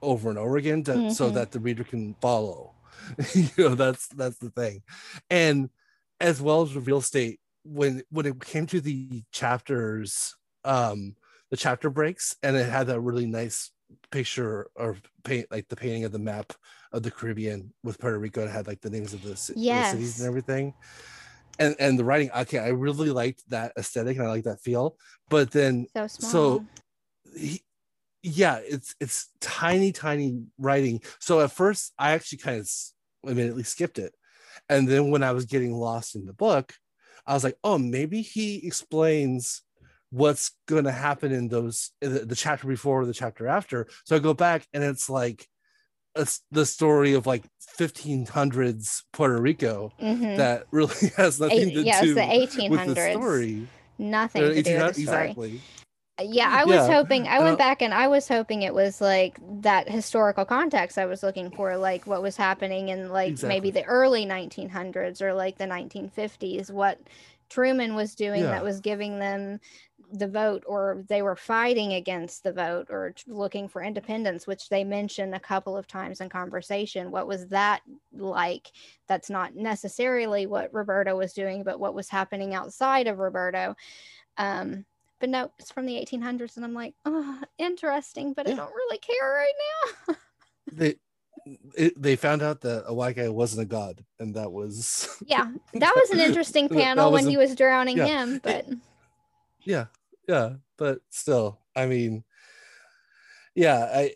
over 0.01 0.29
and 0.29 0.37
over 0.37 0.57
again 0.57 0.83
to, 0.83 1.09
so 1.11 1.29
Mhm. 1.29 1.33
that 1.35 1.51
the 1.51 1.59
reader 1.61 1.83
can 1.85 2.13
follow 2.21 2.73
you 3.33 3.49
know 3.57 3.75
that's 3.75 4.07
that's 4.09 4.37
the 4.37 4.49
thing 4.51 4.81
and 5.29 5.69
as 6.19 6.41
well 6.41 6.61
as 6.61 6.75
real 6.75 6.97
estate 6.99 7.39
when 7.63 8.03
when 8.09 8.25
it 8.25 8.39
came 8.41 8.65
to 8.67 8.79
the 8.81 9.23
chapters 9.31 10.35
um 10.65 11.15
the 11.51 11.57
chapter 11.57 11.89
breaks 11.89 12.35
and 12.43 12.55
it 12.55 12.69
had 12.69 12.87
that 12.87 12.99
really 13.01 13.25
nice 13.25 13.71
picture 14.11 14.67
or 14.75 14.97
paint 15.23 15.47
like 15.51 15.67
the 15.69 15.75
painting 15.75 16.03
of 16.03 16.11
the 16.11 16.19
map 16.19 16.53
of 16.93 17.03
the 17.03 17.11
caribbean 17.11 17.73
with 17.83 17.99
puerto 17.99 18.17
rico 18.19 18.41
and 18.41 18.49
it 18.49 18.53
had 18.53 18.67
like 18.67 18.79
the 18.81 18.89
names 18.89 19.13
of 19.13 19.21
the, 19.23 19.35
ci- 19.35 19.53
the 19.53 19.83
cities 19.83 20.19
and 20.19 20.27
everything. 20.27 20.73
And 21.59 21.75
and 21.79 21.99
the 21.99 22.03
writing 22.03 22.31
okay 22.31 22.57
i 22.59 22.69
really 22.69 23.11
liked 23.11 23.47
that 23.49 23.73
aesthetic 23.77 24.17
and 24.17 24.25
i 24.25 24.29
like 24.29 24.45
that 24.45 24.61
feel 24.61 24.97
but 25.29 25.51
then 25.51 25.87
so 25.93 26.07
so 26.07 26.65
he, 27.35 27.61
yeah 28.23 28.59
it's 28.63 28.95
it's 28.99 29.29
tiny 29.41 29.91
tiny 29.91 30.43
writing. 30.57 31.01
So 31.19 31.41
at 31.41 31.51
first 31.51 31.93
i 31.99 32.13
actually 32.13 32.39
kind 32.39 32.59
of 32.59 32.69
immediately 33.29 33.63
skipped 33.63 33.99
it. 33.99 34.15
And 34.69 34.87
then 34.87 35.11
when 35.11 35.23
i 35.23 35.31
was 35.31 35.45
getting 35.45 35.73
lost 35.73 36.15
in 36.15 36.25
the 36.25 36.33
book 36.33 36.73
i 37.27 37.33
was 37.33 37.43
like 37.43 37.57
oh 37.63 37.77
maybe 37.77 38.21
he 38.21 38.65
explains 38.65 39.61
what's 40.09 40.51
going 40.67 40.83
to 40.83 40.91
happen 40.91 41.31
in 41.31 41.47
those 41.47 41.91
the, 42.01 42.25
the 42.25 42.35
chapter 42.35 42.67
before 42.67 43.01
or 43.01 43.05
the 43.05 43.13
chapter 43.13 43.47
after. 43.47 43.87
So 44.05 44.15
i 44.15 44.19
go 44.19 44.33
back 44.33 44.67
and 44.73 44.83
it's 44.83 45.09
like 45.09 45.47
it's 46.15 46.41
the 46.51 46.65
story 46.65 47.13
of 47.13 47.25
like 47.25 47.43
1500s 47.79 49.03
puerto 49.13 49.39
rico 49.41 49.91
Mhm. 50.01 50.37
that 50.37 50.65
really 50.71 50.93
has 51.17 51.39
nothing 51.39 51.69
Eight- 51.69 51.73
to 51.73 51.83
yeah, 51.83 52.01
do 52.01 52.13
the 52.13 52.21
with 52.21 52.53
the 52.55 52.95
1800s. 52.95 53.11
story 53.11 53.67
Nothing 53.99 54.43
Uh, 54.43 54.47
to 54.49 54.53
do 54.53 54.57
with 54.57 54.65
the 54.95 55.01
story. 55.03 55.23
exactly 55.27 55.61
Yeah, 56.21 56.49
I 56.51 56.63
was 56.65 56.75
Yeah, 56.75 56.87
hoping. 56.93 57.27
I 57.27 57.39
went 57.39 57.53
I- 57.55 57.63
back 57.65 57.81
and 57.81 57.91
I 57.93 58.07
was 58.07 58.27
hoping 58.27 58.61
it 58.61 58.73
was 58.73 59.01
like 59.01 59.37
that 59.61 59.89
historical 59.89 60.45
context 60.45 60.97
I 60.99 61.05
was 61.07 61.23
looking 61.23 61.49
for, 61.51 61.75
like 61.77 62.05
what 62.05 62.21
was 62.21 62.37
happening 62.37 62.89
in 62.89 63.09
like 63.09 63.41
maybe 63.41 63.71
the 63.71 63.83
early 63.85 64.23
1900s 64.25 65.21
or 65.21 65.33
like 65.33 65.57
the 65.57 65.65
1950s, 65.65 66.69
what 66.71 66.99
Truman 67.49 67.95
was 67.95 68.13
doing 68.15 68.41
Yeah. 68.41 68.51
that 68.51 68.63
was 68.63 68.79
giving 68.79 69.17
them 69.19 69.59
the 70.19 70.27
vote, 70.27 70.63
or 70.67 71.03
they 71.07 71.21
were 71.21 71.35
fighting 71.35 71.93
against 71.93 72.43
the 72.43 72.53
vote 72.53 72.87
or 72.89 73.13
looking 73.27 73.67
for 73.67 73.83
independence, 73.83 74.47
which 74.47 74.69
they 74.69 74.83
mentioned 74.83 75.35
a 75.35 75.39
couple 75.39 75.75
of 75.77 75.87
times 75.87 76.21
in 76.21 76.29
conversation. 76.29 77.11
What 77.11 77.27
was 77.27 77.47
that 77.47 77.81
like? 78.13 78.71
That's 79.07 79.29
not 79.29 79.55
necessarily 79.55 80.45
what 80.45 80.73
Roberto 80.73 81.17
was 81.17 81.33
doing, 81.33 81.63
but 81.63 81.79
what 81.79 81.95
was 81.95 82.09
happening 82.09 82.53
outside 82.53 83.07
of 83.07 83.19
Roberto. 83.19 83.75
Um, 84.37 84.85
but 85.19 85.29
no, 85.29 85.51
it's 85.57 85.71
from 85.71 85.85
the 85.85 85.95
1800s, 85.95 86.57
and 86.57 86.65
I'm 86.65 86.73
like, 86.73 86.95
oh, 87.05 87.39
interesting, 87.57 88.33
but 88.33 88.47
I 88.47 88.53
don't 88.53 88.75
really 88.75 88.97
care 88.97 89.31
right 89.31 89.53
now. 90.07 90.15
they 90.71 90.95
it, 91.75 92.01
they 92.01 92.15
found 92.15 92.41
out 92.41 92.61
that 92.61 92.85
a 92.87 92.93
white 92.93 93.15
guy 93.15 93.27
wasn't 93.29 93.61
a 93.61 93.65
god 93.65 94.03
and 94.19 94.35
that 94.35 94.51
was 94.51 95.09
yeah, 95.25 95.51
that 95.73 95.93
was 95.95 96.09
an 96.11 96.19
interesting 96.19 96.69
panel 96.69 97.11
when 97.11 97.25
was 97.25 97.31
he 97.31 97.37
was 97.37 97.55
drowning 97.55 97.97
yeah, 97.97 98.05
him, 98.05 98.39
but 98.43 98.65
yeah 99.63 99.85
yeah 100.27 100.53
but 100.77 100.99
still 101.09 101.59
i 101.75 101.85
mean 101.85 102.23
yeah 103.55 103.87
i 103.93 104.11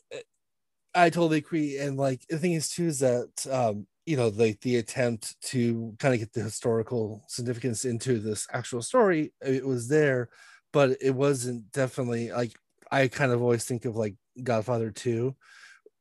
i 0.96 1.10
totally 1.10 1.38
agree 1.40 1.78
and 1.78 1.98
like 1.98 2.22
the 2.30 2.38
thing 2.40 2.54
is 2.54 2.70
too 2.70 2.86
is 2.88 3.00
that 3.00 3.30
um 3.52 3.88
you 4.06 4.18
know 4.18 4.30
like 4.30 4.60
the 4.62 4.78
attempt 4.78 5.40
to 5.42 5.96
kind 6.00 6.14
of 6.14 6.20
get 6.20 6.34
the 6.34 6.42
historical 6.42 7.24
significance 7.28 7.86
into 7.86 8.20
this 8.20 8.48
actual 8.54 8.82
story 8.82 9.34
it 9.42 9.66
was 9.66 9.88
there 9.88 10.30
but 10.74 10.98
it 11.02 11.12
wasn't 11.16 11.70
definitely 11.72 12.32
like 12.32 12.54
i 12.92 13.08
kind 13.08 13.32
of 13.32 13.42
always 13.42 13.66
think 13.66 13.86
of 13.86 13.96
like 13.96 14.16
godfather 14.44 14.92
2 14.92 15.36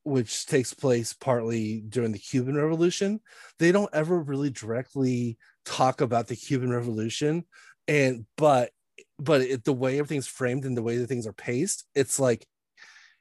which 0.04 0.46
takes 0.46 0.72
place 0.72 1.12
partly 1.12 1.80
during 1.88 2.12
the 2.12 2.18
cuban 2.18 2.54
revolution. 2.56 3.20
They 3.58 3.72
don't 3.72 3.90
ever 3.92 4.20
really 4.20 4.50
directly 4.50 5.36
talk 5.64 6.00
about 6.00 6.28
the 6.28 6.36
cuban 6.36 6.70
revolution 6.70 7.44
and 7.88 8.24
but 8.36 8.70
but 9.18 9.40
it, 9.40 9.64
the 9.64 9.72
way 9.72 9.98
everything's 9.98 10.26
framed 10.26 10.64
and 10.64 10.76
the 10.76 10.82
way 10.82 10.96
that 10.96 11.06
things 11.06 11.26
are 11.26 11.32
paced 11.32 11.84
it's 11.94 12.18
like 12.18 12.46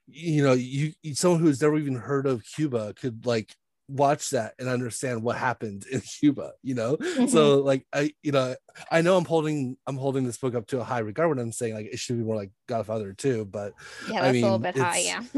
you 0.08 0.44
know 0.44 0.54
you 0.54 0.94
someone 1.14 1.40
who's 1.40 1.62
never 1.62 1.78
even 1.78 1.96
heard 1.96 2.28
of 2.28 2.44
cuba 2.44 2.94
could 2.94 3.26
like 3.26 3.56
watch 3.88 4.32
that 4.32 4.54
and 4.58 4.68
understand 4.68 5.22
what 5.22 5.38
happened 5.38 5.86
in 5.92 6.02
Cuba, 6.20 6.54
you 6.64 6.74
know? 6.76 6.98
Mm-hmm. 6.98 7.28
So 7.28 7.60
like 7.62 7.86
I, 7.94 8.12
you 8.24 8.32
know, 8.32 8.56
I 8.92 9.02
know 9.02 9.18
I'm 9.18 9.26
holding 9.26 9.78
I'm 9.88 9.98
holding 9.98 10.26
this 10.26 10.38
book 10.38 10.56
up 10.56 10.68
to 10.68 10.80
a 10.80 10.84
high 10.84 11.00
regard 11.00 11.30
when 11.30 11.40
I'm 11.40 11.52
saying 11.52 11.76
like 11.76 11.88
it 11.92 12.00
should 12.00 12.18
be 12.18 12.24
more 12.24 12.36
like 12.36 12.52
Godfather 12.68 13.14
too, 13.14 13.46
but 13.46 13.74
yeah, 14.10 14.22
that's 14.22 14.28
I 14.28 14.32
mean, 14.32 14.44
a 14.44 14.48
little 14.48 14.60
bit 14.60 14.78
high, 14.78 15.00
yeah. 15.00 15.24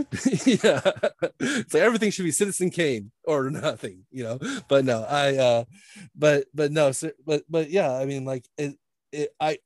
yeah. 0.46 0.92
It's 1.40 1.74
like 1.74 1.84
everything 1.84 2.12
should 2.12 2.26
be 2.26 2.32
Citizen 2.32 2.70
Kane 2.70 3.12
or 3.26 3.50
nothing, 3.50 4.06
you 4.12 4.24
know. 4.24 4.40
But 4.68 4.86
no, 4.86 5.04
I 5.04 5.36
uh 5.36 5.64
but 6.16 6.46
but 6.54 6.72
no, 6.72 6.92
so, 6.92 7.12
but 7.26 7.44
but 7.50 7.70
yeah, 7.70 7.92
I 7.94 8.06
mean 8.06 8.26
like 8.26 8.46
it, 8.58 8.76
it 9.12 9.30
I 9.40 9.60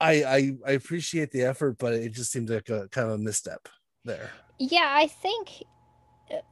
I 0.00 0.12
I 0.24 0.52
I 0.66 0.70
appreciate 0.72 1.30
the 1.30 1.42
effort, 1.42 1.78
but 1.78 1.92
it 1.92 2.12
just 2.12 2.30
seemed 2.30 2.50
like 2.50 2.68
a 2.68 2.88
kind 2.88 3.08
of 3.08 3.14
a 3.14 3.18
misstep 3.18 3.68
there. 4.04 4.30
Yeah, 4.58 4.88
I 4.88 5.06
think 5.06 5.62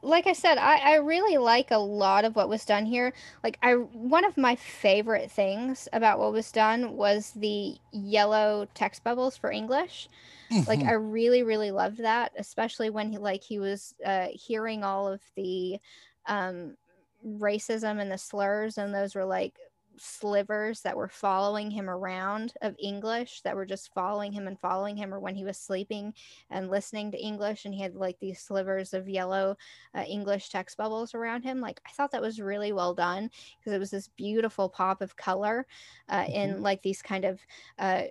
like 0.03 0.26
I 0.26 0.32
said, 0.32 0.59
I, 0.59 0.76
I 0.76 0.94
really 0.97 1.36
like 1.36 1.70
a 1.70 1.78
lot 1.78 2.24
of 2.24 2.34
what 2.34 2.49
was 2.49 2.64
done 2.64 2.86
here. 2.86 3.12
Like 3.44 3.59
I 3.62 3.74
one 3.74 4.24
of 4.24 4.36
my 4.36 4.57
favorite 4.57 5.30
things 5.30 5.88
about 5.92 6.18
what 6.18 6.32
was 6.32 6.51
done 6.51 6.97
was 6.97 7.32
the 7.36 7.76
yellow 7.92 8.66
text 8.74 9.05
bubbles 9.05 9.36
for 9.36 9.51
English. 9.51 10.09
Mm-hmm. 10.51 10.68
Like 10.68 10.82
I 10.84 10.92
really, 10.92 11.42
really 11.42 11.70
loved 11.70 11.99
that, 11.99 12.32
especially 12.38 12.90
when 12.90 13.11
he 13.11 13.18
like 13.18 13.42
he 13.42 13.59
was 13.59 13.94
uh, 14.05 14.28
hearing 14.32 14.84
all 14.84 15.09
of 15.09 15.20
the 15.34 15.78
um, 16.26 16.76
racism 17.24 18.01
and 18.01 18.11
the 18.11 18.18
slurs, 18.18 18.78
and 18.78 18.94
those 18.94 19.14
were 19.14 19.24
like 19.24 19.59
slivers 19.99 20.80
that 20.82 20.97
were 20.97 21.09
following 21.09 21.70
him 21.70 21.88
around 21.88 22.53
of 22.62 22.74
English 22.78 23.40
that 23.42 23.57
were 23.57 23.66
just 23.66 23.92
following 23.94 24.32
him 24.32 24.47
and 24.47 24.59
following 24.61 24.97
him, 24.97 25.12
or 25.12 25.20
when 25.20 25.34
he 25.34 25.44
was 25.44 25.59
sleeping 25.59 26.12
and 26.51 26.70
listening 26.70 27.11
to 27.11 27.22
English, 27.22 27.64
and 27.64 27.74
he 27.74 27.80
had 27.80 27.94
like 27.94 28.18
these 28.20 28.40
slivers 28.40 28.94
of 28.94 29.09
yellow 29.09 29.57
uh, 29.94 30.03
English 30.03 30.49
text 30.49 30.76
bubbles 30.76 31.14
around 31.14 31.42
him. 31.42 31.61
Like 31.61 31.80
I 31.86 31.90
thought 31.90 32.11
that 32.12 32.22
was 32.22 32.40
really 32.40 32.72
well 32.72 32.94
done 32.94 33.30
because 33.59 33.72
it 33.72 33.78
was 33.78 33.90
this 33.90 34.09
beautiful 34.16 34.68
pop 34.68 35.01
of 35.01 35.16
color 35.16 35.66
uh, 36.09 36.22
mm-hmm. 36.22 36.32
in 36.32 36.62
like 36.62 36.82
these 36.82 37.03
kind 37.03 37.24
of 37.24 37.40
uh, 37.78 38.03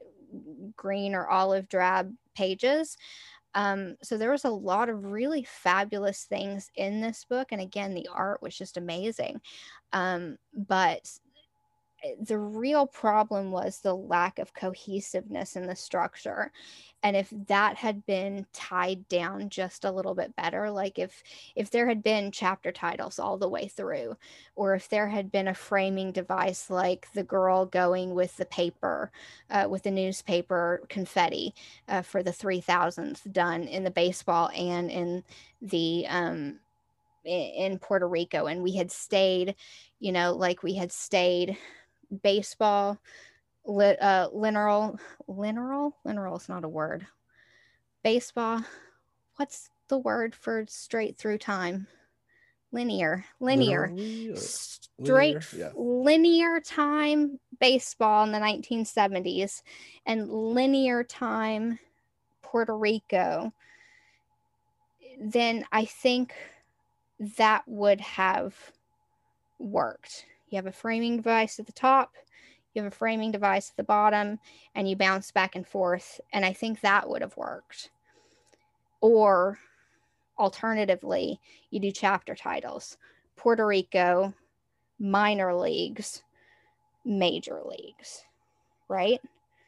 green 0.76 1.16
or 1.16 1.28
olive 1.28 1.70
drab 1.70 2.14
pages. 2.36 2.98
Um, 3.56 3.96
so 4.04 4.18
there 4.18 4.32
was 4.32 4.44
a 4.44 4.50
lot 4.50 4.90
of 4.90 5.06
really 5.06 5.46
fabulous 5.46 6.26
things 6.26 6.70
in 6.76 7.00
this 7.00 7.24
book. 7.24 7.48
And 7.52 7.62
again, 7.62 7.94
the 7.94 8.08
art 8.14 8.42
was 8.42 8.56
just 8.56 8.76
amazing. 8.76 9.40
Um, 9.94 10.38
but 10.54 11.10
the 12.20 12.38
real 12.38 12.88
problem 12.88 13.52
was 13.52 13.80
the 13.80 13.96
lack 13.96 14.40
of 14.40 14.54
cohesiveness 14.54 15.56
in 15.56 15.68
the 15.68 15.76
structure. 15.76 16.52
And 17.04 17.16
if 17.16 17.32
that 17.48 17.78
had 17.78 18.06
been 18.06 18.48
tied 18.52 19.08
down 19.08 19.50
just 19.50 19.86
a 19.86 19.92
little 19.92 20.16
bit 20.16 20.36
better 20.36 20.72
like 20.72 20.98
if 20.98 21.22
if 21.56 21.70
there 21.70 21.88
had 21.88 22.02
been 22.02 22.32
chapter 22.32 22.72
titles 22.72 23.20
all 23.20 23.38
the 23.38 23.48
way 23.50 23.68
through 23.68 24.18
or 24.56 24.74
if 24.74 24.90
there 24.90 25.08
had 25.08 25.32
been 25.32 25.48
a 25.48 25.54
framing 25.54 26.12
device 26.12 26.70
like 26.70 27.08
the 27.14 27.24
girl 27.24 27.66
going 27.66 28.16
with 28.16 28.36
the 28.38 28.46
paper 28.46 29.12
uh, 29.52 29.68
with 29.70 29.84
the 29.84 29.92
newspaper 29.92 30.82
confetti 30.90 31.54
uh, 31.88 32.02
for 32.02 32.24
the 32.24 32.32
3000th 32.32 33.32
done 33.32 33.64
in 33.64 33.84
the 33.84 33.92
baseball 33.92 34.50
and 34.56 34.90
in 34.90 35.24
the 35.62 36.06
um 36.10 36.60
in 37.24 37.80
Puerto 37.80 38.08
Rico 38.08 38.46
and 38.46 38.62
we 38.62 38.76
had 38.76 38.92
stayed 38.92 39.56
you 40.00 40.12
know 40.12 40.34
like 40.34 40.64
we 40.64 40.76
had 40.76 40.92
stayed 40.92 41.58
baseball, 42.24 43.00
li- 43.66 43.98
uh, 44.00 44.30
lineal 44.32 45.00
is 45.28 46.50
not 46.50 46.64
a 46.64 46.70
word. 46.70 47.06
Baseball, 48.04 48.62
what's 49.38 49.70
the 49.88 49.98
word 49.98 50.36
for 50.36 50.66
straight 50.68 51.18
through 51.18 51.40
time? 51.40 51.88
Linear, 52.72 53.26
linear, 53.40 53.94
straight, 54.36 55.38
linear, 55.38 55.42
yeah. 55.56 55.70
linear 55.76 56.60
time 56.60 57.40
baseball 57.60 58.26
in 58.26 58.32
the 58.32 58.40
1970s 58.40 59.64
and 60.06 60.30
linear 60.30 61.04
time 61.04 61.80
Puerto 62.42 62.78
Rico, 62.78 63.54
then 65.20 65.66
I 65.72 65.86
think 65.86 66.34
that 67.38 67.64
would 67.66 68.02
have 68.02 68.56
worked. 69.60 70.26
You 70.50 70.58
have 70.58 70.68
a 70.68 70.72
framing 70.72 71.18
device 71.18 71.60
at 71.60 71.66
the 71.66 71.72
top, 71.72 72.16
you 72.74 72.84
have 72.84 72.92
a 72.92 72.96
framing 72.96 73.32
device 73.32 73.70
at 73.70 73.78
the 73.78 73.84
bottom, 73.84 74.38
and 74.76 74.88
you 74.88 74.96
bounce 74.96 75.32
back 75.32 75.56
and 75.56 75.66
forth. 75.66 76.20
And 76.34 76.46
I 76.46 76.54
think 76.54 76.82
that 76.82 77.10
would 77.10 77.22
have 77.22 77.38
worked. 77.38 77.90
Or 79.02 79.60
alternatively, 80.38 81.40
you 81.70 81.80
do 81.80 81.92
chapter 81.92 82.36
titles 82.36 82.98
Puerto 83.38 83.66
Rico, 83.66 84.34
minor 85.00 85.56
leagues, 85.56 86.24
major 87.06 87.62
leagues, 87.66 88.24
right? 88.90 89.22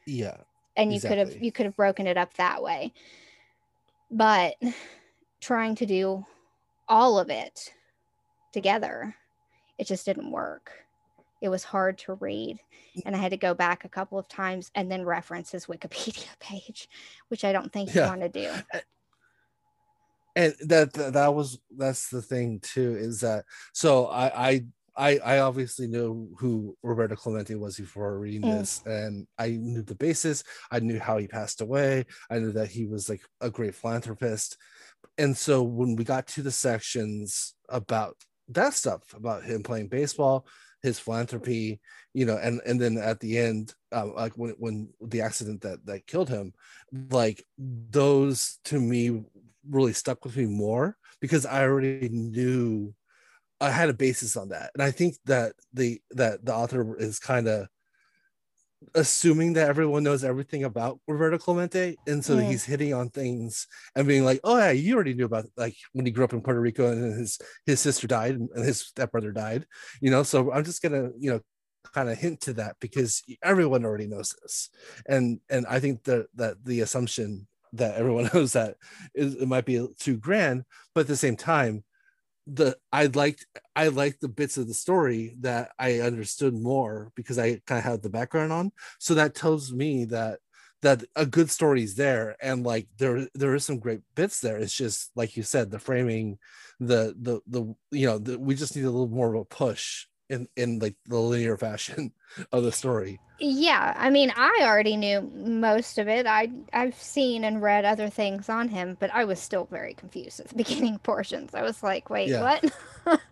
Yeah. 0.06 0.36
And 0.76 0.90
you 0.90 0.96
exactly. 0.96 1.24
could 1.24 1.34
have 1.34 1.42
you 1.42 1.52
could 1.52 1.66
have 1.66 1.76
broken 1.76 2.06
it 2.06 2.16
up 2.16 2.34
that 2.34 2.62
way. 2.62 2.92
But 4.10 4.54
trying 5.40 5.74
to 5.76 5.86
do 5.86 6.24
all 6.88 7.18
of 7.18 7.30
it 7.30 7.72
together 8.52 9.14
it 9.78 9.86
just 9.86 10.04
didn't 10.04 10.30
work. 10.30 10.72
It 11.40 11.48
was 11.48 11.64
hard 11.64 11.98
to 11.98 12.14
read. 12.14 12.58
And 13.06 13.14
I 13.14 13.18
had 13.18 13.30
to 13.30 13.36
go 13.36 13.54
back 13.54 13.84
a 13.84 13.88
couple 13.88 14.18
of 14.18 14.28
times 14.28 14.72
and 14.74 14.90
then 14.90 15.04
reference 15.04 15.52
his 15.52 15.66
Wikipedia 15.66 16.26
page, 16.40 16.88
which 17.28 17.44
I 17.44 17.52
don't 17.52 17.72
think 17.72 17.94
yeah. 17.94 18.04
you 18.04 18.08
want 18.08 18.22
to 18.22 18.28
do. 18.28 18.50
And 20.34 20.54
that, 20.66 20.92
that 20.94 21.34
was 21.34 21.58
that's 21.76 22.10
the 22.10 22.22
thing 22.22 22.60
too, 22.60 22.96
is 22.96 23.20
that 23.20 23.44
so 23.72 24.06
I 24.06 24.48
I 24.48 24.64
I, 24.98 25.18
I 25.18 25.38
obviously 25.38 25.86
knew 25.86 26.28
who 26.38 26.76
Roberto 26.82 27.14
Clemente 27.14 27.54
was 27.54 27.76
before 27.76 28.18
reading 28.18 28.42
mm. 28.42 28.58
this, 28.58 28.82
and 28.84 29.28
I 29.38 29.50
knew 29.50 29.82
the 29.82 29.94
basis. 29.94 30.42
I 30.72 30.80
knew 30.80 30.98
how 30.98 31.18
he 31.18 31.28
passed 31.28 31.60
away. 31.60 32.04
I 32.28 32.40
knew 32.40 32.50
that 32.52 32.68
he 32.68 32.86
was 32.86 33.08
like 33.08 33.22
a 33.40 33.48
great 33.48 33.76
philanthropist. 33.76 34.56
And 35.16 35.36
so 35.36 35.62
when 35.62 35.94
we 35.94 36.02
got 36.02 36.26
to 36.28 36.42
the 36.42 36.50
sections 36.50 37.54
about 37.68 38.16
that 38.50 38.74
stuff 38.74 39.02
about 39.14 39.44
him 39.44 39.62
playing 39.62 39.88
baseball, 39.88 40.46
his 40.82 40.98
philanthropy, 40.98 41.80
you 42.14 42.24
know, 42.24 42.36
and 42.36 42.60
and 42.66 42.80
then 42.80 42.98
at 42.98 43.20
the 43.20 43.38
end, 43.38 43.74
um, 43.92 44.14
like 44.14 44.32
when 44.34 44.54
when 44.58 44.88
the 45.00 45.20
accident 45.20 45.62
that 45.62 45.84
that 45.86 46.06
killed 46.06 46.28
him, 46.28 46.52
like 47.10 47.44
those 47.58 48.58
to 48.64 48.78
me 48.78 49.22
really 49.68 49.92
stuck 49.92 50.24
with 50.24 50.36
me 50.36 50.46
more 50.46 50.96
because 51.20 51.44
I 51.44 51.62
already 51.62 52.08
knew 52.08 52.94
I 53.60 53.70
had 53.70 53.90
a 53.90 53.94
basis 53.94 54.36
on 54.36 54.50
that, 54.50 54.70
and 54.74 54.82
I 54.82 54.90
think 54.90 55.16
that 55.26 55.52
the 55.72 56.00
that 56.12 56.44
the 56.44 56.54
author 56.54 56.96
is 56.96 57.18
kind 57.18 57.48
of 57.48 57.68
assuming 58.94 59.54
that 59.54 59.68
everyone 59.68 60.04
knows 60.04 60.24
everything 60.24 60.64
about 60.64 61.00
Roberto 61.06 61.38
Clemente, 61.38 61.98
and 62.06 62.24
so 62.24 62.36
he's 62.38 62.64
hitting 62.64 62.94
on 62.94 63.10
things 63.10 63.66
and 63.96 64.06
being 64.06 64.24
like, 64.24 64.40
"Oh 64.44 64.56
yeah, 64.58 64.70
you 64.70 64.94
already 64.94 65.14
knew 65.14 65.24
about 65.24 65.46
like 65.56 65.76
when 65.92 66.06
he 66.06 66.12
grew 66.12 66.24
up 66.24 66.32
in 66.32 66.42
Puerto 66.42 66.60
Rico 66.60 66.90
and 66.90 67.18
his 67.18 67.38
his 67.66 67.80
sister 67.80 68.06
died 68.06 68.36
and 68.36 68.64
his 68.64 68.80
stepbrother 68.80 69.32
died," 69.32 69.66
you 70.00 70.10
know. 70.10 70.22
So 70.22 70.52
I'm 70.52 70.64
just 70.64 70.82
gonna 70.82 71.10
you 71.18 71.30
know 71.30 71.40
kind 71.94 72.08
of 72.10 72.18
hint 72.18 72.40
to 72.42 72.52
that 72.54 72.76
because 72.80 73.22
everyone 73.42 73.84
already 73.84 74.06
knows 74.06 74.34
this, 74.42 74.70
and 75.06 75.40
and 75.50 75.66
I 75.66 75.80
think 75.80 76.04
that 76.04 76.26
that 76.36 76.64
the 76.64 76.80
assumption 76.80 77.46
that 77.74 77.96
everyone 77.96 78.30
knows 78.34 78.52
that 78.52 78.76
is 79.14 79.34
it 79.34 79.48
might 79.48 79.64
be 79.66 79.86
too 79.98 80.16
grand, 80.16 80.64
but 80.94 81.02
at 81.02 81.08
the 81.08 81.16
same 81.16 81.36
time, 81.36 81.84
the 82.48 82.76
I 82.92 83.06
liked 83.06 83.46
I 83.76 83.88
liked 83.88 84.20
the 84.20 84.28
bits 84.28 84.56
of 84.56 84.68
the 84.68 84.74
story 84.74 85.34
that 85.40 85.70
I 85.78 86.00
understood 86.00 86.54
more 86.54 87.12
because 87.14 87.38
I 87.38 87.60
kind 87.66 87.78
of 87.78 87.84
had 87.84 88.02
the 88.02 88.10
background 88.10 88.52
on. 88.52 88.72
So 88.98 89.14
that 89.14 89.34
tells 89.34 89.72
me 89.72 90.06
that 90.06 90.40
that 90.82 91.04
a 91.16 91.26
good 91.26 91.50
story 91.50 91.82
is 91.82 91.96
there 91.96 92.36
and 92.40 92.64
like 92.64 92.88
there 92.98 93.28
there 93.34 93.54
is 93.54 93.64
some 93.64 93.78
great 93.78 94.00
bits 94.14 94.40
there. 94.40 94.58
It's 94.58 94.74
just 94.74 95.10
like 95.14 95.36
you 95.36 95.42
said, 95.42 95.70
the 95.70 95.78
framing, 95.78 96.38
the 96.80 97.14
the 97.20 97.40
the 97.46 97.74
you 97.90 98.06
know 98.06 98.18
the, 98.18 98.38
we 98.38 98.54
just 98.54 98.74
need 98.76 98.84
a 98.84 98.90
little 98.90 99.08
more 99.08 99.34
of 99.34 99.40
a 99.40 99.44
push 99.44 100.06
in 100.28 100.48
in 100.56 100.78
like 100.78 100.96
the 101.06 101.18
linear 101.18 101.56
fashion 101.56 102.12
of 102.52 102.62
the 102.62 102.72
story. 102.72 103.20
Yeah 103.40 103.94
i 103.96 104.10
mean 104.10 104.32
i 104.36 104.62
already 104.62 104.96
knew 104.96 105.20
most 105.34 105.98
of 105.98 106.08
it. 106.08 106.26
I 106.26 106.50
i've 106.72 106.96
seen 107.00 107.44
and 107.44 107.62
read 107.62 107.84
other 107.84 108.08
things 108.08 108.48
on 108.48 108.68
him 108.68 108.96
but 108.98 109.14
i 109.14 109.24
was 109.24 109.38
still 109.38 109.66
very 109.70 109.94
confused 109.94 110.40
at 110.40 110.48
the 110.48 110.54
beginning 110.64 110.98
portions. 110.98 111.54
I 111.54 111.62
was 111.62 111.82
like 111.82 112.10
wait 112.10 112.30
yeah. 112.30 112.40
what 112.40 113.20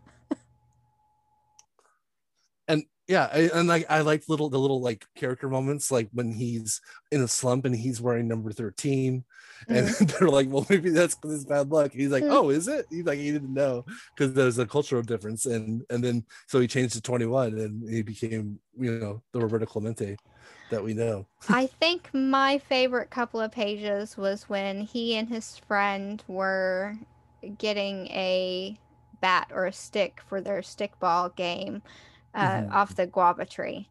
yeah 3.09 3.29
I, 3.33 3.51
and 3.55 3.69
like 3.69 3.87
i 3.89 4.01
like 4.01 4.25
little 4.29 4.49
the 4.51 4.59
little 4.59 4.81
like 4.81 5.07
character 5.15 5.49
moments 5.49 5.91
like 5.91 6.09
when 6.13 6.33
he's 6.33 6.81
in 7.13 7.23
a 7.23 7.29
slump 7.29 7.65
and 7.65 7.75
he's 7.75 8.01
wearing 8.01 8.29
number 8.29 8.53
13 8.53 9.25
and 9.69 9.87
Mhm. 9.87 10.19
they're 10.19 10.29
like 10.29 10.49
well 10.51 10.67
maybe 10.69 10.91
that's 10.91 11.17
it's 11.25 11.45
bad 11.45 11.71
luck 11.71 11.93
he's 11.93 12.11
like 12.11 12.25
Mhm. 12.25 12.33
oh 12.33 12.51
is 12.51 12.69
it 12.69 12.87
he's 12.91 13.05
like 13.05 13.19
he 13.19 13.31
didn't 13.33 13.55
know 13.55 13.85
because 14.15 14.33
there's 14.35 14.59
a 14.59 14.67
cultural 14.67 15.03
difference 15.03 15.47
and 15.47 15.83
and 15.91 16.03
then 16.03 16.25
so 16.47 16.61
he 16.61 16.67
changed 16.67 16.95
to 16.95 17.01
21 17.01 17.59
and 17.59 17.89
he 17.89 18.03
became 18.03 18.59
you 18.79 18.99
know 18.99 19.23
the 19.33 19.41
roberto 19.41 19.67
clemente 19.67 20.17
that 20.71 20.83
we 20.83 20.95
know 20.95 21.27
I 21.49 21.67
think 21.67 22.11
my 22.13 22.59
favorite 22.59 23.11
couple 23.11 23.41
of 23.41 23.53
pages 23.53 24.17
was 24.17 24.49
when 24.49 24.81
he 24.81 25.17
and 25.17 25.29
his 25.29 25.59
friend 25.59 26.23
were 26.29 26.97
getting 27.59 28.09
a 28.09 28.79
bat 29.21 29.51
or 29.53 29.67
a 29.67 29.73
stick 29.73 30.21
for 30.29 30.41
their 30.41 30.61
stickball 30.61 31.35
game 31.35 31.83
uh, 32.37 32.63
Mhm. 32.63 32.73
off 32.73 32.95
the 32.95 33.07
guava 33.07 33.45
tree 33.47 33.89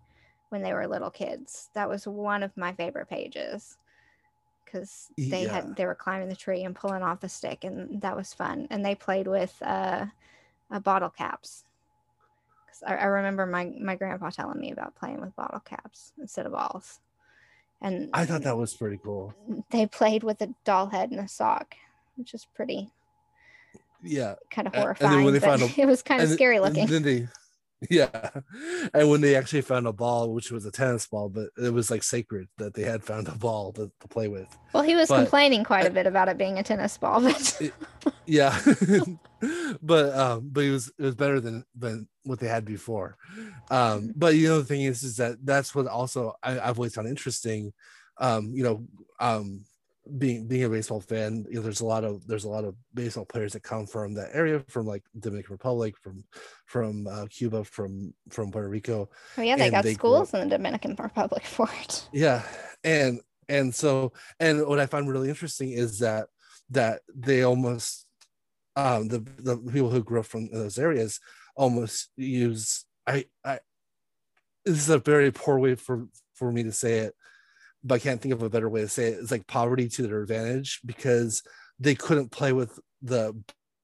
when 0.50 0.62
they 0.62 0.74
were 0.74 0.88
little 0.88 1.10
kids. 1.12 1.70
That 1.74 1.90
was 1.90 2.08
one 2.08 2.44
of 2.44 2.56
my 2.56 2.72
favorite 2.74 3.10
pages 3.10 3.78
because 4.64 5.10
they 5.18 5.42
Yeah. 5.44 5.52
had 5.52 5.76
they 5.76 5.86
were 5.86 5.96
climbing 5.96 6.30
the 6.30 6.36
tree 6.36 6.64
and 6.64 6.76
pulling 6.76 7.04
off 7.04 7.20
the 7.22 7.30
stick, 7.30 7.64
and 7.64 8.02
that 8.02 8.16
was 8.16 8.34
fun. 8.34 8.68
And 8.70 8.86
they 8.86 8.96
played 8.96 9.28
with 9.28 9.56
uh, 9.62 10.06
uh, 10.72 10.80
bottle 10.80 11.10
caps. 11.10 11.66
'Cause 12.68 12.84
I, 12.86 12.96
I 12.96 13.06
remember 13.06 13.46
my 13.46 13.66
my 13.82 13.96
grandpa 13.96 14.30
telling 14.30 14.60
me 14.60 14.72
about 14.72 14.96
playing 14.96 15.22
with 15.22 15.36
bottle 15.36 15.60
caps 15.62 16.14
instead 16.20 16.46
of 16.46 16.52
balls. 16.54 17.00
And 17.82 18.10
i 18.14 18.26
thought 18.26 18.44
that 18.44 18.58
was 18.58 18.74
pretty 18.74 18.98
cool 18.98 19.34
they 19.70 19.86
played 19.86 20.24
with 20.24 20.42
a 20.42 20.54
doll 20.64 20.88
head 20.88 21.12
and 21.12 21.20
a 21.20 21.28
sock, 21.28 21.76
which 22.16 22.34
is 22.34 22.46
pretty 22.46 22.90
yeah 24.02 24.36
kind 24.52 24.68
of 24.68 24.74
A- 24.74 24.78
and 24.78 24.84
then 24.84 25.10
horrifying. 25.12 25.26
when 25.26 25.34
they 25.34 25.40
found 25.40 25.62
a- 25.64 25.72
it 25.82 25.86
was 25.86 26.02
kind 26.02 26.22
of 26.22 26.30
And 26.30 26.36
scary 26.36 26.60
looking. 26.60 26.88
then 26.88 27.04
they 27.04 27.28
yeah. 27.90 28.30
And 28.94 29.10
when 29.10 29.22
they 29.22 29.36
actually 29.36 29.62
found 29.62 29.88
a 29.88 29.94
ball 29.94 30.34
which 30.34 30.52
was 30.52 30.66
a 30.66 30.72
tennis 30.72 31.08
ball 31.08 31.30
but 31.30 31.50
it 31.62 31.74
was 31.74 31.92
like 31.92 32.04
sacred 32.04 32.48
that 32.58 32.74
they 32.74 32.84
had 32.84 33.04
found 33.04 33.28
a 33.28 33.36
ball 33.36 33.72
to, 33.74 33.92
to 34.00 34.08
play 34.08 34.28
with. 34.28 34.48
Well, 34.74 34.84
he 34.84 34.96
was 34.96 35.10
but- 35.10 35.18
complaining 35.18 35.64
quite 35.64 35.86
a 35.86 35.90
bit 35.90 36.08
about 36.08 36.30
it 36.30 36.38
being 36.38 36.58
a 36.58 36.64
tennis 36.64 36.98
ball, 36.98 37.22
but 37.22 37.62
yeah. 38.26 38.58
But 39.82 40.16
um 40.16 40.50
but 40.52 40.64
it 40.64 40.72
was 40.72 40.92
it 40.98 41.04
was 41.04 41.16
better 41.16 41.40
than 41.40 41.66
than 41.78 42.08
what 42.24 42.40
they 42.40 42.48
had 42.48 42.66
before. 42.66 43.18
Um 43.70 44.12
but 44.16 44.36
you 44.36 44.48
know 44.48 44.58
the 44.60 44.66
thing 44.66 44.82
is 44.82 45.04
is 45.04 45.18
that 45.18 45.38
that's 45.46 45.76
what 45.76 45.86
also 45.86 46.34
I, 46.42 46.60
i've 46.60 46.80
always 46.80 46.96
found 46.96 47.08
interesting. 47.08 47.74
Um 48.18 48.54
you 48.56 48.64
know 48.64 48.88
um 49.20 49.66
being 50.18 50.48
being 50.48 50.64
a 50.64 50.70
baseball 50.70 51.00
fan 51.00 51.46
you 51.50 51.56
know 51.56 51.62
there's 51.62 51.82
a 51.82 51.86
lot 51.86 52.04
of 52.04 52.26
there's 52.28 52.44
a 52.44 52.50
lot 52.50 52.64
of 52.64 52.76
baseball 52.94 53.26
players 53.26 53.54
that 53.54 53.64
come 53.64 53.88
from 53.88 54.14
that 54.14 54.30
area 54.34 54.60
from 54.68 54.86
like 54.86 55.04
dominican 55.20 55.52
republic 55.52 55.96
from 56.02 56.24
from 56.66 57.08
uh, 57.08 57.26
cuba 57.30 57.64
from 57.64 58.14
from 58.30 58.52
puerto 58.52 58.70
rico 58.70 59.10
oh 59.38 59.42
yeah, 59.42 59.56
they 59.56 59.64
and 59.64 59.72
got 59.72 59.84
they 59.84 59.94
schools 59.94 60.34
in 60.34 60.42
the 60.42 60.58
Dominican 60.58 60.96
Republic 61.00 61.44
for 61.46 61.68
it. 61.82 62.08
yeah 62.14 62.44
and 62.84 63.20
and 63.50 63.74
so 63.74 64.14
and 64.40 64.66
what 64.68 64.80
i 64.80 64.86
find 64.86 65.10
really 65.10 65.30
interesting 65.30 65.72
is 65.72 66.00
that 66.00 66.28
that 66.70 67.02
they 67.16 67.44
almost 67.44 68.06
um 68.76 69.08
the 69.08 69.20
the 69.40 69.58
people 69.58 69.90
who 69.90 70.04
grew 70.04 70.20
up 70.20 70.26
from 70.26 70.50
those 70.52 70.78
areas 70.78 71.20
almost 71.56 72.10
use 72.16 72.86
i 73.08 73.26
i 73.44 73.60
this 74.66 74.78
is 74.78 74.90
a 74.90 75.00
very 75.00 75.32
poor 75.32 75.58
way 75.58 75.76
for 75.76 76.08
for 76.36 76.52
me 76.52 76.64
to 76.64 76.72
say 76.72 77.00
it 77.00 77.16
but 77.86 77.96
i 77.96 78.00
can't 78.00 78.22
think 78.22 78.34
of 78.34 78.44
a 78.44 78.50
better 78.50 78.70
way 78.70 78.82
to 78.82 78.88
say 78.88 79.08
it 79.08 79.20
it's 79.22 79.32
like 79.32 79.48
poverty 79.48 79.88
to 79.88 80.04
their 80.04 80.22
advantage 80.22 80.82
because 80.86 81.44
they 81.80 81.96
couldn't 81.96 82.32
play 82.32 82.52
with 82.52 82.80
the 83.02 83.34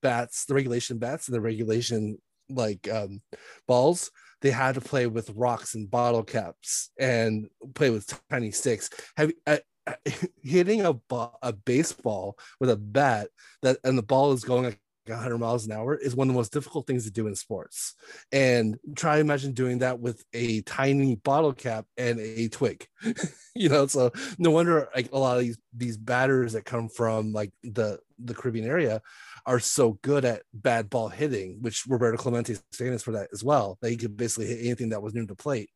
bats 0.02 0.46
the 0.46 0.54
regulation 0.54 0.98
bats 0.98 1.28
and 1.28 1.36
the 1.36 1.42
regulation 1.42 2.18
like 2.50 2.90
um 2.92 3.22
balls 3.68 4.12
they 4.42 4.52
had 4.52 4.76
to 4.76 4.82
play 4.82 5.08
with 5.08 5.30
rocks 5.36 5.76
and 5.76 5.90
bottle 5.90 6.24
caps 6.24 6.90
and 7.00 7.48
play 7.76 7.90
with 7.90 8.20
tiny 8.30 8.52
sticks. 8.52 8.90
Have 9.16 9.32
uh, 9.48 9.58
uh, 9.88 9.94
hitting 10.44 10.86
a 10.86 10.96
a 11.42 11.54
baseball 11.54 12.38
with 12.60 12.70
a 12.70 12.76
bat 12.76 13.30
that 13.62 13.78
and 13.84 13.98
the 13.98 14.04
ball 14.04 14.34
is 14.34 14.44
going 14.44 14.66
like 14.66 14.80
100 15.08 15.38
miles 15.38 15.66
an 15.66 15.72
hour 15.72 15.96
is 15.96 16.16
one 16.16 16.28
of 16.28 16.34
the 16.34 16.38
most 16.38 16.52
difficult 16.54 16.86
things 16.88 17.06
to 17.06 17.12
do 17.12 17.28
in 17.28 17.36
sports. 17.36 17.96
And 18.32 18.78
try 18.96 19.18
imagine 19.20 19.54
doing 19.54 19.80
that 19.80 20.00
with 20.00 20.24
a 20.34 20.62
tiny 20.62 21.16
bottle 21.16 21.54
cap 21.54 21.86
and 21.98 22.20
a 22.20 22.48
twig. 22.50 22.88
you 23.56 23.70
know, 23.70 23.88
so 23.88 24.12
no 24.38 24.52
wonder 24.52 24.90
like 24.96 25.12
a 25.12 25.18
lot 25.18 25.38
of 25.38 25.44
these 25.44 25.58
these 25.76 25.98
batters 25.98 26.54
that 26.54 26.66
come 26.66 26.90
from 26.90 27.34
like 27.34 27.52
the 27.64 28.00
the 28.20 28.36
Caribbean 28.36 28.68
area 28.68 29.02
are 29.46 29.60
so 29.60 29.98
good 30.04 30.24
at 30.24 30.44
bad 30.54 30.90
ball 30.90 31.10
hitting, 31.10 31.58
which 31.62 31.86
Roberto 31.88 32.18
Clemente 32.18 32.54
is 32.54 32.64
famous 32.74 33.02
for 33.02 33.14
that 33.14 33.30
as 33.34 33.44
well. 33.44 33.78
That 33.82 33.90
he 33.90 33.98
could 33.98 34.16
basically 34.16 34.48
hit 34.48 34.60
anything 34.66 34.90
that 34.90 35.02
was 35.02 35.14
near 35.14 35.26
the 35.26 35.36
plate. 35.36 35.70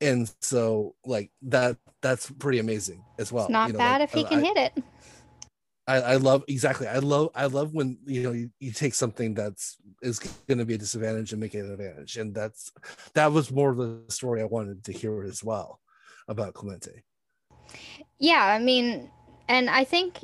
And 0.00 0.32
so 0.40 0.94
like 1.04 1.30
that 1.42 1.76
that's 2.02 2.30
pretty 2.30 2.58
amazing 2.60 3.04
as 3.18 3.32
well. 3.32 3.44
it's 3.44 3.52
not 3.52 3.68
you 3.68 3.72
know, 3.74 3.78
bad 3.78 4.00
like, 4.00 4.08
if 4.08 4.14
he 4.14 4.24
can 4.24 4.38
I- 4.38 4.46
hit 4.46 4.56
it. 4.56 4.84
I, 5.90 6.12
I 6.12 6.16
love 6.16 6.44
exactly. 6.46 6.86
I 6.86 6.98
love 6.98 7.30
I 7.34 7.46
love 7.46 7.74
when 7.74 7.98
you 8.06 8.22
know 8.22 8.30
you, 8.30 8.50
you 8.60 8.70
take 8.70 8.94
something 8.94 9.34
that's 9.34 9.76
is 10.02 10.20
going 10.20 10.58
to 10.58 10.64
be 10.64 10.74
a 10.74 10.78
disadvantage 10.78 11.32
and 11.32 11.40
make 11.40 11.54
it 11.54 11.64
an 11.64 11.72
advantage, 11.72 12.16
and 12.16 12.32
that's 12.32 12.70
that 13.14 13.32
was 13.32 13.50
more 13.50 13.70
of 13.70 13.76
the 13.76 14.04
story 14.08 14.40
I 14.40 14.44
wanted 14.44 14.84
to 14.84 14.92
hear 14.92 15.24
as 15.24 15.42
well 15.42 15.80
about 16.28 16.54
Clemente. 16.54 17.02
Yeah, 18.20 18.44
I 18.44 18.60
mean, 18.60 19.10
and 19.48 19.68
I 19.68 19.82
think 19.82 20.18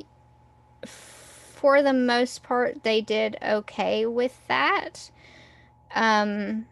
for 0.85 1.83
the 1.83 1.93
most 1.93 2.43
part 2.43 2.83
they 2.83 3.01
did 3.01 3.37
okay 3.43 4.05
with 4.05 4.39
that. 4.47 5.11
Um 5.93 6.65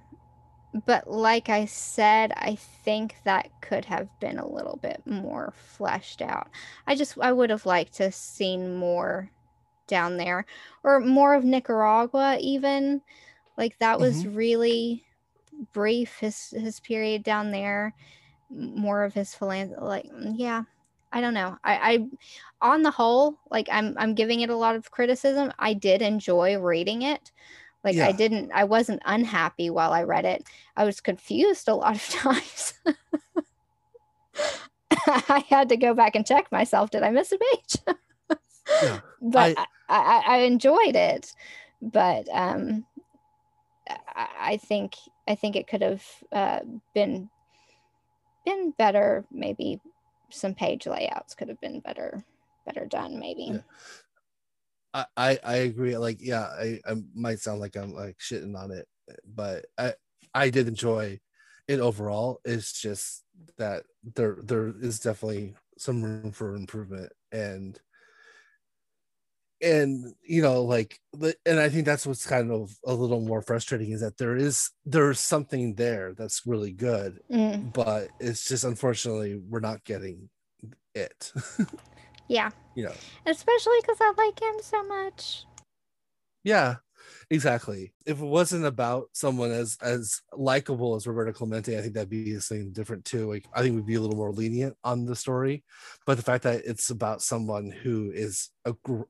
but 0.86 1.10
like 1.10 1.50
I 1.50 1.66
said, 1.66 2.34
I 2.36 2.56
think 2.56 3.16
that 3.24 3.50
could 3.62 3.86
have 3.86 4.10
been 4.20 4.40
a 4.40 4.48
little 4.48 4.78
bit 4.82 5.02
more 5.06 5.54
fleshed 5.56 6.22
out. 6.22 6.50
I 6.88 6.96
just 6.96 7.18
I 7.22 7.32
would 7.32 7.50
have 7.50 7.66
liked 7.66 7.94
to 7.96 8.12
seen 8.12 8.76
more 8.76 9.32
down 9.88 10.18
there 10.18 10.46
or 10.84 11.00
more 11.00 11.36
of 11.36 11.44
Nicaragua 11.44 12.38
even. 12.42 13.02
Like 13.58 13.78
that 13.80 14.00
was 14.00 14.26
really 14.28 15.06
brief 15.74 16.18
his 16.20 16.50
his 16.50 16.80
period 16.80 17.24
down 17.24 17.52
there 17.52 17.94
more 18.50 19.04
of 19.04 19.14
his 19.14 19.34
philanthropy 19.34 19.82
like 19.84 20.06
mm, 20.06 20.34
yeah 20.36 20.64
i 21.12 21.22
don't 21.22 21.34
know 21.34 21.58
I, 21.64 21.94
I 21.94 22.08
on 22.62 22.82
the 22.82 22.92
whole 22.92 23.40
like 23.50 23.68
i'm 23.72 23.96
i'm 23.98 24.16
giving 24.16 24.42
it 24.42 24.50
a 24.50 24.56
lot 24.56 24.76
of 24.76 24.92
criticism 24.92 25.52
i 25.60 25.74
did 25.74 26.02
enjoy 26.02 26.58
reading 26.60 27.04
it 27.04 27.32
like 27.86 27.96
i 28.08 28.12
didn't 28.12 28.52
i 28.54 28.64
wasn't 28.64 29.02
unhappy 29.06 29.70
while 29.70 29.94
i 29.94 30.04
read 30.04 30.26
it 30.26 30.44
i 30.76 30.84
was 30.84 31.00
confused 31.00 31.68
a 31.70 31.76
lot 31.76 31.96
of 31.96 32.06
times 32.10 32.74
i 35.08 35.44
had 35.50 35.70
to 35.70 35.78
go 35.78 35.94
back 35.94 36.16
and 36.16 36.26
check 36.26 36.52
myself 36.52 36.90
did 36.90 37.04
i 37.04 37.10
miss 37.12 37.32
a 37.32 37.38
page 37.38 37.78
Yeah, 38.84 39.00
but 39.22 39.58
I- 39.58 39.66
I, 39.88 39.98
I, 39.98 40.24
I 40.28 40.38
enjoyed 40.40 40.96
it 40.96 41.32
but 41.82 42.28
um 42.34 42.86
I, 43.88 44.28
I 44.54 44.58
think 44.58 44.96
I 45.28 45.36
think 45.36 45.56
it 45.56 45.68
could 45.68 45.82
have 45.84 46.04
uh, 46.32 46.62
been 46.96 47.30
been 48.46 48.72
better. 48.72 49.26
Maybe 49.32 49.80
some 50.32 50.56
page 50.56 50.88
layouts 50.88 51.36
could 51.36 51.50
have 51.50 51.62
been 51.62 51.82
better 51.82 52.24
better 52.66 52.86
done. 52.86 53.20
Maybe. 53.20 53.44
Yeah. 53.54 53.60
I, 54.96 55.06
I 55.18 55.40
I 55.44 55.56
agree. 55.58 55.98
Like, 55.98 56.20
yeah, 56.22 56.44
I, 56.46 56.82
I 56.88 56.96
might 57.16 57.40
sound 57.42 57.62
like 57.62 57.78
I'm 57.78 57.94
like 57.94 58.20
shitting 58.20 58.58
on 58.58 58.72
it, 58.72 58.88
but 59.26 59.68
I 59.80 59.96
I 60.34 60.52
did 60.52 60.70
enjoy 60.70 61.22
it 61.68 61.82
overall. 61.82 62.42
It's 62.46 62.82
just 62.82 63.26
that 63.58 63.86
there 64.04 64.38
there 64.44 64.70
is 64.70 65.00
definitely 65.02 65.56
some 65.80 66.04
room 66.04 66.32
for 66.34 66.56
improvement 66.56 67.14
and 67.34 67.80
and 69.62 70.14
you 70.24 70.42
know 70.42 70.64
like 70.64 71.00
the- 71.14 71.36
and 71.46 71.60
i 71.60 71.70
think 71.70 71.86
that's 71.86 72.06
what's 72.06 72.28
kind 72.28 72.52
of 72.52 72.78
a 72.86 72.94
little 72.94 73.22
more 73.22 73.42
frustrating 73.42 73.92
is 73.92 74.02
that 74.02 74.18
there 74.18 74.36
is 74.36 74.72
there's 74.86 75.20
something 75.20 75.76
there 75.76 76.14
that's 76.14 76.46
really 76.46 76.72
good 76.74 77.20
Mm, 77.32 77.72
but 77.74 78.12
it's 78.20 78.48
just 78.48 78.64
unfortunately 78.66 79.36
we're 79.36 79.60
not 79.62 79.84
getting 79.86 80.30
it 80.96 81.34
yeah, 82.28 82.50
you 82.76 82.84
know 82.84 82.94
especially 83.26 83.80
because 83.82 83.98
I 84.02 84.14
like 84.18 84.40
him 84.42 84.56
so 84.62 84.84
much. 84.84 85.46
Yeah, 86.44 86.76
exactly. 87.30 87.94
If 88.06 88.22
it 88.22 88.26
wasn't 88.26 88.66
about 88.66 89.10
someone 89.14 89.52
as 89.52 89.78
as 89.82 90.22
likable 90.34 90.96
as 90.96 91.08
Roberto 91.08 91.34
Clemente, 91.34 91.78
I 91.78 91.82
think 91.82 91.94
that'd 91.94 92.10
be 92.10 92.40
something 92.40 92.72
different 92.72 93.06
too. 93.06 93.28
Like 93.30 93.46
I 93.54 93.62
think 93.62 93.76
we'd 93.76 93.86
be 93.86 93.96
a 93.96 94.02
little 94.02 94.16
more 94.18 94.32
lenient 94.32 94.76
on 94.84 95.06
the 95.06 95.16
story, 95.16 95.64
but 96.06 96.18
the 96.18 96.24
fact 96.24 96.44
that 96.44 96.64
it's 96.66 96.90
about 96.90 97.22
someone 97.22 97.72
who 97.72 98.12
is 98.12 98.50
a, 98.66 98.74
gr- 98.84 99.04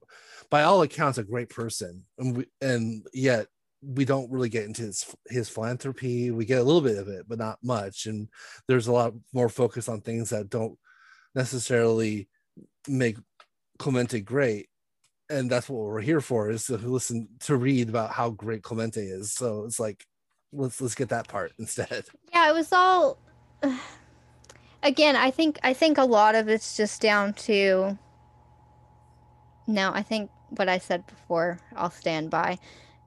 by 0.49 0.63
all 0.63 0.81
accounts, 0.81 1.17
a 1.17 1.23
great 1.23 1.49
person, 1.49 2.03
and 2.17 2.37
we, 2.37 2.45
and 2.61 3.05
yet 3.13 3.47
we 3.81 4.05
don't 4.05 4.31
really 4.31 4.49
get 4.49 4.65
into 4.65 4.83
his 4.83 5.05
his 5.27 5.49
philanthropy. 5.49 6.31
We 6.31 6.45
get 6.45 6.61
a 6.61 6.63
little 6.63 6.81
bit 6.81 6.97
of 6.97 7.07
it, 7.07 7.25
but 7.27 7.37
not 7.39 7.59
much. 7.63 8.05
And 8.05 8.29
there's 8.67 8.87
a 8.87 8.93
lot 8.93 9.13
more 9.33 9.49
focus 9.49 9.89
on 9.89 10.01
things 10.01 10.29
that 10.29 10.49
don't 10.49 10.77
necessarily 11.35 12.29
make 12.87 13.17
Clemente 13.79 14.21
great 14.21 14.67
and 15.29 15.49
that's 15.49 15.69
what 15.69 15.85
we're 15.85 16.01
here 16.01 16.21
for 16.21 16.49
is 16.49 16.65
to 16.67 16.77
listen 16.77 17.27
to 17.41 17.55
read 17.55 17.89
about 17.89 18.11
how 18.11 18.29
great 18.29 18.63
Clemente 18.63 19.01
is. 19.01 19.33
So 19.33 19.65
it's 19.65 19.79
like, 19.79 20.05
let's 20.53 20.79
let's 20.81 20.95
get 20.95 21.09
that 21.09 21.27
part 21.27 21.53
instead. 21.59 22.05
Yeah, 22.31 22.49
it 22.49 22.53
was 22.53 22.71
all. 22.73 23.17
Again, 24.83 25.15
I 25.15 25.31
think 25.31 25.59
I 25.63 25.73
think 25.73 25.97
a 25.97 26.05
lot 26.05 26.35
of 26.35 26.47
it's 26.49 26.77
just 26.77 27.01
down 27.01 27.33
to. 27.33 27.97
No, 29.67 29.91
I 29.93 30.03
think 30.03 30.29
what 30.49 30.69
I 30.69 30.77
said 30.77 31.07
before, 31.07 31.59
I'll 31.75 31.89
stand 31.91 32.29
by. 32.29 32.59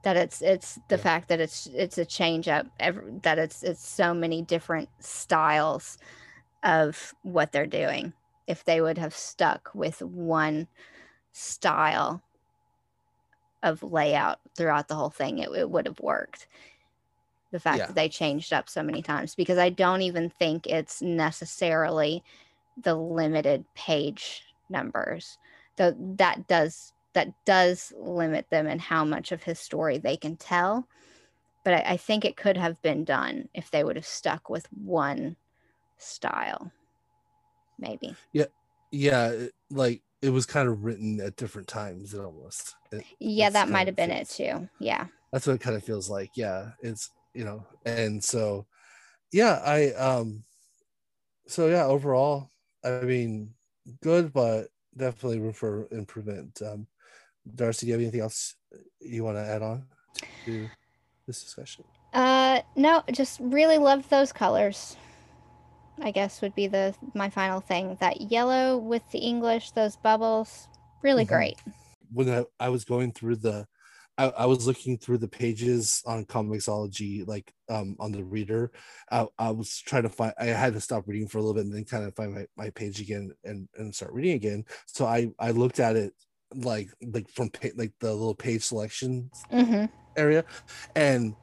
That 0.03 0.17
it's 0.17 0.43
it's 0.43 0.79
the 0.89 0.97
Yeah. 0.97 1.03
fact 1.03 1.29
that 1.29 1.41
it's 1.41 1.67
it's 1.69 1.99
a 1.99 2.05
change 2.05 2.49
up. 2.49 2.67
Every, 2.81 3.19
that 3.23 3.39
it's 3.39 3.63
it's 3.63 3.87
so 3.87 4.15
many 4.15 4.43
different 4.43 4.89
styles 5.01 5.99
of 6.65 7.15
what 7.23 7.53
they're 7.53 7.67
doing. 7.67 8.13
If 8.49 8.65
they 8.65 8.81
would 8.81 8.99
have 8.99 9.15
stuck 9.15 9.71
with 9.75 10.03
one 10.03 10.67
style 11.33 12.23
of 13.63 13.83
layout 13.83 14.41
throughout 14.57 14.89
the 14.89 14.95
whole 14.97 15.11
thing, 15.11 15.39
it, 15.39 15.51
it 15.51 15.71
would 15.71 15.87
have 15.87 16.01
worked. 16.01 16.49
The 17.53 17.61
fact 17.61 17.79
Yeah. 17.79 17.87
that 17.87 17.95
they 17.95 18.09
changed 18.09 18.53
up 18.53 18.69
so 18.69 18.83
many 18.83 19.03
times, 19.03 19.35
because 19.35 19.59
I 19.59 19.69
don't 19.69 20.03
even 20.03 20.31
think 20.31 20.67
it's 20.67 21.01
necessarily 21.01 22.25
the 22.83 22.95
limited 22.95 23.65
page 23.75 24.43
numbers. 24.69 25.39
Though 25.77 25.95
that 26.17 26.49
does 26.49 26.93
that 27.15 27.29
does 27.45 27.93
limit 27.99 28.49
them 28.51 28.67
in 28.67 28.79
how 28.79 29.05
much 29.05 29.33
of 29.33 29.43
his 29.43 29.59
story 29.59 29.99
they 29.99 30.17
can 30.17 30.37
tell. 30.37 30.89
But 31.65 31.75
I, 31.75 31.93
I 31.93 31.97
think 31.97 32.25
it 32.25 32.37
could 32.37 32.57
have 32.57 32.81
been 32.83 33.05
done 33.05 33.49
if 33.55 33.71
they 33.71 33.85
would 33.85 33.97
have 33.97 34.07
stuck 34.07 34.49
with 34.49 34.67
one 34.73 35.37
style. 35.99 36.73
Maybe. 37.79 38.17
Yeah, 38.33 38.47
yeah, 38.91 39.47
like 39.71 40.03
it 40.23 40.31
was 40.31 40.47
kind 40.47 40.69
of 40.69 40.85
written 40.85 41.21
at 41.21 41.37
different 41.37 41.69
times. 41.69 42.15
It 42.15 42.21
almost. 42.21 42.75
It, 42.93 43.05
Yeah, 43.21 43.51
that 43.51 43.69
might 43.69 43.87
have 43.87 43.97
been 43.97 44.11
it 44.11 44.29
too. 44.29 44.69
Yeah. 44.81 45.07
that's 45.33 45.47
what 45.47 45.55
it 45.55 45.61
kind 45.61 45.77
of 45.77 45.85
feels 45.85 46.11
like. 46.11 46.33
Yeah, 46.35 46.71
it's 46.83 47.11
you 47.35 47.45
know, 47.45 47.65
and 47.85 48.23
so 48.23 48.67
yeah, 49.33 49.61
I 49.65 49.93
um, 49.93 50.45
so 51.47 51.69
yeah, 51.69 51.85
overall, 51.85 52.51
I 52.85 53.01
mean, 53.03 53.55
good, 54.03 54.33
but 54.33 54.69
definitely 54.97 55.39
room 55.41 55.53
for 55.53 55.87
improvement. 55.93 56.61
Um, 56.63 56.87
Darcy, 57.55 57.87
do 57.87 57.89
you 57.89 57.93
have 57.95 58.03
anything 58.03 58.21
else 58.21 58.55
you 59.01 59.25
want 59.25 59.37
to 59.37 59.43
add 59.43 59.63
on 59.63 59.85
to 60.45 60.69
this 61.27 61.43
discussion? 61.43 61.85
Uh 62.13 62.63
no, 62.75 63.03
just 63.13 63.39
really 63.41 63.79
love 63.79 64.09
those 64.09 64.33
colors. 64.33 64.97
I 66.01 66.11
guess 66.11 66.41
would 66.43 66.55
be 66.55 66.67
the 66.67 66.95
my 67.15 67.31
final 67.31 67.61
thing. 67.61 67.97
That 68.01 68.21
yellow 68.21 68.77
with 68.79 69.03
the 69.11 69.19
English, 69.19 69.73
those 69.73 69.97
bubbles, 69.97 70.69
really 71.03 71.25
Mhm. 71.25 71.29
great. 71.29 71.59
when 72.13 72.29
I, 72.31 72.45
I 72.59 72.69
was 72.71 72.85
going 72.85 73.13
through 73.13 73.37
the 73.37 73.67
I, 74.17 74.31
I 74.31 74.47
was 74.47 74.67
looking 74.67 74.99
through 74.99 75.19
the 75.19 75.29
pages 75.29 76.03
on 76.07 76.25
comiXology 76.25 77.27
like 77.29 77.53
um 77.69 77.97
on 78.01 78.13
the 78.13 78.25
reader 78.25 78.73
I, 79.11 79.27
I 79.39 79.51
was 79.51 79.79
trying 79.79 80.05
to 80.05 80.09
find 80.09 80.33
i 80.39 80.47
had 80.47 80.73
to 80.73 80.81
stop 80.81 81.05
reading 81.07 81.29
for 81.29 81.37
a 81.39 81.43
little 81.43 81.55
bit 81.55 81.67
and 81.67 81.75
then 81.75 81.85
kind 81.85 82.05
of 82.05 82.17
find 82.17 82.35
my, 82.35 82.47
my 82.57 82.71
page 82.71 83.01
again 83.01 83.33
and 83.45 83.69
and 83.77 83.95
start 83.95 84.13
reading 84.15 84.33
again 84.37 84.65
so 84.87 85.05
i 85.05 85.29
i 85.39 85.51
looked 85.51 85.79
at 85.81 85.97
it 85.97 86.15
like 86.55 86.89
like 87.13 87.29
from 87.29 87.51
pa- 87.51 87.69
like 87.77 87.93
the 88.01 88.11
little 88.13 88.35
page 88.35 88.63
selection 88.63 89.31
hmm 89.51 89.85
area 90.17 90.45
and 90.97 91.35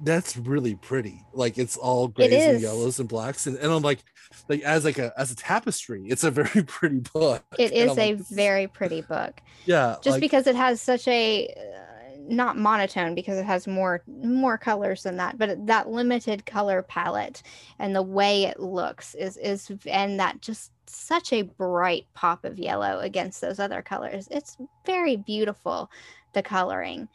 that's 0.00 0.36
really 0.36 0.74
pretty 0.74 1.22
like 1.32 1.56
it's 1.56 1.76
all 1.76 2.08
grays 2.08 2.32
and 2.32 2.60
yellows 2.60 2.98
and 2.98 3.08
blacks 3.08 3.46
and, 3.46 3.56
and 3.58 3.72
i'm 3.72 3.82
like 3.82 4.00
like 4.48 4.60
as 4.62 4.84
like 4.84 4.98
a 4.98 5.12
as 5.16 5.30
a 5.30 5.36
tapestry 5.36 6.04
it's 6.08 6.24
a 6.24 6.30
very 6.40 6.62
pretty 6.64 7.00
book 7.12 7.44
It 7.58 7.72
And 7.72 7.90
is 7.90 7.92
I'm 7.92 7.98
a 7.98 8.12
like, 8.14 8.26
very 8.28 8.66
pretty 8.66 9.02
book. 9.02 9.40
yeah 9.66 9.96
Just 10.02 10.14
like, 10.14 10.20
because 10.20 10.46
it 10.46 10.56
has 10.56 10.80
such 10.80 11.06
a 11.08 11.46
uh, 11.48 11.80
not 12.26 12.56
monotone 12.56 13.14
because 13.14 13.38
it 13.38 13.44
has 13.44 13.66
more 13.66 14.02
more 14.06 14.56
colors 14.56 15.02
than 15.02 15.18
that, 15.18 15.36
but 15.36 15.66
that 15.66 15.90
limited 15.90 16.46
color 16.46 16.82
palette 16.82 17.42
and 17.78 17.94
the 17.94 18.02
way 18.02 18.44
it 18.44 18.58
looks 18.58 19.14
is 19.14 19.36
is 19.36 19.70
and 19.86 20.18
that 20.18 20.40
just 20.40 20.72
such 20.86 21.32
a 21.34 21.42
bright 21.42 22.06
pop 22.14 22.44
of 22.46 22.58
yellow 22.58 22.98
against 23.00 23.40
those 23.42 23.60
other 23.60 23.82
colors. 23.82 24.26
It's 24.30 24.56
very 24.86 25.16
beautiful, 25.16 25.90
the 26.32 26.42
coloring. 26.42 27.08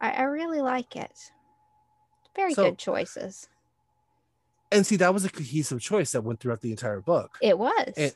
I, 0.00 0.10
I 0.10 0.22
really 0.22 0.60
like 0.60 0.96
it. 0.96 1.30
Very 2.36 2.54
So- 2.54 2.64
good 2.64 2.78
choices. 2.78 3.48
and 4.72 4.86
see 4.86 4.94
that 4.96 5.12
was 5.12 5.24
a 5.24 5.30
cohesive 5.30 5.80
choice 5.80 6.12
that 6.12 6.22
went 6.22 6.38
throughout 6.38 6.60
the 6.60 6.70
entire 6.70 7.00
book 7.00 7.36
It 7.42 7.58
was. 7.58 7.92
and- 7.96 8.14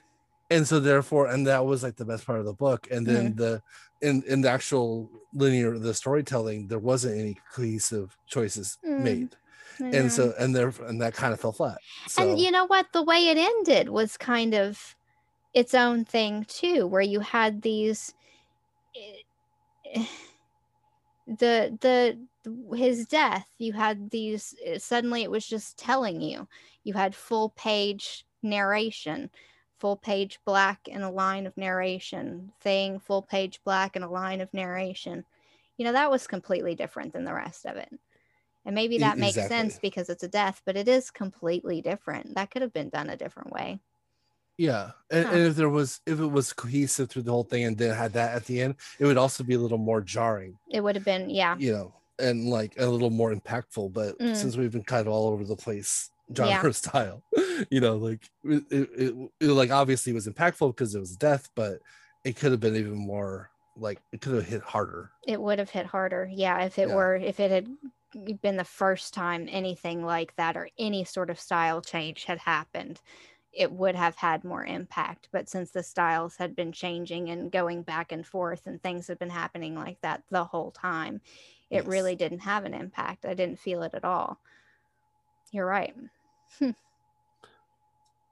and 0.51 0.69
so 0.69 0.79
therefore 0.79 1.27
and 1.27 1.47
that 1.49 1.65
was 1.67 1.83
like 1.83 1.97
the 1.97 2.05
best 2.05 2.25
part 2.27 2.39
of 2.39 2.45
the 2.45 2.53
book 2.53 2.87
and 2.93 3.05
then 3.07 3.31
Mm-hmm. 3.35 3.39
the 3.39 3.63
in 4.03 4.23
in 4.25 4.41
the 4.43 4.51
actual 4.51 5.11
linear 5.33 5.79
the 5.79 5.95
storytelling 5.95 6.69
there 6.69 6.79
wasn't 6.79 7.19
any 7.19 7.37
cohesive 7.53 8.17
choices 8.29 8.79
Mm, 8.85 9.01
made 9.01 9.37
and 9.81 10.13
so 10.13 10.33
and 10.39 10.55
there 10.55 10.73
and 10.87 11.01
that 11.03 11.15
kind 11.15 11.33
of 11.35 11.41
fell 11.41 11.51
flat 11.53 11.79
so 12.07 12.23
And 12.23 12.39
you 12.39 12.53
know 12.53 12.67
what? 12.67 12.87
The 12.93 13.03
way 13.03 13.27
it 13.29 13.37
ended 13.39 13.89
was 13.89 14.17
kind 14.17 14.55
of 14.55 14.95
its 15.55 15.75
own 15.75 16.05
thing 16.05 16.45
too, 16.45 16.87
where 16.87 17.03
you 17.03 17.19
had 17.21 17.63
these 17.63 18.15
eh, 18.95 20.05
the 21.27 21.77
the 21.81 22.77
his 22.77 23.07
death. 23.07 23.49
You 23.59 23.73
had 23.73 24.11
these 24.11 24.55
eh, 24.65 24.79
suddenly 24.79 25.23
it 25.23 25.31
was 25.31 25.47
just 25.47 25.79
telling 25.79 26.21
you. 26.21 26.49
You 26.85 26.95
had 26.95 27.15
full 27.15 27.51
page 27.51 28.27
narration, 28.43 29.31
full 29.79 29.97
page 29.97 30.39
black 30.45 30.81
and 30.91 31.03
a 31.03 31.11
line 31.11 31.47
of 31.47 31.57
narration, 31.57 32.53
thing 32.61 32.99
full 32.99 33.23
page 33.23 33.61
black 33.65 33.97
and 33.97 34.05
a 34.05 34.09
line 34.11 34.41
of 34.41 34.53
narration. 34.53 35.25
You 35.79 35.85
know 35.87 35.93
that 35.93 36.11
was 36.11 36.27
completely 36.27 36.75
different 36.75 37.13
than 37.13 37.25
the 37.25 37.35
rest 37.35 37.67
of 37.67 37.77
it. 37.77 37.93
And 38.67 38.75
maybe 38.75 38.99
that 38.99 39.19
makes 39.19 39.47
sense 39.47 39.79
because 39.79 40.09
it's 40.09 40.23
a 40.23 40.29
death, 40.29 40.63
but 40.65 40.77
it 40.77 40.89
is 40.89 41.11
completely 41.11 41.83
different. 41.83 42.35
That 42.35 42.51
could 42.51 42.63
have 42.63 42.73
been 42.73 42.89
done 42.89 43.11
a 43.11 43.17
different 43.17 43.53
way. 43.53 43.81
Yeah 44.57 44.93
and, 45.11 45.27
Huh. 45.27 45.33
and 45.33 45.41
if 45.47 45.57
there 45.57 45.69
was 45.69 46.01
if 46.07 46.21
it 46.21 46.27
was 46.27 46.53
cohesive 46.53 47.11
through 47.11 47.23
the 47.23 47.31
whole 47.33 47.45
thing 47.45 47.65
and 47.65 47.77
then 47.79 47.95
had 47.95 48.13
that 48.13 48.35
at 48.35 48.45
the 48.47 48.61
end 48.63 48.77
it 48.99 49.05
would 49.07 49.17
also 49.19 49.43
be 49.45 49.55
a 49.55 49.59
little 49.59 49.79
more 49.79 50.01
jarring 50.01 50.59
It 50.71 50.81
would 50.81 50.95
have 50.97 51.05
been, 51.05 51.31
yeah. 51.31 51.57
you 51.59 51.73
know 51.73 51.95
and 52.21 52.49
like 52.49 52.75
a 52.79 52.87
little 52.87 53.11
more 53.11 53.35
impactful 53.35 53.93
but 53.93 54.19
Mm. 54.19 54.37
since 54.37 54.57
we've 54.57 54.71
been 54.73 54.85
kind 54.85 55.07
of 55.07 55.13
all 55.13 55.29
over 55.29 55.45
the 55.45 55.57
place 55.57 56.11
genre 56.37 56.51
Yeah. 56.65 56.71
style 56.85 57.23
you 57.71 57.81
know 57.81 57.97
like 57.97 58.29
it, 58.45 58.65
it, 58.71 59.31
it- 59.41 59.47
like 59.49 59.71
obviously 59.71 60.13
was 60.13 60.27
impactful 60.29 60.69
because 60.71 60.95
it 60.95 61.01
was 61.01 61.17
death 61.17 61.51
but 61.57 61.81
it 62.25 62.37
could 62.37 62.53
have 62.53 62.61
been 62.61 62.77
even 62.77 62.97
more 62.97 63.51
like 63.77 64.01
it 64.13 64.21
could 64.21 64.35
have 64.35 64.47
hit 64.47 64.63
harder 64.63 65.11
It 65.27 65.41
would 65.41 65.59
have 65.59 65.71
hit 65.71 65.85
harder. 65.87 66.31
Yeah, 66.33 66.63
if 66.65 66.79
it 66.79 66.89
Yeah. 66.89 66.95
were 66.95 67.17
if 67.17 67.41
it 67.41 67.51
had 67.51 67.67
been 68.41 68.57
the 68.57 68.65
first 68.65 69.13
time 69.13 69.49
anything 69.51 70.05
like 70.05 70.37
that 70.37 70.57
or 70.57 70.69
any 70.79 71.03
sort 71.05 71.29
of 71.29 71.41
style 71.41 71.83
change 71.83 72.23
had 72.25 72.39
happened, 72.39 73.01
it 73.57 73.73
would 73.73 73.95
have 73.97 74.17
had 74.17 74.45
more 74.45 74.65
impact. 74.65 75.29
But 75.33 75.49
since 75.49 75.71
the 75.71 75.83
styles 75.83 76.37
had 76.37 76.57
been 76.57 76.73
changing 76.73 77.31
and 77.31 77.53
going 77.53 77.83
back 77.83 78.13
and 78.13 78.27
forth 78.27 78.67
and 78.67 78.83
things 78.83 79.09
had 79.09 79.19
been 79.19 79.31
happening 79.31 79.75
like 79.75 80.01
that 80.03 80.25
the 80.31 80.45
whole 80.45 80.71
time, 80.73 81.21
it 81.71 81.87
Yes. 81.87 81.87
really 81.87 82.17
didn't 82.17 82.41
have 82.41 82.65
an 82.65 82.75
impact. 82.75 83.25
I 83.27 83.35
didn't 83.35 83.59
feel 83.61 83.83
it 83.83 83.95
at 83.95 84.05
all. 84.05 84.41
You're 85.53 85.67
right. 85.67 85.95
Hmm. 86.59 86.71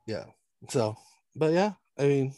yeah 0.06 0.24
so 0.68 0.96
but 1.36 1.52
yeah 1.52 1.72
i 1.98 2.02
mean 2.06 2.34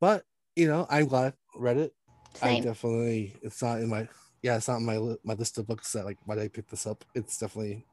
but 0.00 0.24
you 0.56 0.68
know 0.68 0.86
i'm 0.90 1.06
glad 1.06 1.34
I 1.54 1.58
read 1.58 1.76
it 1.78 1.94
i 2.42 2.54
definitely 2.56 3.34
it's 3.42 3.62
not 3.62 3.80
in 3.80 3.88
my 3.88 4.08
yeah 4.42 4.56
it's 4.56 4.68
not 4.68 4.78
in 4.78 4.86
my 4.86 4.98
my 5.24 5.34
list 5.34 5.58
of 5.58 5.66
books 5.66 5.92
that 5.92 6.04
like 6.04 6.18
why 6.24 6.34
did 6.34 6.44
i 6.44 6.48
pick 6.48 6.68
this 6.68 6.86
up 6.86 7.04
it's 7.14 7.38
definitely 7.38 7.86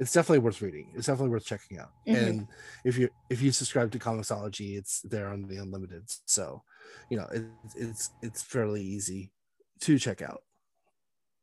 it's 0.00 0.12
definitely 0.12 0.38
worth 0.38 0.62
reading. 0.62 0.92
It's 0.94 1.06
definitely 1.06 1.30
worth 1.30 1.44
checking 1.44 1.78
out. 1.78 1.90
Mhm. 2.06 2.16
and 2.16 2.48
if 2.84 2.96
you 2.98 3.08
if 3.30 3.42
you 3.42 3.52
subscribe 3.52 3.90
to 3.92 3.98
comiXology 3.98 4.78
it's 4.78 5.00
there 5.02 5.28
on 5.28 5.42
the 5.42 5.56
unlimited. 5.56 6.04
So 6.26 6.62
you 7.10 7.16
know 7.16 7.26
it, 7.32 7.44
it's 7.76 8.10
it's 8.22 8.42
fairly 8.42 8.82
easy 8.82 9.32
to 9.80 9.98
check 9.98 10.22
out. 10.22 10.42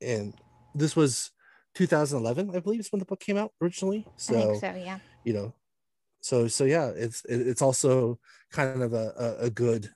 And 0.01 0.34
this 0.74 0.95
was 0.95 1.32
2011 1.76 2.56
i 2.56 2.60
believe 2.60 2.80
is 2.80 2.91
when 2.91 2.99
the 2.99 3.06
book 3.06 3.20
came 3.20 3.38
out 3.38 3.51
originally. 3.62 4.06
So 4.18 4.58
so, 4.60 4.74
yeah. 4.76 4.99
you 5.24 5.34
know 5.34 5.53
so 6.22 6.47
so 6.47 6.64
yeah 6.64 6.91
it's 6.95 7.24
it, 7.26 7.47
it's 7.47 7.62
also 7.62 8.20
kind 8.51 8.82
of 8.82 8.93
a, 8.93 9.14
a, 9.18 9.45
a 9.45 9.49
good 9.49 9.89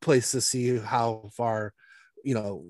place 0.00 0.32
to 0.32 0.40
see 0.40 0.76
how 0.78 1.30
far 1.34 1.72
you 2.24 2.34
know 2.34 2.64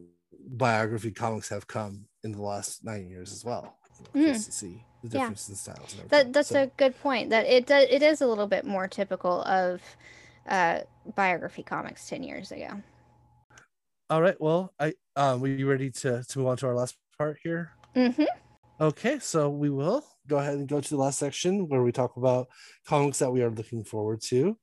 biography 0.46 1.10
comics 1.10 1.48
have 1.48 1.66
come 1.66 2.04
in 2.22 2.32
the 2.32 2.42
last 2.42 2.84
nine 2.84 3.08
years 3.08 3.32
as 3.32 3.44
well 3.44 3.78
Mm. 4.14 4.32
just 4.32 4.46
to 4.46 4.52
see 4.52 4.84
the 5.02 5.08
Yeah. 5.08 5.18
difference 5.20 5.48
in 5.48 5.54
styles 5.56 5.94
and. 6.00 6.10
That 6.10 6.32
that's 6.32 6.48
So, 6.48 6.62
a 6.62 6.66
good 6.76 6.98
point. 7.00 7.30
That 7.30 7.46
it 7.46 7.66
does 7.66 7.86
it 7.90 8.02
is 8.02 8.20
a 8.20 8.26
little 8.26 8.46
bit 8.46 8.64
more 8.64 8.88
typical 8.88 9.42
of 9.42 9.82
uh 10.48 10.80
biography 11.14 11.62
comics 11.62 12.08
10 12.08 12.22
years 12.22 12.52
ago. 12.52 12.82
all 14.10 14.20
right 14.20 14.38
well 14.40 14.72
i 14.78 14.92
um 15.16 15.40
were 15.40 15.48
you 15.48 15.68
ready 15.68 15.90
to 15.90 16.22
to 16.28 16.38
move 16.38 16.48
on 16.48 16.56
to 16.58 16.66
our 16.66 16.74
last 16.74 16.96
part 17.18 17.38
here 17.42 17.70
Mhm. 17.96 18.26
Okay, 18.80 19.20
so 19.20 19.48
we 19.50 19.70
will 19.70 20.04
go 20.26 20.38
ahead 20.38 20.54
and 20.54 20.66
go 20.68 20.80
to 20.80 20.88
the 20.90 20.96
last 20.96 21.18
section 21.20 21.68
where 21.68 21.82
we 21.82 21.92
talk 21.92 22.16
about 22.16 22.48
comics 22.84 23.20
that 23.20 23.30
we 23.30 23.40
are 23.40 23.50
looking 23.50 23.84
forward 23.84 24.20
to. 24.22 24.58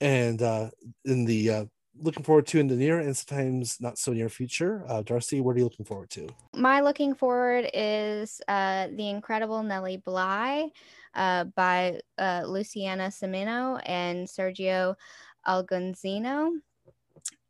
And 0.00 0.40
uh, 0.40 0.70
in 1.04 1.24
the 1.24 1.50
uh, 1.50 1.64
looking 2.00 2.22
forward 2.22 2.46
to 2.48 2.58
in 2.58 2.66
the 2.66 2.76
near 2.76 2.98
and 2.98 3.16
sometimes 3.16 3.80
not 3.80 3.98
so 3.98 4.12
near 4.12 4.28
future. 4.28 4.84
Uh, 4.88 5.02
Darcy, 5.02 5.40
what 5.40 5.56
are 5.56 5.58
you 5.58 5.64
looking 5.64 5.86
forward 5.86 6.10
to? 6.10 6.28
My 6.54 6.80
looking 6.80 7.14
forward 7.14 7.70
is 7.72 8.40
uh, 8.48 8.88
the 8.94 9.08
incredible 9.08 9.62
Nellie 9.62 9.98
Bly 9.98 10.70
uh, 11.14 11.44
by 11.44 12.00
uh, 12.18 12.42
Luciana 12.46 13.08
Cimino 13.08 13.80
and 13.84 14.26
Sergio 14.26 14.94
Algozzino. 15.46 16.50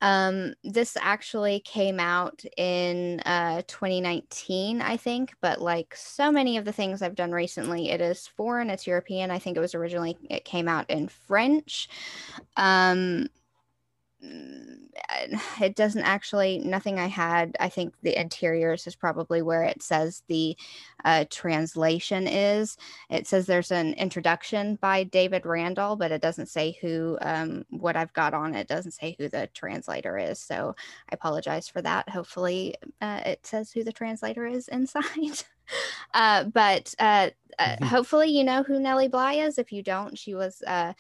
Um, 0.03 0.55
this 0.63 0.97
actually 1.01 1.61
came 1.61 1.99
out 1.99 2.45
in 2.57 3.21
uh, 3.21 3.63
2019, 3.67 4.83
I 4.83 4.97
think, 4.97 5.35
but 5.41 5.61
like 5.61 5.95
so 5.97 6.31
many 6.31 6.59
of 6.59 6.65
the 6.65 6.73
things 6.73 7.01
I've 7.01 7.15
done 7.15 7.33
recently, 7.33 7.91
it 7.91 8.01
is 8.01 8.27
foreign, 8.27 8.69
it's 8.69 8.87
European. 8.87 9.31
I 9.31 9.39
think 9.39 9.57
it 9.57 9.61
was 9.61 9.75
originally, 9.75 10.17
it 10.29 10.45
came 10.45 10.69
out 10.69 10.89
in 10.91 11.09
French. 11.09 11.89
Um, 12.57 13.29
it 15.61 15.77
doesn't 15.77 16.03
actually 16.03 16.59
nothing 16.59 16.99
i 16.99 17.07
had 17.07 17.57
i 17.61 17.69
think 17.69 17.95
the 18.03 18.19
interiors 18.19 18.87
is 18.87 18.95
probably 18.97 19.43
where 19.43 19.63
it 19.63 19.83
says 19.83 20.23
the 20.29 20.57
uh, 21.05 21.25
translation 21.31 22.27
is. 22.27 22.77
It 23.11 23.29
says 23.29 23.47
there's 23.47 23.71
an 23.71 23.95
introduction 23.95 24.77
by 24.77 25.05
david 25.05 25.47
randall 25.47 25.97
but 25.97 26.13
it 26.13 26.23
doesn't 26.23 26.49
say 26.49 26.77
who 26.81 27.19
um, 27.23 27.65
what 27.71 27.97
i've 27.97 28.13
got 28.13 28.35
on 28.35 28.55
it 28.55 28.69
doesn't 28.69 28.93
say 28.93 29.15
who 29.19 29.29
the 29.29 29.49
translator 29.55 30.19
is 30.19 30.39
so 30.39 30.75
i 31.11 31.15
apologize 31.15 31.69
for 31.69 31.83
that. 31.83 32.09
Hopefully 32.09 32.75
uh, 33.01 33.21
it 33.27 33.47
says 33.47 33.73
who 33.73 33.85
the 33.85 33.93
translator 33.93 34.47
is 34.47 34.69
inside 34.69 35.05
uh, 36.15 36.45
but 36.45 36.95
uh, 36.99 37.31
uh, 37.59 37.65
mm-hmm. 37.65 37.85
hopefully 37.85 38.29
you 38.29 38.45
know 38.45 38.63
who 38.63 38.79
Nellie 38.79 39.09
Bly 39.09 39.35
is. 39.35 39.59
If 39.59 39.73
you 39.73 39.83
don't, 39.83 40.17
she 40.19 40.35
was 40.35 40.63
a 40.67 40.95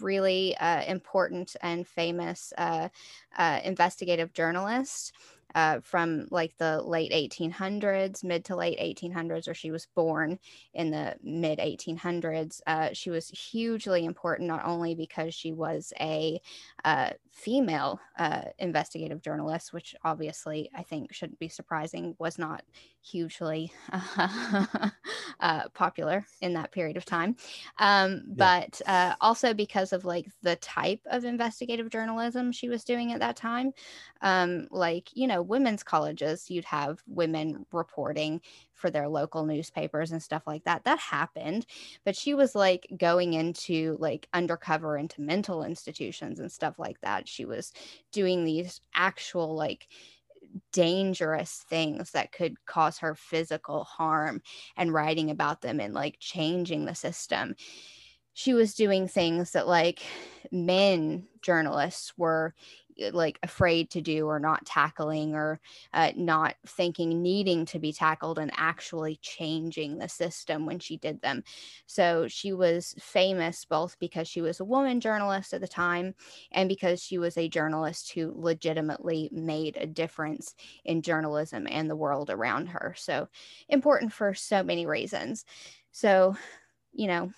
really 0.00 0.56
uh, 0.58 0.82
important 0.84 1.56
and 1.62 1.86
famous 1.86 2.52
uh, 2.58 2.88
uh, 3.36 3.60
investigative 3.64 4.32
journalist 4.32 5.12
uh, 5.54 5.80
from 5.82 6.26
like 6.30 6.56
the 6.58 6.82
late 6.82 7.12
1800s, 7.12 8.24
mid 8.24 8.44
to 8.46 8.56
late 8.56 8.78
1800s, 8.78 9.48
or 9.48 9.54
she 9.54 9.70
was 9.70 9.86
born 9.94 10.38
in 10.74 10.90
the 10.90 11.16
mid 11.22 11.58
1800s. 11.58 12.60
Uh, 12.66 12.90
she 12.92 13.10
was 13.10 13.28
hugely 13.28 14.04
important, 14.04 14.48
not 14.48 14.64
only 14.64 14.94
because 14.94 15.34
she 15.34 15.52
was 15.52 15.92
a 16.00 16.40
uh, 16.84 17.10
female 17.30 18.00
uh, 18.18 18.42
investigative 18.58 19.22
journalist, 19.22 19.72
which 19.72 19.94
obviously 20.04 20.70
I 20.74 20.82
think 20.82 21.12
shouldn't 21.12 21.38
be 21.38 21.48
surprising, 21.48 22.14
was 22.18 22.38
not 22.38 22.62
hugely 23.00 23.72
uh, 24.16 25.68
popular 25.74 26.24
in 26.40 26.54
that 26.54 26.72
period 26.72 26.96
of 26.96 27.04
time, 27.04 27.36
um, 27.78 28.22
yeah. 28.26 28.34
but 28.36 28.80
uh, 28.86 29.14
also 29.20 29.54
because 29.54 29.92
of 29.92 30.04
like 30.04 30.26
the 30.42 30.56
type 30.56 31.00
of 31.06 31.24
investigative 31.24 31.90
journalism 31.90 32.52
she 32.52 32.68
was 32.68 32.84
doing 32.84 33.12
at 33.12 33.20
that 33.20 33.36
time. 33.36 33.72
Um, 34.20 34.68
like, 34.70 35.08
you 35.14 35.26
know, 35.26 35.41
women's 35.42 35.82
colleges, 35.82 36.50
you'd 36.50 36.64
have 36.64 37.02
women 37.06 37.66
reporting 37.72 38.40
for 38.74 38.90
their 38.90 39.08
local 39.08 39.44
newspapers 39.44 40.12
and 40.12 40.22
stuff 40.22 40.46
like 40.46 40.64
that. 40.64 40.84
That 40.84 40.98
happened, 40.98 41.66
but 42.04 42.16
she 42.16 42.34
was 42.34 42.54
like 42.54 42.86
going 42.96 43.34
into 43.34 43.96
like 44.00 44.28
undercover 44.32 44.96
into 44.96 45.20
mental 45.20 45.62
institutions 45.64 46.40
and 46.40 46.50
stuff 46.50 46.78
like 46.78 47.00
that. 47.00 47.28
She 47.28 47.44
was 47.44 47.72
doing 48.10 48.44
these 48.44 48.80
actual 48.94 49.54
like 49.54 49.88
dangerous 50.72 51.64
things 51.68 52.10
that 52.12 52.32
could 52.32 52.64
cause 52.66 52.98
her 52.98 53.14
physical 53.14 53.84
harm 53.84 54.42
and 54.76 54.92
writing 54.92 55.30
about 55.30 55.62
them 55.62 55.80
and 55.80 55.94
like 55.94 56.16
changing 56.18 56.84
the 56.84 56.94
system 56.94 57.54
she 58.34 58.54
was 58.54 58.74
doing 58.74 59.08
things 59.08 59.52
that 59.52 59.68
like 59.68 60.02
men 60.50 61.26
journalists 61.42 62.16
were 62.16 62.54
like 63.12 63.38
afraid 63.42 63.90
to 63.90 64.00
do 64.00 64.26
or 64.26 64.38
not 64.38 64.64
tackling 64.66 65.34
or 65.34 65.60
uh, 65.92 66.12
not 66.16 66.54
thinking 66.66 67.22
needing 67.22 67.64
to 67.66 67.78
be 67.78 67.92
tackled 67.92 68.38
and 68.38 68.50
actually 68.56 69.16
changing 69.22 69.98
the 69.98 70.08
system 70.08 70.66
when 70.66 70.78
she 70.78 70.96
did 70.96 71.20
them. 71.22 71.42
So 71.86 72.28
she 72.28 72.52
was 72.52 72.94
famous 72.98 73.64
both 73.64 73.98
because 73.98 74.28
she 74.28 74.40
was 74.40 74.60
a 74.60 74.64
woman 74.64 75.00
journalist 75.00 75.52
at 75.52 75.60
the 75.60 75.68
time 75.68 76.14
and 76.52 76.68
because 76.68 77.02
she 77.02 77.18
was 77.18 77.36
a 77.36 77.48
journalist 77.48 78.12
who 78.12 78.32
legitimately 78.36 79.28
made 79.32 79.76
a 79.76 79.86
difference 79.86 80.54
in 80.84 81.02
journalism 81.02 81.66
and 81.70 81.88
the 81.88 81.96
world 81.96 82.30
around 82.30 82.66
her. 82.68 82.94
So 82.96 83.28
important 83.68 84.12
for 84.12 84.34
so 84.34 84.62
many 84.62 84.86
reasons. 84.86 85.44
So, 85.92 86.36
you 86.92 87.06
know, 87.06 87.32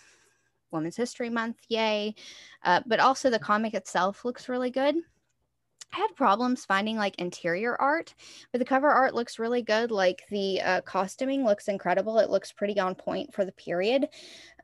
Women's 0.71 0.97
History 0.97 1.31
Month, 1.31 1.59
yay. 1.69 2.15
Uh, 2.63 2.81
but 2.87 3.01
also 3.01 3.31
the 3.31 3.39
comic 3.39 3.75
itself 3.75 4.25
looks 4.25 4.49
really 4.49 4.71
good. 4.71 4.97
I 5.95 5.99
had 5.99 6.17
problems 6.17 6.65
finding 6.65 6.97
like 6.97 7.15
interior 7.19 7.81
art, 7.81 8.15
but 8.51 8.59
the 8.59 8.65
cover 8.65 8.91
art 8.91 9.15
looks 9.15 9.39
really 9.39 9.63
good. 9.63 9.93
Like 9.93 10.23
the 10.29 10.61
uh, 10.61 10.81
costuming 10.81 11.45
looks 11.45 11.69
incredible. 11.69 12.19
It 12.19 12.31
looks 12.31 12.51
pretty 12.51 12.81
on 12.81 12.97
point 12.97 13.33
for 13.33 13.45
the 13.45 13.53
period. 13.53 14.09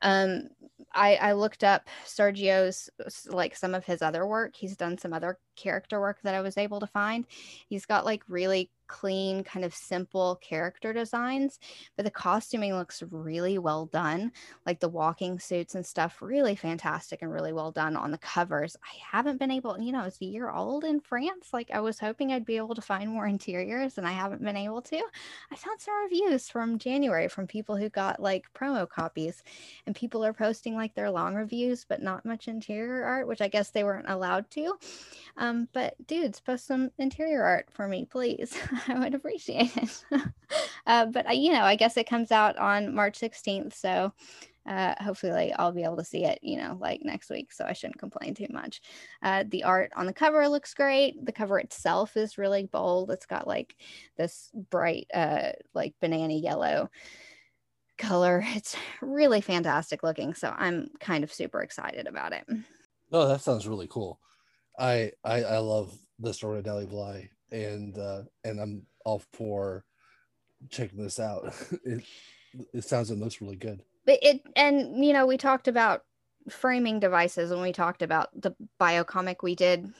Um, 0.01 0.49
I, 0.93 1.15
I 1.15 1.33
looked 1.33 1.63
up 1.63 1.87
Sergio's 2.05 2.89
like 3.27 3.55
some 3.55 3.73
of 3.73 3.85
his 3.85 4.01
other 4.01 4.27
work. 4.27 4.55
He's 4.55 4.75
done 4.75 4.97
some 4.97 5.13
other 5.13 5.37
character 5.55 6.01
work 6.01 6.19
that 6.23 6.35
I 6.35 6.41
was 6.41 6.57
able 6.57 6.81
to 6.81 6.87
find. 6.87 7.25
He's 7.69 7.85
got 7.85 8.03
like 8.03 8.23
really 8.27 8.69
clean, 8.91 9.43
kind 9.43 9.63
of 9.63 9.73
simple 9.73 10.35
character 10.41 10.91
designs, 10.91 11.59
but 11.95 12.03
the 12.03 12.11
costuming 12.11 12.75
looks 12.75 13.01
really 13.09 13.57
well 13.57 13.85
done. 13.85 14.33
Like 14.65 14.81
the 14.81 14.89
walking 14.89 15.39
suits 15.39 15.75
and 15.75 15.85
stuff, 15.85 16.21
really 16.21 16.55
fantastic 16.55 17.21
and 17.21 17.31
really 17.31 17.53
well 17.53 17.71
done 17.71 17.95
on 17.95 18.11
the 18.11 18.17
covers. 18.17 18.75
I 18.83 19.17
haven't 19.17 19.39
been 19.39 19.49
able, 19.49 19.79
you 19.79 19.93
know, 19.93 20.03
it's 20.03 20.21
a 20.21 20.25
year 20.25 20.51
old 20.51 20.83
in 20.83 20.99
France. 20.99 21.49
Like 21.53 21.71
I 21.71 21.79
was 21.79 21.99
hoping 21.99 22.33
I'd 22.33 22.45
be 22.45 22.57
able 22.57 22.75
to 22.75 22.81
find 22.81 23.09
more 23.09 23.25
interiors 23.35 23.97
and 23.97 24.05
I 24.05 24.11
haven't 24.11 24.43
been 24.43 24.57
able 24.57 24.81
to. 24.81 25.01
I 25.51 25.55
found 25.55 25.79
some 25.79 25.93
reviews 26.03 26.49
from 26.49 26.77
January 26.77 27.29
from 27.29 27.47
people 27.47 27.77
who 27.77 27.87
got 27.87 28.21
like 28.21 28.53
promo 28.53 28.87
copies 28.87 29.41
and 29.87 29.95
people 29.95 30.25
are 30.25 30.33
posting 30.33 30.75
like 30.75 30.93
their 30.95 31.09
long 31.09 31.33
reviews, 31.35 31.85
but 31.87 32.03
not 32.03 32.25
much 32.25 32.49
interior 32.49 33.03
art, 33.03 33.27
which 33.27 33.41
I 33.41 33.47
guess 33.47 33.69
they 33.69 33.85
weren't 33.85 34.09
allowed 34.09 34.51
to. 34.51 34.73
Um, 35.37 35.69
but 35.71 35.95
dudes, 36.07 36.41
post 36.41 36.67
some 36.67 36.91
interior 36.97 37.43
art 37.43 37.67
for 37.71 37.87
me, 37.87 38.05
please. 38.05 38.57
I 38.87 38.99
would 38.99 39.15
appreciate 39.15 39.75
it. 39.77 40.03
uh, 40.87 41.05
but 41.07 41.27
I, 41.27 41.33
you 41.33 41.51
know, 41.51 41.63
I 41.63 41.75
guess 41.75 41.97
it 41.97 42.09
comes 42.09 42.31
out 42.31 42.57
on 42.57 42.93
March 42.93 43.19
16th, 43.19 43.73
so 43.73 44.13
uh, 44.67 44.93
hopefully 44.99 45.53
I'll 45.53 45.71
be 45.71 45.83
able 45.83 45.97
to 45.97 46.05
see 46.05 46.25
it, 46.25 46.39
you 46.41 46.57
know, 46.57 46.77
like 46.79 47.01
next 47.03 47.29
week. 47.29 47.51
So 47.51 47.65
I 47.65 47.73
shouldn't 47.73 47.99
complain 47.99 48.35
too 48.35 48.47
much. 48.51 48.81
Uh, 49.23 49.43
the 49.47 49.63
art 49.63 49.91
on 49.95 50.05
the 50.05 50.13
cover 50.13 50.47
looks 50.47 50.73
great. 50.73 51.25
The 51.25 51.31
cover 51.31 51.59
itself 51.59 52.15
is 52.15 52.37
really 52.37 52.63
bold. 52.63 53.09
It's 53.11 53.25
got 53.25 53.47
like 53.47 53.75
this 54.17 54.51
bright, 54.69 55.07
uh, 55.13 55.53
like 55.73 55.95
banana 55.99 56.33
yellow 56.33 56.89
color. 57.97 58.43
It's 58.49 58.75
really 59.01 59.41
fantastic 59.41 60.03
looking. 60.03 60.33
So 60.35 60.53
I'm 60.55 60.91
kind 60.99 61.23
of 61.23 61.33
super 61.33 61.61
excited 61.61 62.07
about 62.07 62.33
it. 62.33 62.45
Oh, 63.11 63.27
that 63.27 63.41
sounds 63.41 63.67
really 63.67 63.87
cool. 63.87 64.19
I 64.77 65.11
I, 65.23 65.43
I 65.43 65.57
love 65.57 65.97
of 66.23 66.65
Nellie 66.65 66.85
Bly, 66.85 67.29
and 67.51 67.97
uh, 67.97 68.23
and 68.43 68.59
I'm 68.59 68.83
all 69.05 69.21
for 69.33 69.83
checking 70.69 71.01
this 71.01 71.19
out. 71.19 71.53
it 71.85 72.03
it 72.73 72.83
sounds 72.83 73.09
and 73.09 73.21
looks 73.21 73.41
really 73.41 73.55
good. 73.55 73.81
But 74.05 74.19
it 74.21 74.41
and 74.55 75.03
you 75.03 75.13
know 75.13 75.25
we 75.25 75.37
talked 75.37 75.67
about 75.67 76.03
framing 76.49 76.99
devices 76.99 77.51
when 77.51 77.61
we 77.61 77.71
talked 77.71 78.01
about 78.01 78.29
the 78.39 78.55
biocomic 78.79 79.37
we 79.43 79.55
did 79.55 79.93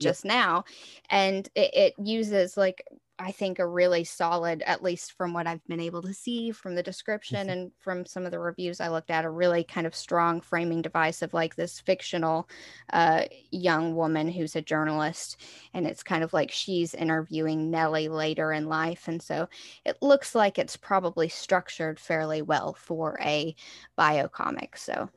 just 0.00 0.24
yep. 0.24 0.34
now, 0.34 0.64
and 1.10 1.48
it, 1.54 1.74
it 1.74 1.94
uses 1.98 2.56
like 2.56 2.86
I 3.18 3.32
think 3.32 3.58
a 3.58 3.66
really 3.66 4.04
solid, 4.04 4.62
at 4.66 4.82
least 4.82 5.12
from 5.12 5.32
what 5.32 5.46
I've 5.46 5.64
been 5.66 5.80
able 5.80 6.02
to 6.02 6.12
see 6.12 6.50
from 6.50 6.74
the 6.74 6.82
description 6.82 7.38
mm-hmm. 7.46 7.50
and 7.50 7.72
from 7.78 8.04
some 8.04 8.26
of 8.26 8.30
the 8.30 8.38
reviews 8.38 8.80
I 8.80 8.88
looked 8.88 9.10
at, 9.10 9.24
a 9.24 9.30
really 9.30 9.64
kind 9.64 9.86
of 9.86 9.94
strong 9.94 10.40
framing 10.40 10.82
device 10.82 11.22
of 11.22 11.32
like 11.32 11.56
this 11.56 11.80
fictional 11.80 12.48
uh, 12.92 13.22
young 13.50 13.94
woman 13.94 14.28
who's 14.28 14.54
a 14.54 14.62
journalist. 14.62 15.40
And 15.72 15.86
it's 15.86 16.02
kind 16.02 16.22
of 16.22 16.32
like 16.34 16.50
she's 16.50 16.94
interviewing 16.94 17.70
Nellie 17.70 18.08
later 18.08 18.52
in 18.52 18.68
life. 18.68 19.08
And 19.08 19.22
so 19.22 19.48
it 19.84 19.96
looks 20.02 20.34
like 20.34 20.58
it's 20.58 20.76
probably 20.76 21.28
structured 21.28 21.98
fairly 21.98 22.42
well 22.42 22.74
for 22.74 23.18
a 23.22 23.56
biocomic. 23.98 24.76
So 24.76 25.08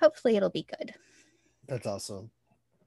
hopefully 0.00 0.36
it'll 0.36 0.50
be 0.50 0.66
good. 0.78 0.94
That's 1.66 1.86
awesome 1.86 2.30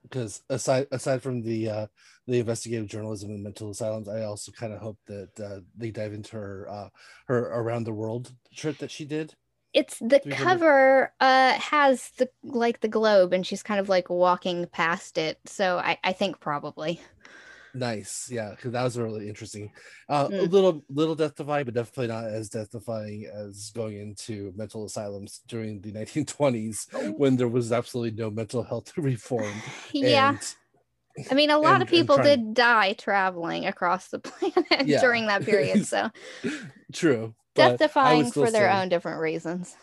because 0.10 0.41
aside 0.49 0.88
aside 0.91 1.22
from 1.22 1.41
the 1.41 1.70
uh, 1.70 1.88
the 2.28 2.39
investigative 2.39 2.88
journalism 2.88 3.30
and 3.32 3.43
mental 3.43 3.70
asylums, 3.70 4.08
I 4.08 4.24
also 4.24 4.51
kind 4.51 4.74
of 4.74 4.80
hope 4.80 4.97
that 5.08 5.39
uh, 5.39 5.60
they 5.76 5.91
dive 5.91 6.14
into 6.14 6.36
her 6.36 6.68
uh, 6.70 6.89
her 7.28 7.39
around 7.39 7.86
the 7.86 7.93
world 7.93 8.32
trip 8.55 8.78
that 8.80 8.91
she 8.91 9.05
did. 9.05 9.34
It's 9.74 9.99
the 9.99 10.22
cover 10.32 11.14
uh, 11.20 11.53
has 11.53 12.10
the 12.18 12.30
like 12.43 12.80
the 12.80 12.88
globe, 12.88 13.34
and 13.34 13.45
she's 13.45 13.64
kind 13.64 13.80
of 13.80 13.89
like 13.89 14.10
walking 14.10 14.66
past 14.68 15.18
it. 15.18 15.39
So 15.45 15.78
I, 15.78 15.97
I 16.03 16.14
think 16.14 16.39
probably. 16.39 17.01
Nice, 17.78 18.28
yeah, 18.32 18.51
because 18.51 18.71
that 18.71 18.84
was 18.84 18.97
really 18.97 19.30
interesting. 19.30 19.71
Uh, 20.09 20.28
mm. 20.28 20.39
A 20.39 20.43
little, 20.43 20.84
little 20.89 21.13
death 21.15 21.36
defying, 21.36 21.65
but 21.65 21.75
definitely 21.75 22.07
not 22.07 22.25
as 22.25 22.49
death 22.49 22.71
defying 22.71 23.28
as 23.32 23.71
going 23.75 23.97
into 23.97 24.51
mental 24.55 24.86
asylums 24.86 25.41
during 25.47 25.80
the 25.82 25.91
1920s 25.99 27.17
when 27.17 27.36
there 27.38 27.47
was 27.47 27.71
absolutely 27.71 28.17
no 28.19 28.32
mental 28.32 28.63
health 28.63 28.91
reform. 28.97 29.53
yeah. 29.91 30.30
And, 31.17 31.28
I 31.32 31.36
mean, 31.36 31.51
a 31.51 31.57
lot 31.59 31.75
And- 31.75 31.84
of 31.84 31.89
people 31.89 32.15
trying- 32.15 32.45
did 32.45 32.53
die 32.55 32.93
traveling 32.93 33.67
across 33.67 34.07
the 34.09 34.19
planet 34.19 34.88
Yeah. 34.88 35.01
during 35.01 35.28
that 35.28 35.43
period. 35.43 35.86
So 35.86 36.09
True. 36.93 37.36
death 37.53 37.78
defying 37.78 38.32
for 38.32 38.49
their 38.49 38.71
own 38.71 38.89
different 38.89 39.19
reasons. 39.21 39.75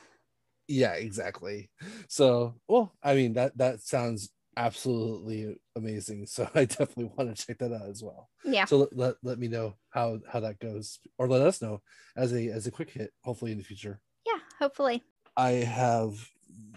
Yeah, 0.66 0.94
exactly. 0.94 1.70
So, 2.08 2.54
well, 2.66 2.92
I 3.02 3.14
mean 3.14 3.34
that 3.34 3.56
that 3.58 3.82
sounds 3.82 4.30
absolutely 4.56 5.56
amazing. 5.76 6.26
So 6.34 6.48
I 6.54 6.64
definitely 6.64 7.10
want 7.16 7.34
to 7.34 7.46
check 7.46 7.58
that 7.58 7.72
out 7.72 7.88
as 7.88 8.02
well. 8.02 8.28
Yeah. 8.44 8.64
So 8.64 8.78
let, 8.78 8.96
let, 8.96 9.14
let 9.22 9.38
me 9.38 9.48
know 9.48 9.74
how 9.90 10.20
how 10.30 10.40
that 10.40 10.58
goes, 10.58 10.98
or 11.18 11.28
let 11.28 11.42
us 11.42 11.62
know 11.62 11.82
as 12.16 12.32
a 12.32 12.48
as 12.48 12.66
a 12.66 12.70
quick 12.70 12.90
hit, 12.90 13.12
hopefully 13.22 13.52
in 13.52 13.58
the 13.58 13.64
future. 13.64 14.00
Yeah. 14.26 14.40
Hopefully. 14.58 15.02
I 15.36 15.50
have 15.50 16.14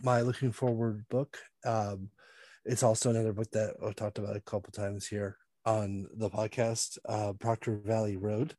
my 0.04 0.22
looking 0.22 0.52
forward 0.52 1.06
book. 1.10 1.38
Um, 1.66 2.10
it's 2.66 2.84
also 2.84 3.10
another 3.10 3.34
book 3.34 3.50
that 3.52 3.76
I've 3.86 3.96
talked 3.96 4.18
about 4.18 4.36
a 4.36 4.42
couple 4.42 4.72
times 4.72 5.08
here 5.08 5.38
on 5.66 6.08
the 6.16 6.30
podcast, 6.30 6.98
uh, 7.08 7.34
Proctor 7.34 7.80
Valley 7.84 8.18
Road, 8.18 8.56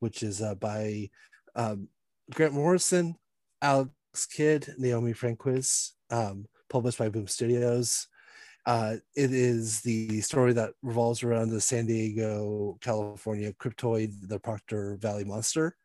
which 0.00 0.22
is 0.22 0.42
uh, 0.42 0.54
by 0.54 1.10
um, 1.54 1.88
Grant 2.32 2.54
Morrison, 2.54 3.16
Alex 3.62 3.90
Child, 4.28 4.68
Naomi 4.78 5.12
Franquiz, 5.12 5.92
um, 6.10 6.46
published 6.68 6.98
by 6.98 7.08
Boom 7.08 7.26
Studios. 7.26 8.08
Uh, 8.70 8.96
it 9.16 9.32
is 9.32 9.80
the 9.80 10.20
story 10.20 10.52
that 10.52 10.70
revolves 10.82 11.24
around 11.24 11.48
the 11.50 11.60
San 11.60 11.86
Diego, 11.86 12.78
California 12.80 13.52
cryptoid, 13.54 14.28
the 14.28 14.38
Proctor 14.38 14.96
Valley 15.00 15.24
monster, 15.24 15.76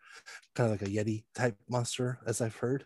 kind 0.54 0.72
of 0.72 0.80
like 0.80 0.88
a 0.88 0.94
Yeti 0.94 1.24
type 1.34 1.58
monster, 1.68 2.20
as 2.28 2.42
I've 2.42 2.56
heard 2.56 2.86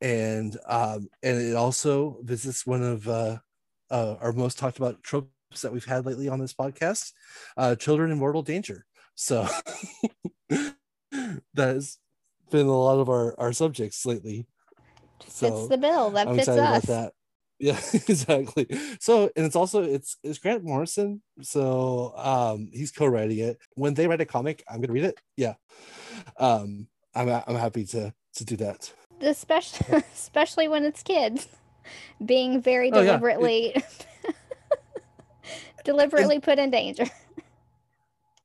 and 0.00 0.56
um 0.66 1.08
and 1.22 1.40
it 1.40 1.56
also 1.56 2.18
visits 2.22 2.66
one 2.66 2.82
of 2.82 3.08
uh, 3.08 3.38
uh 3.90 4.16
our 4.20 4.32
most 4.32 4.58
talked 4.58 4.78
about 4.78 5.02
tropes 5.02 5.62
that 5.62 5.72
we've 5.72 5.84
had 5.84 6.06
lately 6.06 6.28
on 6.28 6.38
this 6.38 6.54
podcast 6.54 7.12
uh 7.56 7.74
children 7.74 8.10
in 8.10 8.18
mortal 8.18 8.42
danger 8.42 8.84
so 9.14 9.46
that 10.50 10.76
has 11.56 11.98
been 12.50 12.66
a 12.66 12.78
lot 12.78 12.98
of 12.98 13.08
our 13.08 13.38
our 13.38 13.52
subjects 13.52 14.04
lately 14.06 14.46
Fits 15.22 15.38
So, 15.40 15.68
the 15.68 15.78
bill. 15.78 16.10
That 16.10 16.28
i'm 16.28 16.36
fits 16.36 16.48
us. 16.48 16.58
about 16.58 16.82
that 16.82 17.12
yeah 17.62 17.78
exactly 17.94 18.66
so 19.00 19.30
and 19.36 19.46
it's 19.46 19.56
also 19.56 19.82
it's 19.82 20.16
it's 20.24 20.38
grant 20.38 20.64
morrison 20.64 21.22
so 21.40 22.12
um 22.16 22.68
he's 22.72 22.90
co-writing 22.90 23.38
it 23.38 23.58
when 23.76 23.94
they 23.94 24.06
write 24.08 24.20
a 24.20 24.26
comic 24.26 24.62
i'm 24.68 24.80
gonna 24.80 24.92
read 24.92 25.04
it 25.04 25.18
yeah 25.36 25.54
um 26.38 26.88
i'm 27.14 27.28
i'm 27.46 27.54
happy 27.56 27.84
to 27.84 28.12
to 28.34 28.44
do 28.44 28.56
that 28.56 28.92
Especially, 29.20 30.02
especially 30.12 30.66
when 30.66 30.84
it's 30.84 31.04
kids 31.04 31.46
being 32.24 32.60
very 32.60 32.90
Oh, 32.90 33.00
yeah. 33.00 33.00
It- 33.00 33.06
deliberately 33.06 33.84
deliberately 35.84 36.40
put 36.40 36.58
in 36.58 36.70
danger. 36.70 37.04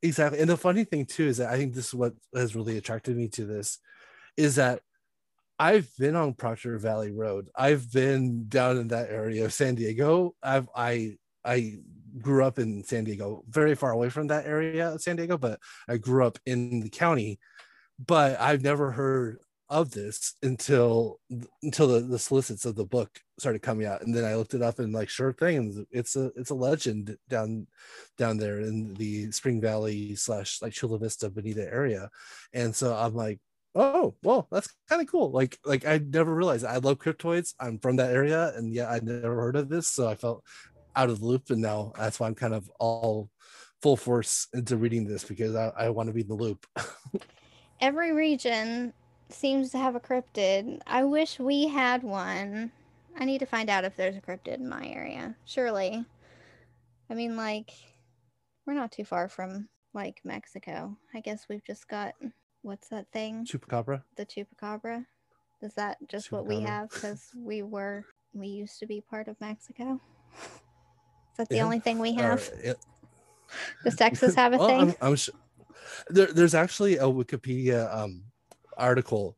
Exactly. 0.04 0.40
And 0.40 0.50
the 0.50 0.58
funny 0.58 0.84
thing 0.84 1.06
too 1.06 1.26
is 1.26 1.38
that 1.38 1.50
I 1.52 1.58
think 1.58 1.74
this 1.74 1.88
is 1.88 1.94
what 1.96 2.14
has 2.36 2.56
really 2.56 2.78
attracted 2.78 3.18
me 3.18 3.28
to 3.30 3.46
this 3.46 3.80
is 4.36 4.56
that 4.56 4.82
I've 5.60 5.90
been 5.98 6.16
on 6.16 6.34
Proctor 6.34 6.78
Valley 6.78 7.12
Road. 7.12 7.50
I've 7.56 7.92
been 7.92 8.48
down 8.48 8.78
in 8.78 8.90
that 8.90 9.10
area 9.10 9.46
of 9.46 9.54
San 9.54 9.76
Diego. 9.76 10.36
I've 10.44 10.70
I 10.76 11.18
I 11.44 11.78
grew 12.20 12.44
up 12.44 12.60
in 12.60 12.84
San 12.84 13.04
Diego, 13.04 13.44
very 13.50 13.76
far 13.76 13.92
away 13.92 14.10
from 14.10 14.28
that 14.28 14.46
area 14.46 14.90
of 14.92 15.02
San 15.02 15.16
Diego, 15.16 15.38
but 15.38 15.60
I 15.88 15.98
grew 15.98 16.26
up 16.26 16.40
in 16.46 16.80
the 16.82 16.90
county. 16.90 17.40
But 18.06 18.40
I've 18.40 18.64
never 18.64 18.92
heard 18.92 19.40
of 19.70 19.92
this 19.92 20.36
until 20.44 21.20
until 21.62 21.88
the, 21.88 22.00
the 22.00 22.20
solicits 22.20 22.66
of 22.66 22.76
the 22.76 22.86
book 22.86 23.20
started 23.38 23.62
coming 23.62 23.86
out 23.86 24.02
and 24.02 24.16
then 24.16 24.24
i 24.24 24.34
looked 24.34 24.54
it 24.54 24.62
up 24.62 24.80
and 24.80 24.94
like 24.94 25.10
sure 25.10 25.34
thing 25.34 25.86
it's 25.92 26.16
a 26.16 26.32
it's 26.38 26.52
a 26.52 26.56
legend 26.56 27.18
down 27.28 27.68
down 28.18 28.38
there 28.38 28.62
in 28.62 28.94
the 28.94 29.30
spring 29.32 29.60
valley 29.60 30.16
slash 30.16 30.62
like 30.62 30.72
chula 30.72 30.98
vista 30.98 31.30
bonita 31.30 31.64
area 31.64 32.10
and 32.54 32.74
so 32.74 32.96
i'm 32.96 33.14
like 33.14 33.40
oh 33.78 34.16
well 34.24 34.48
that's 34.52 34.74
kind 34.90 35.02
of 35.02 35.08
cool 35.08 35.32
like 35.32 35.58
like 35.66 35.86
i 35.86 36.00
never 36.10 36.34
realized 36.34 36.66
i 36.66 36.78
love 36.78 36.98
cryptoids 36.98 37.54
i'm 37.60 37.78
from 37.80 37.96
that 37.96 38.12
area 38.12 38.52
and 38.56 38.74
yeah 38.74 38.90
i 38.90 39.00
never 39.00 39.36
heard 39.36 39.56
of 39.56 39.70
this 39.70 39.88
so 39.88 40.08
i 40.08 40.16
felt 40.16 40.44
out 40.96 41.10
of 41.10 41.20
the 41.20 41.26
loop 41.26 41.50
and 41.50 41.62
now 41.62 41.92
that's 41.98 42.20
why 42.20 42.28
i'm 42.28 42.36
kind 42.36 42.54
of 42.54 42.70
all 42.80 43.30
full 43.82 43.96
force 43.96 44.48
into 44.54 44.76
reading 44.76 45.06
this 45.06 45.24
because 45.24 45.56
i, 45.56 45.72
I 45.78 45.90
want 45.90 46.08
to 46.08 46.14
be 46.14 46.22
in 46.22 46.28
the 46.28 46.34
loop 46.34 46.66
Every 47.80 48.12
region 48.12 48.92
seems 49.30 49.70
to 49.72 49.78
have 49.78 49.96
a 49.96 50.00
cryptid. 50.00 50.82
I 50.88 51.04
wish 51.04 51.40
we 51.40 51.68
had 51.68 52.02
one. 52.02 52.72
I 53.20 53.26
need 53.26 53.40
to 53.40 53.46
find 53.46 53.70
out 53.70 53.84
if 53.84 53.96
there's 53.96 54.16
a 54.16 54.22
cryptid 54.22 54.56
in 54.56 54.68
my 54.68 54.88
area. 54.88 55.36
Surely. 55.46 56.04
I 57.10 57.14
mean, 57.14 57.38
like, 57.38 57.72
we're 58.66 58.74
not 58.74 58.92
too 58.92 59.06
far 59.06 59.30
from 59.30 59.70
like 59.94 60.22
Mexico. 60.24 60.98
I 61.14 61.20
guess 61.20 61.46
we've 61.48 61.64
just 61.64 61.88
got 61.88 62.14
what's 62.68 62.90
that 62.90 63.08
thing? 63.14 63.46
chupacabra 63.46 64.04
The 64.18 64.26
chupacabra. 64.26 65.06
Is 65.62 65.74
that 65.76 65.98
just 66.10 66.32
what 66.32 66.46
we 66.46 66.60
have? 66.60 66.90
Because 66.90 67.32
we 67.36 67.64
were 67.64 68.06
we 68.34 68.48
used 68.48 68.78
to 68.80 68.86
be 68.86 69.02
part 69.02 69.28
of 69.30 69.40
Mexico. 69.40 70.00
Is 70.34 71.38
that 71.38 71.50
the 71.50 71.56
Yeah. 71.58 71.64
only 71.66 71.80
thing 71.80 72.00
we 72.00 72.14
have? 72.14 72.50
it- 72.62 72.78
Does 73.84 73.96
Texas 73.96 74.36
have 74.36 74.54
a 74.54 74.58
Well, 74.58 74.68
thing? 74.68 74.82
I'm, 74.82 74.96
I'm 75.02 75.18
su- 75.18 75.32
there, 76.10 76.28
there's 76.28 76.54
actually 76.56 76.98
a 76.98 77.04
Wikipedia 77.04 77.94
um, 77.96 78.24
article 78.78 79.38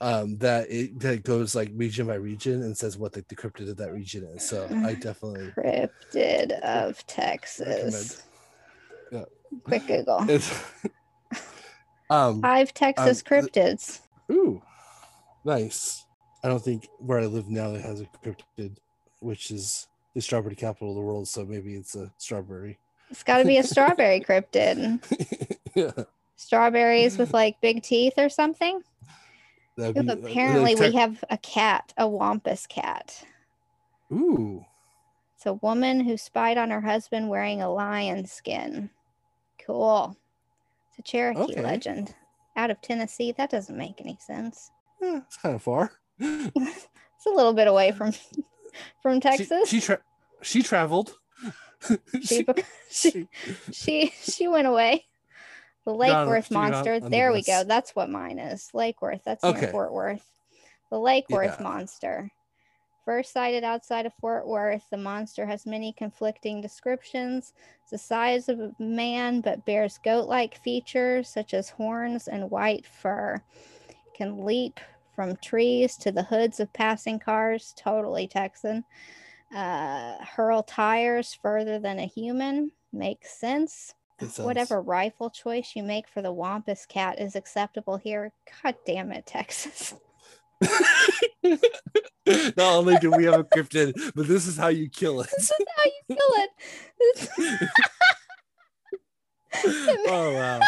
um, 0.00 0.38
that 0.38 0.70
it 0.70 1.00
that 1.00 1.24
goes 1.24 1.56
like 1.56 1.70
region 1.74 2.06
by 2.06 2.14
region 2.14 2.62
and 2.62 2.76
says 2.76 2.96
what 2.96 3.12
the, 3.12 3.24
the 3.28 3.34
cryptid 3.34 3.68
of 3.68 3.76
that 3.78 3.92
region 3.92 4.24
is. 4.36 4.44
So 4.48 4.68
I 4.84 4.94
definitely 4.94 5.52
Cryptid 5.58 6.52
of 6.60 7.04
Texas. 7.06 8.22
Yeah. 9.10 9.24
Quick 9.64 9.86
Google. 9.88 10.24
it's 10.28 10.52
um 12.10 12.40
Five 12.42 12.74
Texas 12.74 13.22
um, 13.22 13.24
cryptids. 13.38 14.00
ooh 14.30 14.62
nice. 15.44 16.04
I 16.44 16.48
don't 16.48 16.62
think 16.62 16.88
where 16.98 17.18
I 17.18 17.26
live 17.26 17.48
now 17.48 17.72
it 17.72 17.80
has 17.80 18.00
a 18.00 18.06
cryptid, 18.24 18.76
which 19.20 19.50
is 19.50 19.88
the 20.14 20.20
strawberry 20.20 20.54
capital 20.54 20.90
of 20.90 20.94
the 20.96 21.00
world. 21.00 21.26
So 21.26 21.44
maybe 21.44 21.74
it's 21.74 21.96
a 21.96 22.12
strawberry. 22.18 22.78
It's 23.10 23.22
got 23.22 23.38
to 23.38 23.44
be 23.44 23.58
a 23.58 23.62
strawberry 23.64 24.20
cryptid. 24.20 25.02
yeah, 25.74 26.04
Strawberries 26.36 27.18
with 27.18 27.32
like 27.32 27.60
big 27.60 27.82
teeth 27.82 28.14
or 28.16 28.28
something. 28.28 28.82
Ooh, 29.80 29.92
be- 29.92 30.08
uh, 30.08 30.16
apparently, 30.16 30.74
we 30.74 30.92
have 30.92 31.24
a 31.30 31.38
cat, 31.38 31.92
a 31.96 32.06
wampus 32.06 32.66
cat. 32.66 33.24
Ooh, 34.12 34.64
It's 35.36 35.46
a 35.46 35.54
woman 35.54 36.00
who 36.00 36.16
spied 36.16 36.58
on 36.58 36.70
her 36.70 36.80
husband 36.80 37.28
wearing 37.28 37.60
a 37.62 37.70
lion 37.70 38.26
skin. 38.26 38.90
Cool. 39.64 40.16
It's 40.98 41.08
a 41.08 41.10
Cherokee 41.10 41.40
Okay. 41.52 41.62
legend 41.62 42.14
out 42.56 42.70
of 42.70 42.80
Tennessee. 42.80 43.32
That 43.32 43.50
doesn't 43.50 43.76
make 43.76 44.00
any 44.00 44.18
sense. 44.20 44.70
eh, 45.02 45.20
it's 45.26 45.36
kind 45.36 45.54
of 45.54 45.62
far. 45.62 45.92
It's 46.20 47.26
a 47.26 47.30
little 47.30 47.52
bit 47.52 47.66
away 47.66 47.90
from 47.90 48.12
from 49.02 49.20
Texas. 49.20 49.68
She 49.68 49.80
tra- 49.80 50.02
she 50.42 50.62
traveled. 50.62 51.14
She, 52.22 52.44
she, 52.90 53.28
she 53.72 54.12
she 54.22 54.48
went 54.48 54.66
away. 54.68 55.04
The 55.84 55.92
Lake. 55.94 56.12
Worth 56.26 56.46
She 56.48 56.54
monster. 56.54 57.00
There 57.00 57.32
we 57.32 57.42
go. 57.42 57.64
That's 57.64 57.94
what 57.96 58.08
mine 58.10 58.38
is. 58.40 58.68
Lake 58.74 59.00
Worth. 59.02 59.22
That's 59.24 59.42
near 59.44 59.68
Fort 59.68 59.92
Worth. 59.92 60.24
The 60.90 60.98
Lake 60.98 61.24
Worth 61.30 61.56
Yeah. 61.58 61.62
monster. 61.62 62.30
First 63.08 63.32
sighted 63.32 63.64
outside 63.64 64.04
of 64.04 64.12
Fort 64.20 64.46
Worth, 64.46 64.84
the 64.90 64.98
monster 64.98 65.46
has 65.46 65.64
many 65.64 65.94
conflicting 65.94 66.60
descriptions. 66.60 67.54
It's 67.80 67.92
the 67.92 67.96
size 67.96 68.50
of 68.50 68.60
a 68.60 68.74
man 68.78 69.40
but 69.40 69.64
bears 69.64 69.98
goat 70.04 70.28
like 70.28 70.62
features 70.62 71.26
such 71.30 71.54
as 71.54 71.70
horns 71.70 72.28
and 72.28 72.50
white 72.50 72.84
fur. 72.84 73.42
Can 74.14 74.44
leap 74.44 74.78
from 75.16 75.36
trees 75.36 75.96
to 75.96 76.12
the 76.12 76.24
hoods 76.24 76.60
of 76.60 76.70
passing 76.74 77.18
cars, 77.18 77.72
totally 77.78 78.28
Texan. 78.28 78.84
Uh, 79.56 80.22
hurl 80.22 80.62
tires 80.62 81.32
further 81.32 81.78
than 81.78 81.98
a 81.98 82.06
human. 82.06 82.72
Makes 82.92 83.40
sense. 83.40 83.94
It 84.20 84.36
Whatever 84.36 84.82
rifle 84.82 85.30
choice 85.30 85.72
you 85.74 85.82
make 85.82 86.10
for 86.10 86.20
the 86.20 86.30
Wampus 86.30 86.84
cat 86.84 87.18
is 87.18 87.36
acceptable 87.36 87.96
here. 87.96 88.32
God 88.62 88.74
damn 88.84 89.12
it, 89.12 89.24
Texas. 89.24 89.94
Not 92.56 92.58
only 92.58 92.96
do 92.98 93.10
we 93.10 93.24
have 93.24 93.40
a 93.40 93.44
cryptid, 93.44 94.12
but 94.14 94.26
this 94.26 94.46
is 94.46 94.56
how 94.56 94.68
you 94.68 94.88
kill 94.88 95.20
it. 95.20 95.30
This 95.36 95.50
is 95.50 95.66
how 95.76 95.84
you 95.84 96.16
kill 96.16 96.34
it. 96.44 97.70
oh 100.08 100.34
wow. 100.34 100.60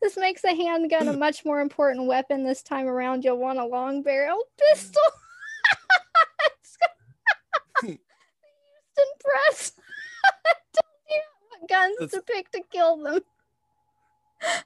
this 0.00 0.16
makes 0.16 0.42
a 0.44 0.54
handgun 0.54 1.08
a 1.08 1.16
much 1.16 1.44
more 1.44 1.60
important 1.60 2.06
weapon 2.06 2.44
this 2.44 2.62
time 2.62 2.86
around. 2.86 3.24
You'll 3.24 3.38
want 3.38 3.58
a 3.58 3.64
long 3.66 4.02
barreled 4.02 4.44
pistol. 4.58 5.02
Houston 7.82 7.98
Press. 9.20 9.72
What 10.42 11.68
guns 11.68 11.96
That's- 12.00 12.12
to 12.12 12.22
pick 12.22 12.50
to 12.52 12.62
kill 12.70 12.96
them. 13.02 13.20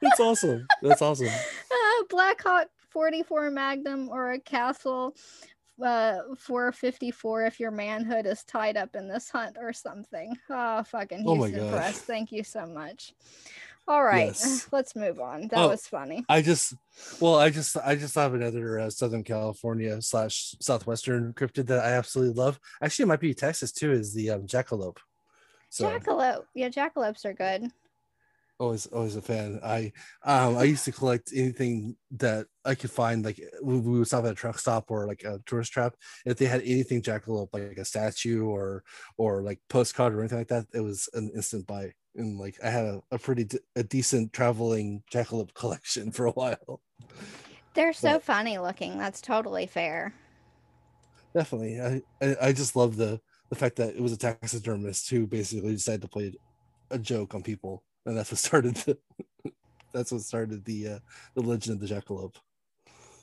That's 0.00 0.20
awesome. 0.20 0.66
That's 0.80 1.02
awesome. 1.02 1.26
uh, 1.26 2.04
Black 2.08 2.42
Hawk 2.42 2.68
44 2.96 3.50
Magnum 3.50 4.08
or 4.08 4.32
a 4.32 4.38
Casull 4.38 5.14
uh 5.84 6.20
454 6.38 7.44
if 7.44 7.60
your 7.60 7.70
manhood 7.70 8.24
is 8.24 8.42
tied 8.44 8.78
up 8.78 8.96
in 8.96 9.06
this 9.06 9.28
hunt 9.28 9.58
or 9.60 9.70
something. 9.74 10.34
Oh 10.48 10.82
fucking 10.82 11.22
Oh 11.26 11.34
my. 11.36 11.50
Press. 11.50 12.00
Thank 12.00 12.32
you 12.32 12.42
so 12.42 12.64
much. 12.64 13.12
All 13.86 14.02
right, 14.02 14.28
Yes. 14.28 14.66
let's 14.72 14.96
move 14.96 15.20
on. 15.20 15.48
That 15.48 15.58
Oh, 15.58 15.68
was 15.68 15.86
funny. 15.86 16.24
I 16.30 16.40
just, 16.40 16.74
well, 17.20 17.36
I 17.36 17.50
just, 17.50 17.76
I 17.76 17.96
just 17.96 18.14
have 18.14 18.32
another 18.32 18.80
uh, 18.80 18.88
Southern 18.88 19.24
California 19.24 20.00
slash 20.00 20.56
Southwestern 20.60 21.34
cryptid 21.34 21.66
that 21.66 21.84
I 21.84 21.90
absolutely 21.92 22.34
love. 22.34 22.58
Actually, 22.82 23.02
it 23.04 23.08
might 23.08 23.20
be 23.20 23.34
Texas 23.34 23.72
too. 23.72 23.92
Is 23.92 24.14
the 24.14 24.30
um, 24.30 24.46
jackalope. 24.46 24.96
So 25.68 25.86
Jackalope. 25.86 26.44
Yeah, 26.54 26.70
jackalopes 26.70 27.26
are 27.26 27.34
good. 27.34 27.70
Always, 28.58 28.86
always 28.86 29.16
a 29.16 29.22
fan. 29.22 29.60
I, 29.62 29.92
um, 30.24 30.56
I 30.56 30.64
used 30.64 30.84
to 30.86 30.92
collect 30.92 31.32
anything 31.34 31.96
that 32.12 32.46
I 32.64 32.74
could 32.74 32.90
find. 32.90 33.24
Like 33.24 33.40
we, 33.62 33.78
we 33.78 33.98
would 33.98 34.06
stop 34.06 34.24
at 34.24 34.32
a 34.32 34.34
truck 34.34 34.58
stop 34.58 34.90
or 34.90 35.06
like 35.06 35.24
a 35.24 35.40
tourist 35.46 35.72
trap. 35.72 35.94
If 36.24 36.38
they 36.38 36.46
had 36.46 36.62
anything 36.62 37.02
jackalope, 37.02 37.48
like 37.52 37.78
a 37.78 37.84
statue 37.84 38.44
or 38.44 38.82
or 39.18 39.42
like 39.42 39.60
postcard 39.68 40.14
or 40.14 40.20
anything 40.20 40.38
like 40.38 40.48
that, 40.48 40.66
it 40.74 40.80
was 40.80 41.08
an 41.14 41.30
instant 41.34 41.66
buy. 41.66 41.92
And 42.16 42.38
like 42.38 42.56
I 42.64 42.70
had 42.70 42.84
a, 42.86 43.00
a 43.10 43.18
pretty 43.18 43.44
d- 43.44 43.58
a 43.76 43.82
decent 43.82 44.32
traveling 44.32 45.02
jackalope 45.12 45.54
collection 45.54 46.10
for 46.12 46.26
a 46.26 46.32
while. 46.32 46.80
They're 47.74 47.92
so 47.92 48.14
But- 48.14 48.24
funny 48.24 48.58
looking. 48.58 48.98
That's 48.98 49.20
totally 49.20 49.66
fair. 49.66 50.14
definitely 51.34 51.80
I, 51.80 52.02
I 52.22 52.36
i 52.48 52.52
just 52.52 52.76
love 52.76 52.96
the 52.96 53.20
the 53.50 53.56
fact 53.56 53.76
that 53.76 53.94
it 53.94 54.00
was 54.00 54.12
a 54.12 54.16
taxidermist 54.16 55.10
who 55.10 55.26
basically 55.26 55.72
decided 55.72 56.02
to 56.02 56.08
play 56.08 56.32
a 56.90 56.98
joke 56.98 57.34
on 57.34 57.42
people 57.42 57.84
and 58.06 58.16
that's 58.16 58.30
what 58.32 58.38
started 58.38 58.74
the 58.76 58.96
that's 59.92 60.12
what 60.12 60.22
started 60.22 60.64
the 60.64 60.88
uh 60.88 60.98
the 61.34 61.42
legend 61.42 61.80
of 61.82 61.86
the 61.88 61.94
jackalope. 61.94 62.36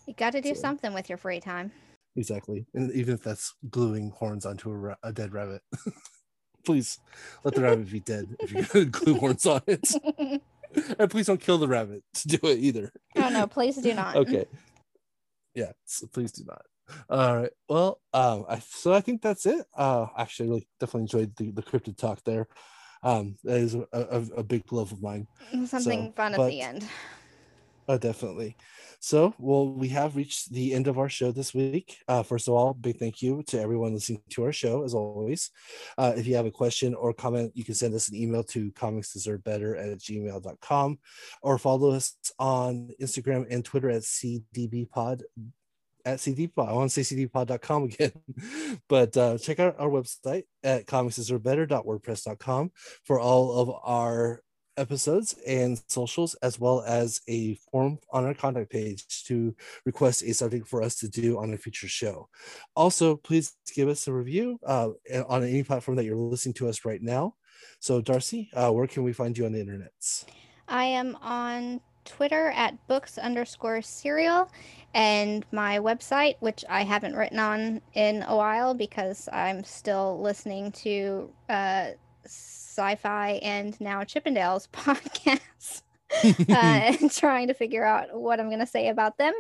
You 0.08 0.14
got 0.14 0.32
to 0.34 0.42
do 0.42 0.54
So- 0.54 0.62
something 0.62 0.94
with 0.94 1.10
your 1.10 1.18
free 1.18 1.40
time. 1.40 1.72
exactly. 2.16 2.66
And 2.74 2.92
even 2.92 3.14
if 3.16 3.24
that's 3.24 3.54
gluing 3.70 4.12
horns 4.12 4.46
onto 4.46 4.70
a, 4.70 4.76
ra- 4.78 4.96
a 5.04 5.12
dead 5.14 5.34
rabbit. 5.34 5.62
Please 6.66 7.00
let 7.44 7.56
the 7.56 7.62
rabbit 7.62 7.92
be 7.92 8.00
dead 8.00 8.36
if 8.40 8.52
you're 8.52 8.64
gonna 8.64 8.86
glue 9.04 9.16
horns 9.16 9.46
on 9.46 9.62
it. 9.68 9.92
And 10.98 11.12
please 11.12 11.28
don't 11.28 11.42
kill 11.42 11.58
the 11.58 11.68
rabbit 11.68 12.04
to 12.14 12.28
do 12.30 12.48
it 12.48 12.58
either. 12.60 12.92
Oh 13.18 13.28
no, 13.30 13.48
please 13.48 13.76
do 13.76 13.94
not. 13.94 14.16
okay. 14.16 14.46
Yeah 15.56 15.74
so 15.86 16.08
please 16.08 16.32
do 16.32 16.44
not. 16.46 16.62
All 17.10 17.36
right. 17.42 17.52
Well 17.68 18.00
um 18.14 18.46
I, 18.48 18.60
so 18.60 18.94
i 18.94 19.02
think 19.02 19.22
that's 19.22 19.46
it. 19.46 19.66
Uh 19.76 20.08
actually 20.18 20.48
I 20.48 20.50
really 20.52 20.68
definitely 20.80 21.02
enjoyed 21.02 21.36
the, 21.36 21.52
the 21.52 21.64
cryptid 21.64 21.98
talk 21.98 22.24
there 22.24 22.48
um 23.04 23.36
that 23.44 23.58
is 23.58 23.76
a, 23.76 23.86
a, 23.94 24.22
a 24.38 24.44
big 24.44 24.72
love 24.72 24.92
of 24.92 25.02
mine. 25.02 25.28
Something 25.66 26.08
So, 26.08 26.12
fun 26.16 26.34
at 26.34 26.48
the 26.50 26.62
end. 26.62 26.88
uh, 27.88 27.98
definitely. 28.10 28.56
So 29.00 29.34
well 29.38 29.68
we 29.68 29.90
have 29.90 30.16
reached 30.16 30.54
the 30.54 30.74
end 30.74 30.88
of 30.88 30.98
our 30.98 31.10
show 31.10 31.32
this 31.34 31.54
week. 31.54 31.98
Uh 32.08 32.24
first 32.24 32.48
of 32.48 32.54
all 32.54 32.74
big 32.74 32.98
thank 32.98 33.22
you 33.22 33.44
to 33.48 33.60
everyone 33.60 33.94
listening 33.94 34.22
to 34.30 34.44
our 34.46 34.54
show 34.54 34.84
as 34.86 34.94
always. 34.94 35.52
Uh 35.98 36.14
if 36.16 36.26
you 36.26 36.36
have 36.38 36.46
a 36.46 36.52
question 36.52 36.96
or 36.96 37.12
comment 37.14 37.52
you 37.54 37.66
can 37.66 37.76
send 37.76 37.94
us 37.94 38.08
an 38.08 38.16
email 38.16 38.44
to 38.46 38.72
comics 38.72 39.12
deserve 39.12 39.44
better 39.44 39.76
at 39.76 39.98
gmail.com 40.00 41.00
or 41.42 41.58
follow 41.58 41.92
us 41.92 42.16
on 42.40 42.90
instagram 43.02 43.46
and 43.50 43.66
twitter 43.66 43.90
at 43.90 44.04
cdbpod 44.04 45.22
at 46.06 46.20
cdpod 46.20 46.68
i 46.68 46.74
want 46.74 46.92
to 46.92 47.04
say 47.04 47.16
cdpod.com 47.16 47.84
again 47.86 48.12
but 48.90 49.16
uh 49.18 49.38
check 49.38 49.60
out 49.60 49.76
our 49.80 49.90
website 49.90 50.44
at 50.64 50.86
comicsdeservebetter.wordpress.com 50.86 52.72
for 53.06 53.20
all 53.20 53.60
of 53.60 53.72
our 53.84 54.42
episodes 54.78 55.36
and 55.48 55.82
socials, 55.88 56.36
as 56.36 56.60
well 56.60 56.82
as 56.82 57.22
a 57.28 57.56
form 57.72 57.98
on 58.12 58.26
our 58.26 58.34
contact 58.34 58.72
page 58.72 59.24
to 59.26 59.56
request 59.86 60.24
a 60.24 60.34
subject 60.34 60.68
for 60.68 60.82
us 60.82 60.96
to 60.98 61.08
do 61.08 61.40
on 61.40 61.54
a 61.54 61.58
future 61.58 61.88
show. 61.88 62.28
Also, 62.76 63.16
please 63.18 63.54
give 63.76 63.88
us 63.88 64.08
a 64.08 64.14
review 64.14 64.60
uh, 64.66 64.90
on 65.28 65.44
any 65.44 65.64
platform 65.64 65.96
that 65.98 66.06
you're 66.06 66.16
listening 66.16 66.54
to 66.54 66.68
us 66.68 66.86
right 66.86 67.02
now. 67.02 67.36
So, 67.80 68.02
Darcy, 68.02 68.50
uh, 68.54 68.72
where 68.72 68.88
can 68.88 69.04
we 69.04 69.14
find 69.14 69.38
you 69.38 69.46
on 69.46 69.52
the 69.52 69.60
internet? 69.60 69.92
I 70.68 70.86
am 70.86 71.18
on 71.22 71.82
Twitter 72.06 72.52
at 72.56 72.88
books 72.88 73.18
underscore 73.18 73.82
serial 73.82 74.50
and 74.94 75.46
my 75.52 75.80
website, 75.80 76.36
which 76.40 76.64
I 76.70 76.84
haven't 76.84 77.16
written 77.16 77.40
on 77.40 77.82
in 77.94 78.24
a 78.24 78.36
while 78.36 78.74
because 78.74 79.30
I'm 79.32 79.64
still 79.64 80.20
listening 80.22 80.74
to 80.84 81.30
uh, 81.50 81.92
sci 82.26 82.96
fi 82.96 83.40
and 83.44 83.80
now 83.82 84.04
Chippendales 84.04 84.68
podcasts. 84.74 85.82
uh, 86.24 86.34
and 86.50 87.12
trying 87.12 87.48
to 87.48 87.56
figure 87.56 87.84
out 87.84 88.14
what 88.14 88.40
I'm 88.40 88.50
going 88.50 88.60
to 88.60 88.68
say 88.68 88.90
about 88.90 89.18
them. 89.18 89.34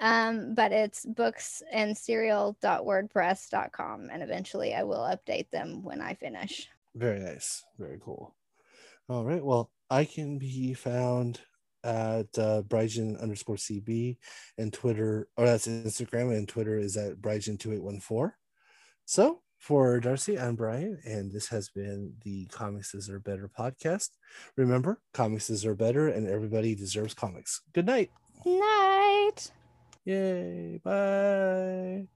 Um, 0.00 0.54
but 0.54 0.72
it's 0.72 1.04
books 1.04 1.62
and 1.72 1.94
serial.wordpress.com. 1.96 4.08
And 4.10 4.22
eventually 4.22 4.74
I 4.74 4.82
will 4.82 5.00
update 5.00 5.50
them 5.50 5.82
when 5.82 6.00
I 6.00 6.14
finish. 6.14 6.70
Very 6.94 7.20
nice. 7.20 7.64
Very 7.78 7.98
cool. 8.02 8.34
All 9.08 9.24
right. 9.24 9.44
Well, 9.44 9.70
I 9.90 10.06
can 10.06 10.38
be 10.38 10.72
found 10.74 11.40
at 11.86 12.38
uh, 12.38 12.62
Brygen 12.62 13.20
underscore 13.22 13.56
CB 13.56 14.16
and 14.58 14.72
Twitter, 14.72 15.28
or 15.36 15.46
that's 15.46 15.68
Instagram, 15.68 16.36
and 16.36 16.48
Twitter 16.48 16.76
is 16.76 16.96
at 16.96 17.20
Brygen2814. 17.22 18.32
So 19.04 19.40
for 19.58 20.00
Darcy, 20.00 20.38
I'm 20.38 20.56
Brian, 20.56 20.98
and 21.04 21.32
this 21.32 21.48
has 21.48 21.68
been 21.68 22.14
the 22.24 22.46
Comics 22.46 22.92
Deserve 22.92 23.24
Better 23.24 23.48
podcast. 23.58 24.10
Remember, 24.56 25.00
comics 25.14 25.48
is 25.48 25.64
are 25.64 25.74
better, 25.74 26.08
and 26.08 26.28
everybody 26.28 26.74
deserves 26.74 27.14
comics. 27.14 27.62
Good 27.72 27.86
night. 27.86 28.10
Night. 28.44 29.50
Yay. 30.04 30.80
Bye. 30.84 32.08